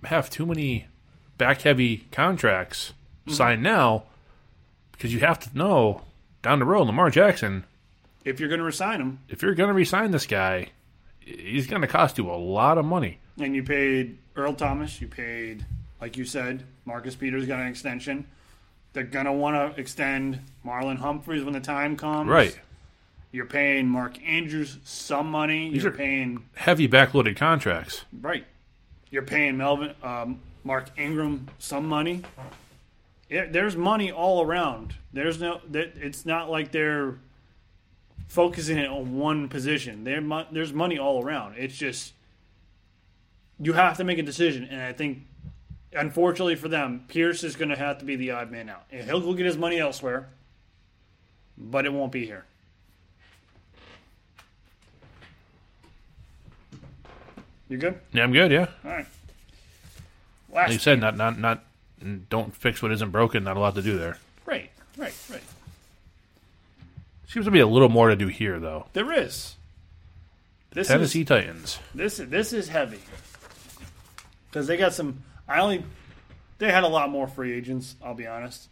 have 0.04 0.30
too 0.30 0.46
many 0.46 0.88
back 1.38 1.62
heavy 1.62 2.06
contracts 2.12 2.94
mm-hmm. 3.26 3.34
signed 3.34 3.64
now 3.64 4.04
because 4.92 5.14
you 5.14 5.20
have 5.20 5.40
to 5.40 5.58
know 5.58 6.02
down 6.42 6.60
the 6.60 6.66
road, 6.66 6.88
Lamar 6.88 7.10
Jackson, 7.10 7.64
If 8.26 8.40
you're 8.40 8.50
going 8.50 8.60
to 8.60 8.66
resign 8.66 9.02
him, 9.02 9.20
if 9.30 9.42
you're 9.42 9.56
going 9.56 9.70
to 9.70 9.74
resign 9.74 10.12
this 10.12 10.28
guy, 10.28 10.68
he's 11.20 11.68
going 11.68 11.82
to 11.82 11.88
cost 11.88 12.18
you 12.18 12.30
a 12.30 12.36
lot 12.36 12.78
of 12.78 12.86
money. 12.86 13.20
and 13.40 13.56
you 13.56 13.64
paid 13.64 14.18
Earl 14.36 14.54
Thomas, 14.54 15.02
you 15.02 15.08
paid, 15.08 15.66
like 16.02 16.18
you 16.18 16.26
said, 16.26 16.64
Marcus 16.86 17.16
Peters 17.16 17.46
got 17.46 17.60
an 17.60 17.68
extension. 17.68 18.28
They're 18.92 19.04
going 19.04 19.26
to 19.26 19.32
want 19.32 19.56
to 19.56 19.80
extend 19.80 20.40
Marlon 20.66 20.98
Humphreys 20.98 21.44
when 21.44 21.54
the 21.54 21.60
time 21.60 21.98
comes. 21.98 22.30
Right. 22.30 22.60
You're 23.34 23.48
paying 23.48 23.90
Mark 23.90 24.22
Andrews 24.24 24.78
some 24.86 25.30
money. 25.32 25.72
These 25.72 25.84
You're 25.84 25.92
paying 25.92 26.46
Heavy 26.54 26.88
backloaded 26.88 27.36
contracts. 27.36 28.06
right. 28.22 28.46
You're 29.10 29.24
paying 29.24 29.58
Melvin, 29.58 29.94
um, 30.02 30.40
Mark 30.64 30.90
Ingram 30.98 31.48
some 31.60 31.88
money. 31.88 32.24
Yeah, 33.30 33.46
there's 33.50 33.76
money 33.76 34.12
all 34.12 34.44
around. 34.44 34.96
There's 35.12 35.40
no. 35.40 35.62
That 35.72 35.94
it's 35.98 36.26
not 36.26 36.50
like 36.50 36.72
they're 36.72 37.18
focusing 38.28 38.78
it 38.78 38.90
on 38.90 39.18
one 39.18 39.50
position. 39.50 40.04
There, 40.04 40.22
there's 40.52 40.74
money 40.74 40.98
all 40.98 41.24
around. 41.24 41.56
It's 41.58 41.76
just 41.76 42.14
you 43.60 43.74
have 43.74 43.98
to 43.98 44.04
make 44.04 44.18
a 44.18 44.24
decision, 44.24 44.66
and 44.66 44.82
I 44.82 44.94
think, 44.94 45.24
unfortunately 45.94 46.56
for 46.56 46.68
them, 46.68 47.06
Pierce 47.08 47.44
is 47.44 47.56
going 47.56 47.70
to 47.70 47.78
have 47.78 48.00
to 48.00 48.06
be 48.06 48.16
the 48.16 48.32
odd 48.32 48.52
man 48.52 48.70
out. 48.70 48.84
And 48.92 49.06
he'll 49.06 49.22
go 49.22 49.34
get 49.34 49.46
his 49.46 49.58
money 49.58 49.80
elsewhere, 49.80 50.30
but 51.58 51.86
it 51.86 51.94
won't 51.94 52.12
be 52.12 52.26
here. 52.26 52.46
You 57.74 57.80
good? 57.80 58.00
Yeah, 58.12 58.22
I'm 58.22 58.32
good. 58.32 58.52
Yeah, 58.52 58.68
All 58.86 58.92
right. 58.92 59.08
Last 60.54 60.68
like 60.68 60.74
you 60.74 60.78
said, 60.78 61.00
not 61.00 61.18
not 61.18 61.40
not. 61.40 61.64
Don't 62.30 62.56
fix 62.56 62.84
what 62.84 62.92
isn't 62.92 63.10
broken. 63.10 63.44
Not 63.44 63.58
a 63.58 63.60
lot 63.60 63.74
to 63.74 63.82
do 63.82 63.98
there. 63.98 64.20
Right, 64.46 64.70
right, 64.96 65.16
right. 65.32 65.42
Seems 67.26 67.46
to 67.46 67.52
be 67.52 67.62
a 67.62 67.66
little 67.66 67.90
more 67.90 68.10
to 68.10 68.16
do 68.16 68.28
here, 68.28 68.60
though. 68.60 68.86
There 68.94 69.12
is. 69.12 69.56
This 70.70 70.88
Tennessee 70.88 71.22
is 71.22 71.28
Titans. 71.28 71.80
this 71.96 72.18
this 72.18 72.54
is 72.54 72.68
heavy 72.68 73.00
because 74.52 74.68
they 74.68 74.78
got 74.78 74.94
some. 74.94 75.24
I 75.48 75.60
only 75.60 75.84
they 76.60 76.72
had 76.72 76.84
a 76.84 76.88
lot 76.88 77.10
more 77.10 77.28
free 77.28 77.54
agents. 77.54 77.96
I'll 78.04 78.14
be 78.14 78.28
honest. 78.28 78.68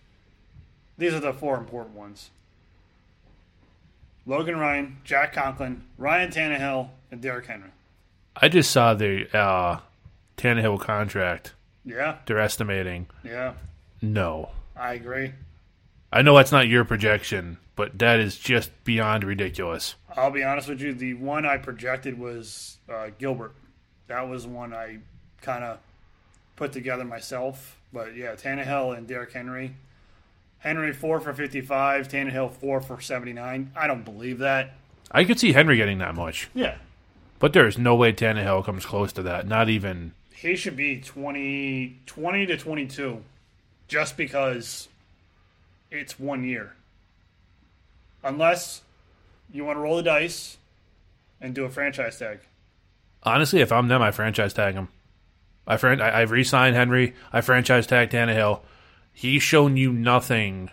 These 1.00 1.16
are 1.16 1.20
the 1.20 1.34
four 1.34 1.58
important 1.58 1.96
ones: 1.96 2.30
Logan 4.28 4.60
Ryan, 4.60 4.98
Jack 5.04 5.34
Conklin, 5.34 5.86
Ryan 5.98 6.30
Tannehill, 6.30 6.90
and 7.10 7.20
Derrick 7.20 7.48
Henry. 7.48 7.72
I 8.36 8.48
just 8.50 8.72
saw 8.72 8.94
the 8.94 9.28
uh, 9.38 9.80
Tannehill 10.38 10.80
contract. 10.80 11.54
Yeah, 11.86 12.18
They're 12.26 12.40
estimating. 12.40 13.08
yeah, 13.24 13.54
No, 14.02 14.50
I 14.76 14.94
agree. 14.94 15.34
I 16.14 16.22
know 16.22 16.36
that's 16.36 16.52
not 16.52 16.68
your 16.68 16.86
projection, 16.86 17.58
but 17.76 17.98
that 18.00 18.20
is 18.20 18.38
just 18.38 18.72
beyond 18.84 19.24
ridiculous. 19.24 19.96
I'll 20.16 20.30
be 20.32 20.44
honest 20.44 20.68
with 20.70 20.82
you. 20.82 20.94
The 20.94 21.14
one 21.16 21.46
I 21.46 21.58
projected 21.58 22.20
was 22.20 22.78
uh, 22.92 23.10
Gilbert. 23.18 23.54
That 24.08 24.28
was 24.30 24.46
one 24.46 24.74
I 24.74 25.00
kind 25.42 25.64
of 25.64 25.80
put 26.56 26.72
together 26.74 27.04
myself. 27.06 27.78
But 27.94 28.16
yeah, 28.16 28.36
Tannehill 28.36 28.96
and 28.98 29.08
Derrick 29.08 29.32
Henry. 29.34 29.74
Henry 30.60 30.94
four 30.94 31.20
for 31.20 31.34
fifty-five. 31.34 32.08
Tannehill 32.10 32.52
four 32.52 32.82
for 32.82 33.02
seventy-nine. 33.02 33.72
I 33.76 33.88
don't 33.88 34.04
believe 34.06 34.40
that. 34.40 34.74
I 35.10 35.24
could 35.24 35.40
see 35.40 35.54
Henry 35.54 35.78
getting 35.78 35.98
that 36.00 36.14
much, 36.16 36.50
Yeah, 36.54 36.76
but 37.42 37.52
there's 37.52 37.78
no 37.78 37.96
way 37.96 38.14
Tannehill 38.14 38.64
comes 38.64 38.86
close 38.86 39.12
to 39.14 39.24
that. 39.24 39.46
Not 39.48 39.68
even. 39.68 40.14
he 40.34 40.56
should 40.56 40.78
be 40.78 41.02
20, 41.02 41.98
20 42.06 42.46
to 42.46 42.58
twenty-two, 42.58 43.22
just 43.90 44.16
because 44.16 44.88
it's 45.92 46.18
one 46.18 46.44
year. 46.46 46.74
Unless 48.24 48.82
you 49.52 49.66
want 49.66 49.76
to 49.78 49.82
roll 49.82 49.98
the 49.98 50.04
dice 50.04 50.58
and 51.42 51.54
do 51.54 51.66
a 51.66 51.70
franchise 51.70 52.18
tag. 52.20 52.40
Honestly, 53.24 53.60
if 53.62 53.72
I'm 53.72 53.88
them, 53.88 54.02
I 54.02 54.12
franchise 54.12 54.54
tag 54.54 54.76
him. 54.76 54.88
I 55.68 55.78
fran- 55.78 56.02
I, 56.02 56.10
I 56.10 56.22
re-signed 56.22 56.76
Henry. 56.76 57.14
I 57.34 57.42
franchise 57.42 57.86
tag 57.88 58.10
Tannehill. 58.10 58.62
He's 59.14 59.44
shown 59.44 59.76
you 59.78 59.92
nothing. 59.92 60.70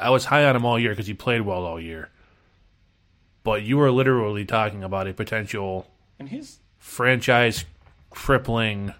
I 0.00 0.10
was 0.10 0.24
high 0.26 0.44
on 0.44 0.56
him 0.56 0.64
all 0.64 0.78
year 0.78 0.90
because 0.90 1.06
he 1.06 1.14
played 1.14 1.42
well 1.42 1.64
all 1.64 1.80
year. 1.80 2.10
But 3.46 3.62
you 3.62 3.76
were 3.76 3.92
literally 3.92 4.44
talking 4.44 4.82
about 4.82 5.06
a 5.06 5.14
potential 5.14 5.86
And 6.18 6.28
he's 6.28 6.58
franchise 6.80 7.64
crippling 8.10 8.92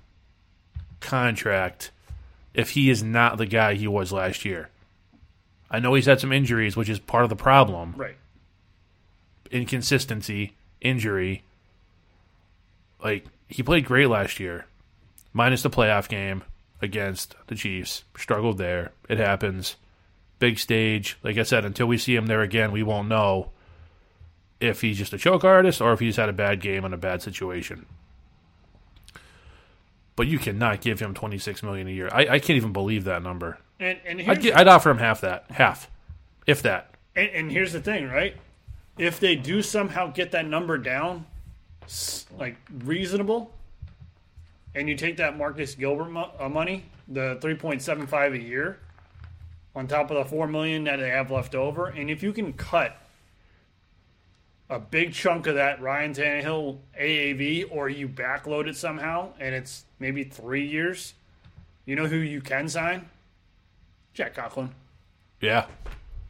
contract 1.00 1.90
if 2.54 2.70
he 2.70 2.88
is 2.88 3.02
not 3.02 3.38
the 3.38 3.46
guy 3.46 3.74
he 3.74 3.88
was 3.88 4.12
last 4.12 4.44
year. 4.44 4.68
I 5.68 5.80
know 5.80 5.94
he's 5.94 6.06
had 6.06 6.20
some 6.20 6.32
injuries, 6.32 6.76
which 6.76 6.88
is 6.88 7.00
part 7.00 7.24
of 7.24 7.28
the 7.28 7.34
problem 7.34 7.94
right. 7.96 8.14
inconsistency, 9.50 10.54
injury. 10.80 11.42
Like 13.02 13.26
he 13.48 13.64
played 13.64 13.84
great 13.84 14.08
last 14.08 14.38
year, 14.38 14.66
minus 15.32 15.62
the 15.62 15.70
playoff 15.70 16.08
game 16.08 16.44
against 16.80 17.34
the 17.48 17.56
Chiefs. 17.56 18.04
Struggled 18.16 18.58
there. 18.58 18.92
It 19.08 19.18
happens. 19.18 19.74
Big 20.38 20.60
stage. 20.60 21.18
Like 21.24 21.36
I 21.36 21.42
said, 21.42 21.64
until 21.64 21.88
we 21.88 21.98
see 21.98 22.14
him 22.14 22.26
there 22.26 22.42
again, 22.42 22.70
we 22.70 22.84
won't 22.84 23.08
know 23.08 23.50
if 24.60 24.80
he's 24.80 24.98
just 24.98 25.12
a 25.12 25.18
choke 25.18 25.44
artist 25.44 25.80
or 25.80 25.92
if 25.92 26.00
he's 26.00 26.16
had 26.16 26.28
a 26.28 26.32
bad 26.32 26.60
game 26.60 26.84
in 26.84 26.92
a 26.92 26.96
bad 26.96 27.22
situation. 27.22 27.86
But 30.14 30.26
you 30.28 30.38
cannot 30.38 30.80
give 30.80 30.98
him 31.00 31.12
twenty 31.12 31.38
six 31.38 31.62
million 31.62 31.86
a 31.88 31.90
year. 31.90 32.08
I, 32.10 32.20
I 32.22 32.38
can't 32.38 32.56
even 32.56 32.72
believe 32.72 33.04
that 33.04 33.22
number. 33.22 33.58
And 33.78 33.98
and 34.06 34.20
here's, 34.20 34.38
I'd, 34.38 34.42
gi- 34.42 34.52
I'd 34.54 34.68
offer 34.68 34.88
him 34.90 34.98
half 34.98 35.20
that, 35.20 35.44
half, 35.50 35.90
if 36.46 36.62
that. 36.62 36.94
and, 37.14 37.28
and 37.30 37.52
here's 37.52 37.72
the 37.74 37.80
thing, 37.80 38.08
right? 38.08 38.34
If 38.96 39.20
they 39.20 39.36
do 39.36 39.60
somehow 39.60 40.06
get 40.10 40.30
that 40.32 40.46
number 40.46 40.78
down, 40.78 41.26
like 42.38 42.56
reasonable, 42.84 43.52
and 44.74 44.88
you 44.88 44.96
take 44.96 45.18
that 45.18 45.36
Marcus 45.36 45.74
Gilbert 45.74 46.08
mo- 46.08 46.30
uh, 46.38 46.48
money, 46.48 46.86
the 47.08 47.36
three 47.42 47.54
point 47.54 47.82
seven 47.82 48.06
five 48.06 48.32
a 48.32 48.40
year, 48.40 48.78
on 49.74 49.86
top 49.86 50.10
of 50.10 50.16
the 50.16 50.24
four 50.24 50.46
million 50.46 50.84
that 50.84 50.96
they 50.96 51.10
have 51.10 51.30
left 51.30 51.54
over, 51.54 51.88
and 51.88 52.08
if 52.08 52.22
you 52.22 52.32
can 52.32 52.54
cut 52.54 52.96
a 54.68 54.78
big 54.78 55.12
chunk 55.12 55.46
of 55.46 55.54
that 55.54 55.80
Ryan 55.80 56.12
Tannehill 56.12 56.78
AAV, 57.00 57.66
or 57.70 57.88
you 57.88 58.08
backload 58.08 58.66
it 58.66 58.76
somehow, 58.76 59.30
and 59.38 59.54
it's 59.54 59.84
maybe 59.98 60.24
three 60.24 60.66
years, 60.66 61.14
you 61.84 61.94
know 61.94 62.06
who 62.06 62.16
you 62.16 62.40
can 62.40 62.68
sign? 62.68 63.08
Jack 64.14 64.34
Conklin. 64.34 64.70
Yeah, 65.40 65.66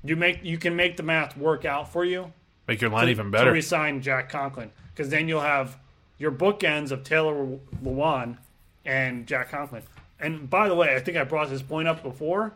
You 0.04 0.16
make 0.16 0.42
you 0.44 0.58
can 0.58 0.74
make 0.76 0.96
the 0.96 1.02
math 1.02 1.36
work 1.36 1.64
out 1.64 1.90
for 1.92 2.04
you. 2.04 2.32
make 2.68 2.80
your 2.80 2.90
line 2.90 3.04
to- 3.06 3.10
even 3.10 3.26
To 3.26 3.30
better. 3.30 3.52
resign 3.52 4.02
Jack 4.02 4.28
Conklin 4.28 4.70
because 4.92 5.08
then 5.10 5.28
you'll 5.28 5.40
have 5.40 5.78
your 6.18 6.32
bookends 6.32 6.90
of 6.90 7.04
Taylor 7.04 7.58
Lewan 7.82 8.38
and 8.84 9.26
Jack 9.26 9.50
Conklin. 9.50 9.82
And 10.18 10.50
by 10.50 10.68
the 10.68 10.74
way, 10.74 10.96
I 10.96 11.00
think 11.00 11.16
I 11.16 11.24
brought 11.24 11.48
this 11.50 11.62
point 11.62 11.86
up 11.88 12.02
before. 12.02 12.54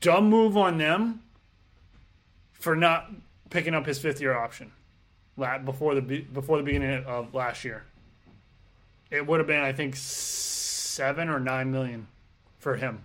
Dumb 0.00 0.28
move 0.30 0.56
on 0.56 0.78
them 0.78 1.22
for 2.52 2.76
not 2.76 3.10
picking 3.50 3.74
up 3.74 3.86
his 3.86 3.98
fifth 3.98 4.20
year 4.20 4.36
option 4.36 4.72
before 5.64 5.94
the 5.94 6.00
before 6.00 6.58
the 6.58 6.62
beginning 6.64 7.04
of 7.04 7.34
last 7.34 7.64
year. 7.64 7.84
It 9.10 9.26
would 9.26 9.40
have 9.40 9.46
been, 9.46 9.62
I 9.62 9.72
think, 9.72 9.96
seven 9.96 11.28
or 11.28 11.40
nine 11.40 11.70
million 11.70 12.08
for 12.58 12.76
him 12.76 13.02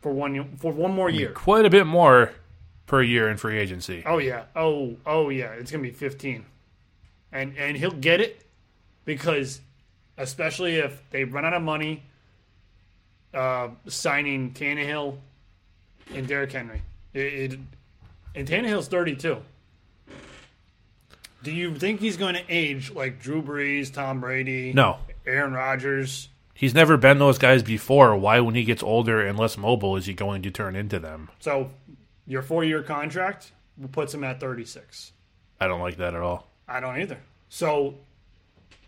for 0.00 0.12
one 0.12 0.56
for 0.56 0.72
one 0.72 0.92
more 0.92 1.08
year. 1.08 1.30
quite 1.30 1.64
a 1.64 1.70
bit 1.70 1.86
more 1.86 2.32
per 2.86 3.02
year 3.02 3.30
in 3.30 3.36
free 3.36 3.58
agency. 3.58 4.02
Oh 4.04 4.18
yeah. 4.18 4.44
Oh 4.54 4.96
oh 5.06 5.30
yeah. 5.30 5.52
It's 5.52 5.70
gonna 5.70 5.82
be 5.82 5.90
fifteen, 5.90 6.44
and 7.30 7.56
and 7.56 7.76
he'll 7.76 7.92
get 7.92 8.20
it 8.20 8.44
because, 9.04 9.60
especially 10.18 10.76
if 10.76 11.02
they 11.10 11.24
run 11.24 11.44
out 11.44 11.54
of 11.54 11.62
money, 11.62 12.02
uh, 13.32 13.68
signing 13.86 14.52
Tannehill 14.52 15.16
and 16.12 16.26
Derrick 16.26 16.52
Henry. 16.52 16.82
It, 17.14 17.52
it 17.52 17.58
and 18.34 18.46
Tannehill's 18.48 18.88
thirty 18.88 19.14
two. 19.16 19.38
Do 21.42 21.50
you 21.50 21.74
think 21.74 22.00
he's 22.00 22.16
going 22.16 22.34
to 22.34 22.44
age 22.48 22.92
like 22.92 23.20
Drew 23.20 23.42
Brees, 23.42 23.92
Tom 23.92 24.20
Brady, 24.20 24.72
No, 24.72 24.98
Aaron 25.26 25.52
Rodgers? 25.52 26.28
he's 26.54 26.74
never 26.74 26.96
been 26.96 27.18
those 27.18 27.38
guys 27.38 27.62
before. 27.64 28.16
Why, 28.16 28.38
when 28.40 28.54
he 28.54 28.62
gets 28.64 28.82
older 28.82 29.20
and 29.26 29.36
less 29.38 29.56
mobile, 29.58 29.96
is 29.96 30.06
he 30.06 30.14
going 30.14 30.42
to 30.42 30.50
turn 30.52 30.76
into 30.76 30.98
them? 31.00 31.30
So 31.40 31.70
your 32.26 32.42
four 32.42 32.62
year 32.64 32.82
contract 32.82 33.52
puts 33.90 34.14
him 34.14 34.22
at 34.24 34.38
thirty 34.40 34.64
six. 34.64 35.12
I 35.60 35.66
don't 35.66 35.80
like 35.80 35.96
that 35.96 36.14
at 36.14 36.20
all. 36.20 36.48
I 36.68 36.80
don't 36.80 36.98
either. 37.00 37.18
So 37.48 37.94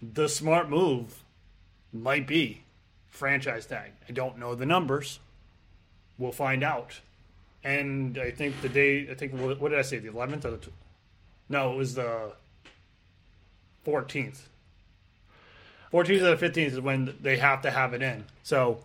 the 0.01 0.29
smart 0.29 0.69
move 0.71 1.23
might 1.93 2.27
be 2.27 2.63
franchise 3.09 3.67
tag. 3.67 3.93
I 4.09 4.13
don't 4.13 4.39
know 4.39 4.55
the 4.55 4.67
numbers. 4.67 5.19
We'll 6.19 6.33
find 6.33 6.63
out. 6.63 7.01
And 7.65 8.19
I 8.19 8.31
think 8.31 8.61
the 8.61 8.69
day, 8.69 9.09
I 9.11 9.15
think, 9.15 9.33
what 9.33 9.59
what 9.59 9.71
did 9.71 9.79
I 9.79 9.83
say, 9.83 9.99
the 9.99 10.11
11th 10.11 10.45
or 10.45 10.51
the, 10.53 10.57
tw- 10.59 10.73
no, 11.49 11.73
it 11.73 11.77
was 11.77 11.95
the 11.95 12.33
14th. 13.87 14.41
14th 15.93 16.23
or 16.23 16.37
the 16.37 16.49
15th 16.49 16.57
is 16.73 16.81
when 16.81 17.17
they 17.21 17.37
have 17.39 17.63
to 17.63 17.71
have 17.71 17.95
it 17.95 18.03
in. 18.03 18.25
So, 18.43 18.81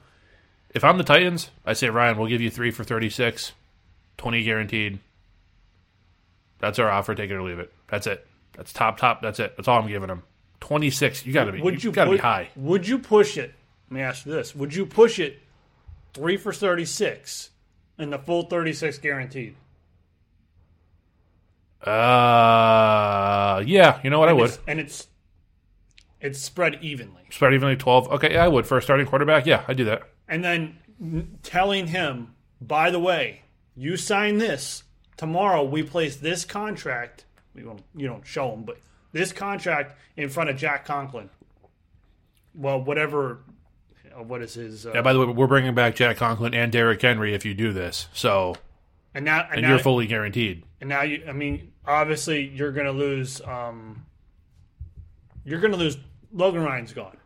If 0.74 0.84
I'm 0.84 0.98
the 0.98 1.04
Titans, 1.04 1.50
I 1.66 1.74
say 1.74 1.90
Ryan, 1.90 2.18
we'll 2.18 2.30
give 2.30 2.42
you 2.42 2.50
three 2.50 2.72
for 2.72 2.84
36, 2.84 3.52
20 4.18 4.44
guaranteed. 4.44 5.00
That's 6.60 6.78
our 6.80 6.90
offer. 6.90 7.16
Take 7.16 7.32
it 7.32 7.34
or 7.34 7.42
leave 7.44 7.60
it. 7.60 7.72
That's 7.88 8.06
it. 8.08 8.26
That's 8.56 8.72
top 8.74 8.98
top. 8.98 9.22
That's 9.22 9.40
it. 9.40 9.56
That's 9.58 9.68
all 9.68 9.82
I'm 9.82 9.88
giving 9.88 10.08
them. 10.08 10.24
26. 10.60 11.26
You 11.26 11.34
got 11.34 11.46
to 11.46 11.54
be. 11.54 11.62
would 11.62 11.84
you 11.84 11.92
got 11.92 12.06
to 12.06 12.12
be 12.12 12.18
high. 12.18 12.50
Would 12.58 12.88
you 12.88 13.00
push 13.00 13.38
it? 13.38 13.54
Let 13.90 13.96
me 13.96 14.02
ask 14.02 14.26
you 14.26 14.34
this: 14.34 14.54
Would 14.54 14.76
you 14.76 14.86
push 14.86 15.20
it 15.20 15.40
three 16.14 16.36
for 16.38 16.52
thirty-six, 16.52 17.50
and 18.00 18.12
the 18.12 18.18
full 18.18 18.43
thirty-six 18.43 18.97
guaranteed? 18.97 19.56
Uh, 21.82 23.64
yeah. 23.66 24.00
You 24.04 24.10
know 24.10 24.20
what? 24.20 24.30
I 24.30 24.34
would 24.34 24.45
It's- 24.45 24.60
and 24.68 24.80
it's 24.80 25.08
it's 26.22 26.39
spread 26.39 26.80
evenly. 26.82 27.24
spread 27.30 27.54
evenly 27.54 27.78
12. 27.78 28.12
Okay, 28.12 28.34
yeah, 28.34 28.43
I 28.43 28.47
would 28.50 28.66
for 28.68 28.78
a 28.78 28.82
starting 28.82 29.06
quarterback. 29.06 29.45
Yeah, 29.45 29.64
I 29.70 29.74
do 29.74 29.86
that. 29.86 30.04
And 30.28 30.43
then 30.43 30.78
telling 31.43 31.88
him, 31.88 32.36
by 32.60 32.89
the 32.91 33.00
way, 33.00 33.43
you 33.76 33.95
sign 33.95 34.38
this 34.38 34.84
tomorrow. 35.16 35.64
We 35.64 35.82
place 35.84 36.18
this 36.18 36.43
contract. 36.43 37.24
We 37.56 37.62
don't, 37.62 37.82
you 37.95 38.08
don't 38.08 38.28
show 38.28 38.52
him, 38.52 38.64
but 38.64 38.80
this 39.14 39.32
contract 39.32 39.97
in 40.18 40.28
front 40.28 40.50
of 40.50 40.58
Jack 40.58 40.84
Conklin. 40.86 41.30
Well, 42.54 42.82
whatever. 42.84 43.39
Uh, 44.20 44.24
What 44.24 44.41
is 44.41 44.53
his? 44.55 44.86
Uh, 44.86 44.91
Yeah. 44.95 45.01
By 45.01 45.13
the 45.13 45.20
way, 45.20 45.34
we're 45.34 45.47
bringing 45.47 45.74
back 45.76 45.95
Jack 45.95 46.17
Conklin 46.17 46.53
and 46.53 46.72
Derrick 46.72 47.01
Henry 47.01 47.34
if 47.34 47.45
you 47.45 47.53
do 47.53 47.72
this. 47.74 48.07
So, 48.13 48.55
and 49.13 49.26
now, 49.26 49.41
and 49.41 49.53
and 49.53 49.61
now, 49.63 49.70
you're 49.70 49.80
fully 49.80 50.07
guaranteed. 50.07 50.63
And 50.82 50.89
now 50.89 51.01
you, 51.03 51.24
I 51.28 51.32
mean, 51.32 51.72
obviously 51.86 52.47
you're 52.47 52.72
going 52.72 52.86
to 52.86 52.91
lose. 52.91 53.41
Um, 53.41 54.05
you're 55.45 55.59
going 55.59 55.72
to 55.74 55.78
lose. 55.78 55.97
Logan 56.34 56.63
Ryan's 56.63 56.93
gone. 56.93 57.17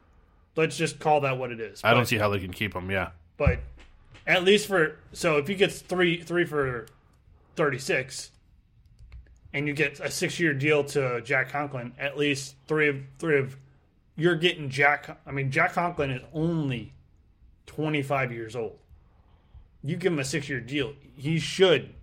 Let's 0.56 0.78
just 0.78 1.00
call 1.00 1.22
that 1.22 1.38
what 1.38 1.52
it 1.52 1.60
is. 1.60 1.82
I 1.84 1.94
don't 1.94 2.06
see 2.06 2.18
how 2.18 2.30
they 2.30 2.40
can 2.40 2.54
keep 2.54 2.74
him. 2.76 2.90
Yeah. 2.92 3.10
but 3.38 3.60
at 4.26 4.44
least 4.44 4.68
for 4.68 4.98
so 5.12 5.38
if 5.38 5.48
he 5.48 5.56
gets 5.56 5.80
three 5.80 6.22
three 6.22 6.46
for 6.46 6.86
thirty 7.56 7.80
six, 7.80 8.32
and 9.52 9.68
you 9.68 9.74
get 9.74 10.00
a 10.00 10.10
six 10.10 10.40
year 10.40 10.54
deal 10.54 10.84
to 10.86 11.22
Jack 11.22 11.50
Conklin, 11.50 11.94
at 12.00 12.18
least 12.18 12.56
three 12.68 12.88
of 12.88 12.98
three 13.20 13.38
of 13.40 13.58
you're 14.16 14.36
getting 14.36 14.70
Jack. 14.70 15.20
I 15.26 15.32
mean, 15.32 15.52
Jack 15.52 15.74
Conklin 15.74 16.12
is 16.12 16.22
only 16.34 16.94
twenty 17.66 18.02
five 18.02 18.32
years 18.32 18.56
old. 18.56 18.78
You 19.84 19.96
give 19.96 20.14
him 20.14 20.20
a 20.20 20.26
six 20.26 20.48
year 20.50 20.60
deal, 20.60 20.94
he 21.16 21.40
should 21.40 21.94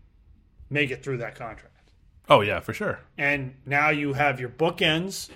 make 0.68 0.90
it 0.90 1.02
through 1.02 1.18
that 1.18 1.34
contract. 1.34 1.90
Oh 2.28 2.42
yeah, 2.42 2.60
for 2.60 2.72
sure. 2.72 3.00
And 3.18 3.54
now 3.66 3.90
you 3.90 4.12
have 4.12 4.38
your 4.38 4.50
bookends. 4.50 5.30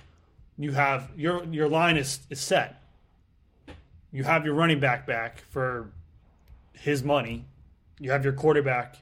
You 0.56 0.72
have 0.72 1.10
your 1.16 1.44
your 1.44 1.68
line 1.68 1.96
is, 1.96 2.20
is 2.30 2.40
set. 2.40 2.80
You 4.12 4.22
have 4.22 4.44
your 4.44 4.54
running 4.54 4.78
back 4.78 5.06
back 5.06 5.42
for 5.50 5.90
his 6.72 7.02
money. 7.02 7.46
You 7.98 8.12
have 8.12 8.22
your 8.22 8.32
quarterback. 8.32 8.98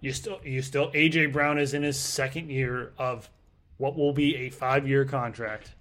You 0.00 0.12
still 0.12 0.38
you 0.44 0.60
still 0.60 0.90
AJ 0.90 1.32
Brown 1.32 1.58
is 1.58 1.72
in 1.72 1.82
his 1.82 1.98
second 1.98 2.50
year 2.50 2.92
of 2.98 3.30
what 3.78 3.96
will 3.96 4.12
be 4.12 4.36
a 4.36 4.50
five 4.50 4.86
year 4.86 5.06
contract. 5.06 5.73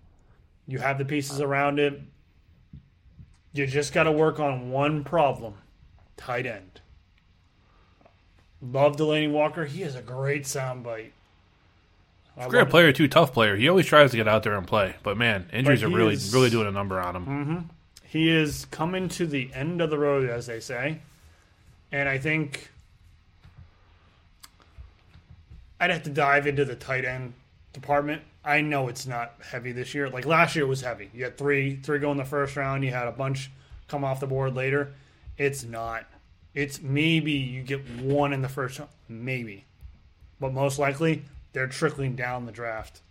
You 0.67 0.79
have 0.79 0.97
the 0.97 1.05
pieces 1.05 1.41
around 1.41 1.79
it. 1.79 1.99
You 3.53 3.67
just 3.67 3.93
got 3.93 4.03
to 4.03 4.11
work 4.11 4.39
on 4.39 4.71
one 4.71 5.03
problem: 5.03 5.55
tight 6.17 6.45
end. 6.45 6.81
Love 8.61 8.95
Delanie 8.95 9.31
Walker. 9.31 9.65
He 9.65 9.83
is 9.83 9.95
a 9.95 10.01
great 10.01 10.43
soundbite. 10.43 11.11
I 12.35 12.47
Great 12.47 12.69
player 12.69 12.91
too, 12.91 13.07
tough 13.07 13.33
player. 13.33 13.55
He 13.55 13.69
always 13.69 13.85
tries 13.85 14.11
to 14.11 14.17
get 14.17 14.27
out 14.27 14.41
there 14.43 14.55
and 14.55 14.65
play, 14.65 14.95
but 15.03 15.17
man, 15.17 15.49
injuries 15.53 15.83
are 15.83 15.89
really 15.89 16.13
is- 16.13 16.33
really 16.33 16.49
doing 16.49 16.67
a 16.67 16.71
number 16.71 16.99
on 16.99 17.15
him. 17.15 17.25
Mm-hmm. 17.25 17.57
He 18.05 18.29
is 18.29 18.65
coming 18.65 19.09
to 19.09 19.25
the 19.25 19.51
end 19.53 19.81
of 19.81 19.89
the 19.89 19.97
road, 19.97 20.29
as 20.29 20.45
they 20.47 20.59
say. 20.59 20.99
And 21.91 22.09
I 22.09 22.17
think 22.17 22.71
I'd 25.79 25.91
have 25.91 26.03
to 26.03 26.09
dive 26.09 26.47
into 26.47 26.65
the 26.65 26.75
tight 26.75 27.05
end 27.05 27.33
department. 27.73 28.21
I 28.45 28.61
know 28.61 28.87
it's 28.87 29.05
not 29.05 29.33
heavy 29.51 29.71
this 29.71 29.93
year. 29.93 30.09
Like 30.09 30.25
last 30.25 30.55
year 30.55 30.65
was 30.67 30.81
heavy. 30.81 31.09
You 31.13 31.25
had 31.25 31.37
three 31.37 31.75
three 31.77 31.99
go 31.99 32.11
in 32.11 32.17
the 32.17 32.25
first 32.25 32.55
round, 32.55 32.83
you 32.83 32.91
had 32.91 33.07
a 33.07 33.11
bunch 33.11 33.51
come 33.87 34.03
off 34.03 34.19
the 34.19 34.27
board 34.27 34.55
later. 34.55 34.93
It's 35.37 35.63
not. 35.63 36.05
It's 36.53 36.81
maybe 36.81 37.31
you 37.31 37.63
get 37.63 37.87
one 37.99 38.33
in 38.33 38.41
the 38.41 38.49
first 38.49 38.79
round. 38.79 38.91
Maybe. 39.09 39.65
But 40.39 40.53
most 40.53 40.79
likely 40.79 41.23
they're 41.53 41.67
trickling 41.67 42.15
down 42.15 42.45
the 42.45 42.51
draft. 42.51 43.01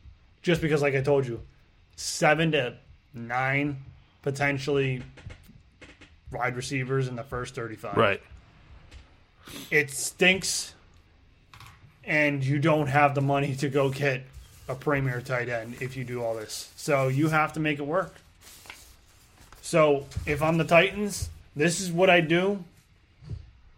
Just 0.42 0.60
because 0.60 0.82
like 0.82 0.94
I 0.94 1.02
told 1.02 1.26
you, 1.26 1.40
seven 1.96 2.52
to 2.52 2.76
nine 3.14 3.78
potentially 4.22 5.02
wide 6.30 6.56
receivers 6.56 7.08
in 7.08 7.16
the 7.16 7.22
first 7.22 7.54
35. 7.54 7.96
Right. 7.96 8.22
It 9.70 9.90
stinks, 9.90 10.74
and 12.04 12.44
you 12.44 12.58
don't 12.58 12.86
have 12.86 13.14
the 13.14 13.20
money 13.20 13.54
to 13.56 13.68
go 13.68 13.90
get 13.90 14.24
a 14.68 14.74
premier 14.74 15.20
tight 15.20 15.48
end 15.48 15.76
if 15.80 15.96
you 15.96 16.04
do 16.04 16.22
all 16.22 16.34
this. 16.34 16.70
So 16.76 17.08
you 17.08 17.28
have 17.28 17.52
to 17.54 17.60
make 17.60 17.78
it 17.78 17.86
work. 17.86 18.14
So 19.60 20.06
if 20.26 20.42
I'm 20.42 20.58
the 20.58 20.64
Titans, 20.64 21.30
this 21.54 21.80
is 21.80 21.90
what 21.90 22.10
I 22.10 22.20
do. 22.20 22.64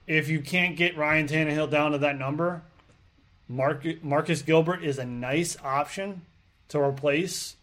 If 0.06 0.28
you 0.28 0.40
can't 0.40 0.76
get 0.76 0.96
Ryan 0.96 1.26
Tannehill 1.26 1.70
down 1.70 1.92
to 1.92 1.98
that 1.98 2.18
number, 2.18 2.62
Mark, 3.48 3.84
Marcus 4.02 4.42
Gilbert 4.42 4.82
is 4.82 4.98
a 4.98 5.04
nice 5.04 5.56
option 5.62 6.22
to 6.68 6.80
replace 6.80 7.56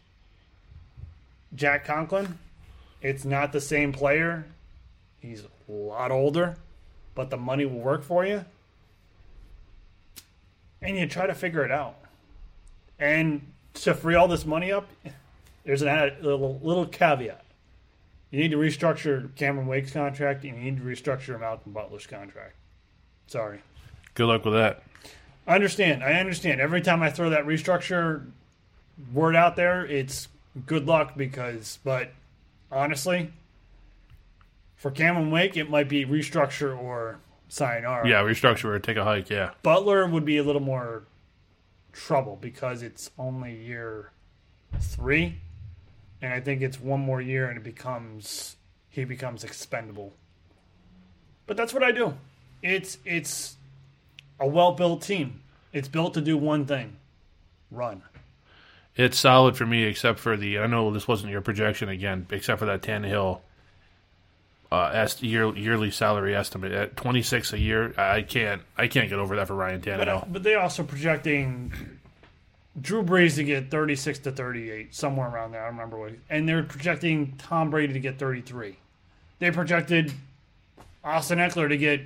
Jack 1.55 1.86
Conklin. 1.86 2.38
It's 3.01 3.26
not 3.26 3.51
the 3.51 3.61
same 3.61 3.91
player. 3.91 4.45
He's 5.19 5.43
a 5.43 5.72
lot 5.72 6.11
older, 6.11 6.55
but 7.15 7.30
the 7.30 7.38
money 7.38 7.65
will 7.65 7.80
work 7.80 8.03
for 8.03 8.26
you. 8.26 8.45
And 10.82 10.97
you 10.97 11.07
try 11.07 11.28
to 11.28 11.36
figure 11.36 11.63
it 11.63 11.72
out. 11.72 11.95
And 13.01 13.41
to 13.73 13.93
free 13.95 14.15
all 14.15 14.27
this 14.27 14.45
money 14.45 14.71
up, 14.71 14.87
there's 15.65 15.81
an 15.81 15.87
added 15.87 16.23
little 16.23 16.59
little 16.63 16.85
caveat. 16.85 17.43
You 18.29 18.39
need 18.39 18.51
to 18.51 18.57
restructure 18.57 19.35
Cameron 19.35 19.67
Wake's 19.67 19.91
contract, 19.91 20.45
and 20.45 20.55
you 20.55 20.71
need 20.71 20.77
to 20.77 20.83
restructure 20.83 21.37
Malcolm 21.37 21.73
Butler's 21.73 22.07
contract. 22.07 22.53
Sorry. 23.27 23.59
Good 24.13 24.27
luck 24.27 24.45
with 24.45 24.53
that. 24.53 24.83
I 25.47 25.55
understand. 25.55 26.03
I 26.03 26.13
understand. 26.13 26.61
Every 26.61 26.81
time 26.81 27.01
I 27.01 27.09
throw 27.09 27.31
that 27.31 27.45
restructure 27.45 28.25
word 29.11 29.35
out 29.35 29.55
there, 29.55 29.85
it's 29.85 30.27
good 30.65 30.85
luck 30.85 31.17
because, 31.17 31.79
but 31.83 32.11
honestly, 32.71 33.33
for 34.75 34.91
Cameron 34.91 35.31
Wake, 35.31 35.57
it 35.57 35.69
might 35.69 35.89
be 35.89 36.05
restructure 36.05 36.77
or 36.77 37.19
sign 37.49 37.83
R. 37.83 38.05
Yeah, 38.07 38.21
restructure 38.21 38.65
or 38.65 38.79
take 38.79 38.97
a 38.97 39.03
hike. 39.03 39.29
Yeah. 39.29 39.51
Butler 39.63 40.07
would 40.07 40.25
be 40.25 40.37
a 40.37 40.43
little 40.43 40.61
more 40.61 41.03
trouble 41.91 42.37
because 42.39 42.81
it's 42.81 43.11
only 43.17 43.55
year 43.55 44.11
three, 44.79 45.37
and 46.21 46.33
I 46.33 46.39
think 46.39 46.61
it's 46.61 46.79
one 46.79 46.99
more 46.99 47.21
year 47.21 47.47
and 47.47 47.57
it 47.57 47.63
becomes 47.63 48.55
he 48.89 49.05
becomes 49.05 49.43
expendable. 49.43 50.13
But 51.47 51.57
that's 51.57 51.73
what 51.73 51.83
I 51.83 51.91
do. 51.91 52.13
It's 52.61 52.97
it's 53.05 53.55
a 54.39 54.47
well 54.47 54.73
built 54.73 55.01
team. 55.01 55.41
It's 55.73 55.87
built 55.87 56.13
to 56.15 56.21
do 56.21 56.37
one 56.37 56.65
thing: 56.65 56.97
run. 57.69 58.03
It's 58.95 59.17
solid 59.17 59.55
for 59.55 59.65
me, 59.65 59.83
except 59.83 60.19
for 60.19 60.35
the. 60.35 60.59
I 60.59 60.67
know 60.67 60.91
this 60.91 61.07
wasn't 61.07 61.31
your 61.31 61.41
projection 61.41 61.89
again, 61.89 62.27
except 62.29 62.59
for 62.59 62.65
that 62.65 62.81
Tannehill 62.81 63.39
uh, 64.72 64.91
est- 64.93 65.22
year, 65.24 65.55
yearly 65.55 65.91
salary 65.91 66.36
estimate 66.36 66.72
at 66.72 66.95
twenty 66.95 67.22
six 67.22 67.51
a 67.53 67.59
year. 67.59 67.93
I 67.97 68.22
can't. 68.22 68.61
I 68.78 68.88
can't 68.88 69.09
get 69.09 69.19
over 69.19 69.36
that 69.36 69.47
for 69.47 69.55
Ryan 69.55 69.80
But, 69.82 69.89
Tannehill. 70.07 70.32
but 70.32 70.43
they 70.43 70.55
also 70.55 70.84
projecting 70.84 71.74
Drew 72.80 73.03
Brees 73.03 73.36
to 73.36 73.43
get 73.43 73.69
36 73.69 74.19
to 74.19 74.32
38, 74.32 74.95
somewhere 74.95 75.28
around 75.30 75.51
there. 75.51 75.61
I 75.61 75.65
don't 75.65 75.76
remember 75.76 75.97
what. 75.99 76.13
And 76.30 76.47
they're 76.47 76.63
projecting 76.63 77.34
Tom 77.38 77.69
Brady 77.69 77.91
to 77.93 77.99
get 77.99 78.17
33. 78.17 78.78
They 79.39 79.51
projected 79.51 80.13
Austin 81.03 81.39
Ekeler 81.39 81.67
to 81.67 81.76
get 81.76 81.99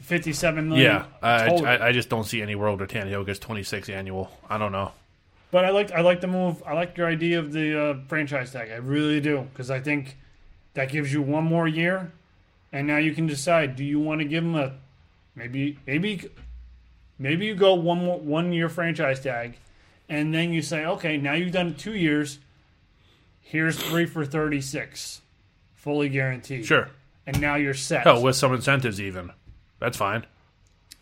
57 0.00 0.68
million. 0.68 0.84
Yeah, 0.92 1.04
I. 1.22 1.50
I, 1.50 1.88
I 1.88 1.92
just 1.92 2.08
don't 2.08 2.24
see 2.24 2.40
any 2.40 2.54
world 2.54 2.78
where 2.78 2.86
Tannehill 2.88 3.26
gets 3.26 3.38
twenty 3.40 3.64
six 3.64 3.88
annual. 3.88 4.30
I 4.48 4.56
don't 4.56 4.72
know. 4.72 4.92
But 5.50 5.64
I 5.64 5.70
like 5.70 5.90
I 5.92 6.00
like 6.02 6.20
the 6.20 6.26
move. 6.28 6.62
I 6.66 6.72
like 6.74 6.96
your 6.96 7.08
idea 7.08 7.38
of 7.40 7.52
the 7.52 7.80
uh, 7.80 7.94
franchise 8.06 8.52
tag. 8.52 8.70
I 8.70 8.76
really 8.76 9.20
do 9.20 9.46
because 9.52 9.70
I 9.70 9.80
think 9.80 10.16
that 10.78 10.90
gives 10.92 11.12
you 11.12 11.20
one 11.20 11.42
more 11.44 11.66
year, 11.66 12.12
and 12.72 12.86
now 12.86 12.98
you 12.98 13.12
can 13.12 13.26
decide: 13.26 13.74
do 13.74 13.82
you 13.84 13.98
want 13.98 14.20
to 14.20 14.24
give 14.24 14.44
him 14.44 14.54
a 14.54 14.74
maybe 15.34 15.76
maybe 15.86 16.30
maybe 17.18 17.46
you 17.46 17.54
go 17.56 17.74
one 17.74 17.98
more 17.98 18.18
one 18.20 18.52
year 18.52 18.68
franchise 18.68 19.20
tag, 19.20 19.56
and 20.08 20.32
then 20.32 20.52
you 20.52 20.62
say, 20.62 20.84
okay, 20.86 21.16
now 21.16 21.32
you've 21.34 21.52
done 21.52 21.74
two 21.74 21.94
years. 21.94 22.38
Here's 23.40 23.76
three 23.78 24.04
for 24.06 24.26
36, 24.26 25.22
fully 25.74 26.08
guaranteed. 26.10 26.66
Sure. 26.66 26.90
And 27.26 27.40
now 27.40 27.54
you're 27.56 27.72
set. 27.74 28.02
Hell, 28.04 28.22
with 28.22 28.36
some 28.36 28.52
incentives 28.54 29.00
even. 29.00 29.32
That's 29.80 29.96
fine. 29.96 30.26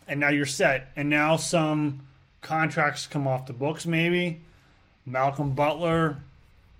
and 0.07 0.19
now 0.19 0.29
you're 0.29 0.45
set. 0.45 0.89
And 0.95 1.09
now 1.09 1.35
some 1.35 2.07
contracts 2.41 3.05
come 3.05 3.27
off 3.27 3.45
the 3.47 3.53
books, 3.53 3.85
maybe. 3.85 4.41
Malcolm 5.05 5.51
Butler 5.51 6.17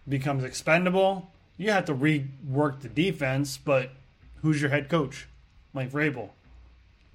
becomes 0.08 0.44
expendable. 0.46 1.30
You 1.58 1.72
have 1.72 1.86
to 1.86 1.94
rework 1.94 2.82
the 2.82 2.90
defense, 2.90 3.58
but 3.58 3.92
who's 4.42 4.62
your 4.62 4.70
head 4.70 4.90
coach? 4.90 5.28
Mike 5.74 5.92
Vrabel. 5.92 6.30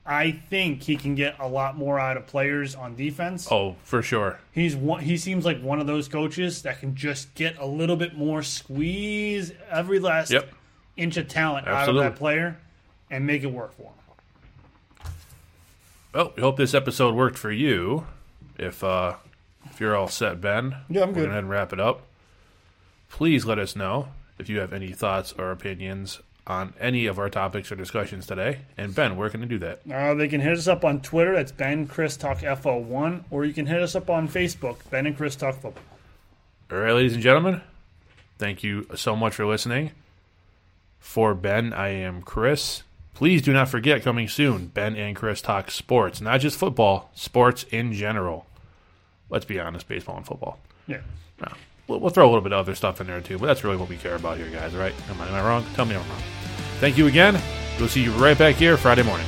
I 0.05 0.33
think 0.33 0.83
he 0.83 0.97
can 0.97 1.15
get 1.15 1.37
a 1.39 1.47
lot 1.47 1.77
more 1.77 2.01
out 2.01 2.17
of 2.17 2.27
players 2.27 2.75
on 2.75 2.97
defense. 2.97 3.47
Oh, 3.53 3.77
for 3.85 4.03
sure. 4.03 4.41
He's 4.51 4.75
one, 4.75 5.01
he 5.03 5.17
seems 5.17 5.45
like 5.45 5.61
one 5.63 5.79
of 5.81 5.87
those 5.87 6.09
coaches 6.09 6.63
that 6.63 6.81
can 6.81 6.97
just 6.97 7.33
get 7.37 7.57
a 7.59 7.67
little 7.67 7.95
bit 7.95 8.17
more 8.17 8.43
squeeze 8.43 9.53
every 9.71 10.01
last 10.01 10.33
Yep. 10.33 10.51
inch 10.97 11.17
of 11.17 11.29
talent 11.29 11.69
Absolutely. 11.69 12.03
out 12.03 12.07
of 12.09 12.13
that 12.15 12.19
player 12.19 12.59
and 13.13 13.25
make 13.25 13.45
it 13.45 13.53
work 13.53 13.73
for 13.77 13.83
him. 13.85 13.93
Well, 16.13 16.33
we 16.37 16.43
hope 16.43 16.57
this 16.57 16.75
episode 16.75 17.15
worked 17.15 17.39
for 17.39 17.53
you. 17.53 18.07
If 18.59 18.83
uh, 18.85 19.15
if 19.67 19.81
you're 19.81 19.97
all 19.97 20.09
set, 20.09 20.41
Ben, 20.41 20.77
Yeah, 20.89 21.03
I'm 21.03 21.09
we're 21.11 21.15
good. 21.15 21.21
Go 21.25 21.27
ahead 21.31 21.39
and 21.39 21.49
wrap 21.51 21.73
it 21.73 21.81
up. 21.81 22.03
Please 23.09 23.45
let 23.47 23.59
us 23.59 23.75
know 23.77 24.09
if 24.39 24.49
you 24.49 24.61
have 24.61 24.73
any 24.73 24.93
thoughts 24.93 25.33
or 25.39 25.51
opinions 25.51 26.21
on 26.47 26.75
any 26.81 27.07
of 27.07 27.19
our 27.19 27.29
topics 27.31 27.71
or 27.71 27.77
discussions 27.77 28.27
today. 28.27 28.61
And 28.77 28.95
Ben, 28.95 29.17
where 29.17 29.31
can 29.31 29.41
they 29.41 29.47
do 29.47 29.59
that? 29.59 29.81
Uh, 29.91 30.15
they 30.15 30.29
can 30.29 30.41
hit 30.41 30.59
us 30.59 30.67
up 30.67 30.85
on 30.85 31.01
Twitter. 31.01 31.35
That's 31.35 31.53
Ben 31.53 31.87
Chris 31.87 32.17
Talk 32.17 32.39
FO1, 32.39 33.25
or 33.31 33.45
you 33.45 33.53
can 33.53 33.67
hit 33.67 33.81
us 33.81 33.95
up 33.95 34.11
on 34.11 34.29
Facebook, 34.29 34.79
Ben 34.91 35.07
and 35.07 35.17
Chris 35.17 35.37
Talk 35.37 35.55
Football. 35.55 35.85
All 36.71 36.79
right, 36.79 36.95
ladies 36.95 37.15
and 37.15 37.23
gentlemen, 37.23 37.61
thank 38.39 38.63
you 38.65 38.87
so 38.95 39.15
much 39.15 39.35
for 39.35 39.47
listening. 39.47 39.93
For 40.99 41.35
Ben, 41.35 41.73
I 41.73 41.89
am 41.89 42.23
Chris. 42.23 42.83
Please 43.15 43.43
do 43.43 43.53
not 43.53 43.69
forget 43.69 44.03
coming 44.03 44.27
soon, 44.27 44.69
Ben 44.69 44.97
and 44.97 45.15
Chris 45.15 45.43
talk 45.43 45.71
sports, 45.71 46.21
not 46.21 46.41
just 46.41 46.59
football, 46.59 47.11
sports 47.15 47.65
in 47.65 47.93
general. 47.93 48.47
Let's 49.29 49.45
be 49.45 49.61
honest, 49.61 49.87
baseball 49.87 50.17
and 50.17 50.27
football. 50.27 50.59
Yeah. 50.87 51.01
No. 51.41 51.53
We'll, 51.89 52.01
we'll 52.01 52.11
throw 52.11 52.25
a 52.25 52.31
little 52.31 52.43
bit 52.43 52.53
of 52.53 52.61
other 52.61 52.75
stuff 52.75 53.01
in 53.01 53.07
there 53.07 53.21
too, 53.21 53.39
but 53.39 53.47
that's 53.47 53.65
really 53.65 53.77
what 53.77 53.89
we 53.89 53.97
care 53.97 54.15
about 54.15 54.37
here, 54.39 54.49
guys, 54.49 54.75
right? 54.75 54.95
Am 55.11 55.21
I, 55.21 55.29
am 55.29 55.35
I 55.35 55.43
wrong? 55.47 55.65
Tell 55.75 55.85
me 55.85 55.95
I'm 55.95 56.09
wrong. 56.09 56.23
Thank 56.81 56.97
you 56.97 57.07
again. 57.07 57.41
We'll 57.79 57.89
see 57.89 58.03
you 58.03 58.13
right 58.13 58.37
back 58.37 58.57
here 58.57 58.77
Friday 58.77 59.03
morning. 59.03 59.27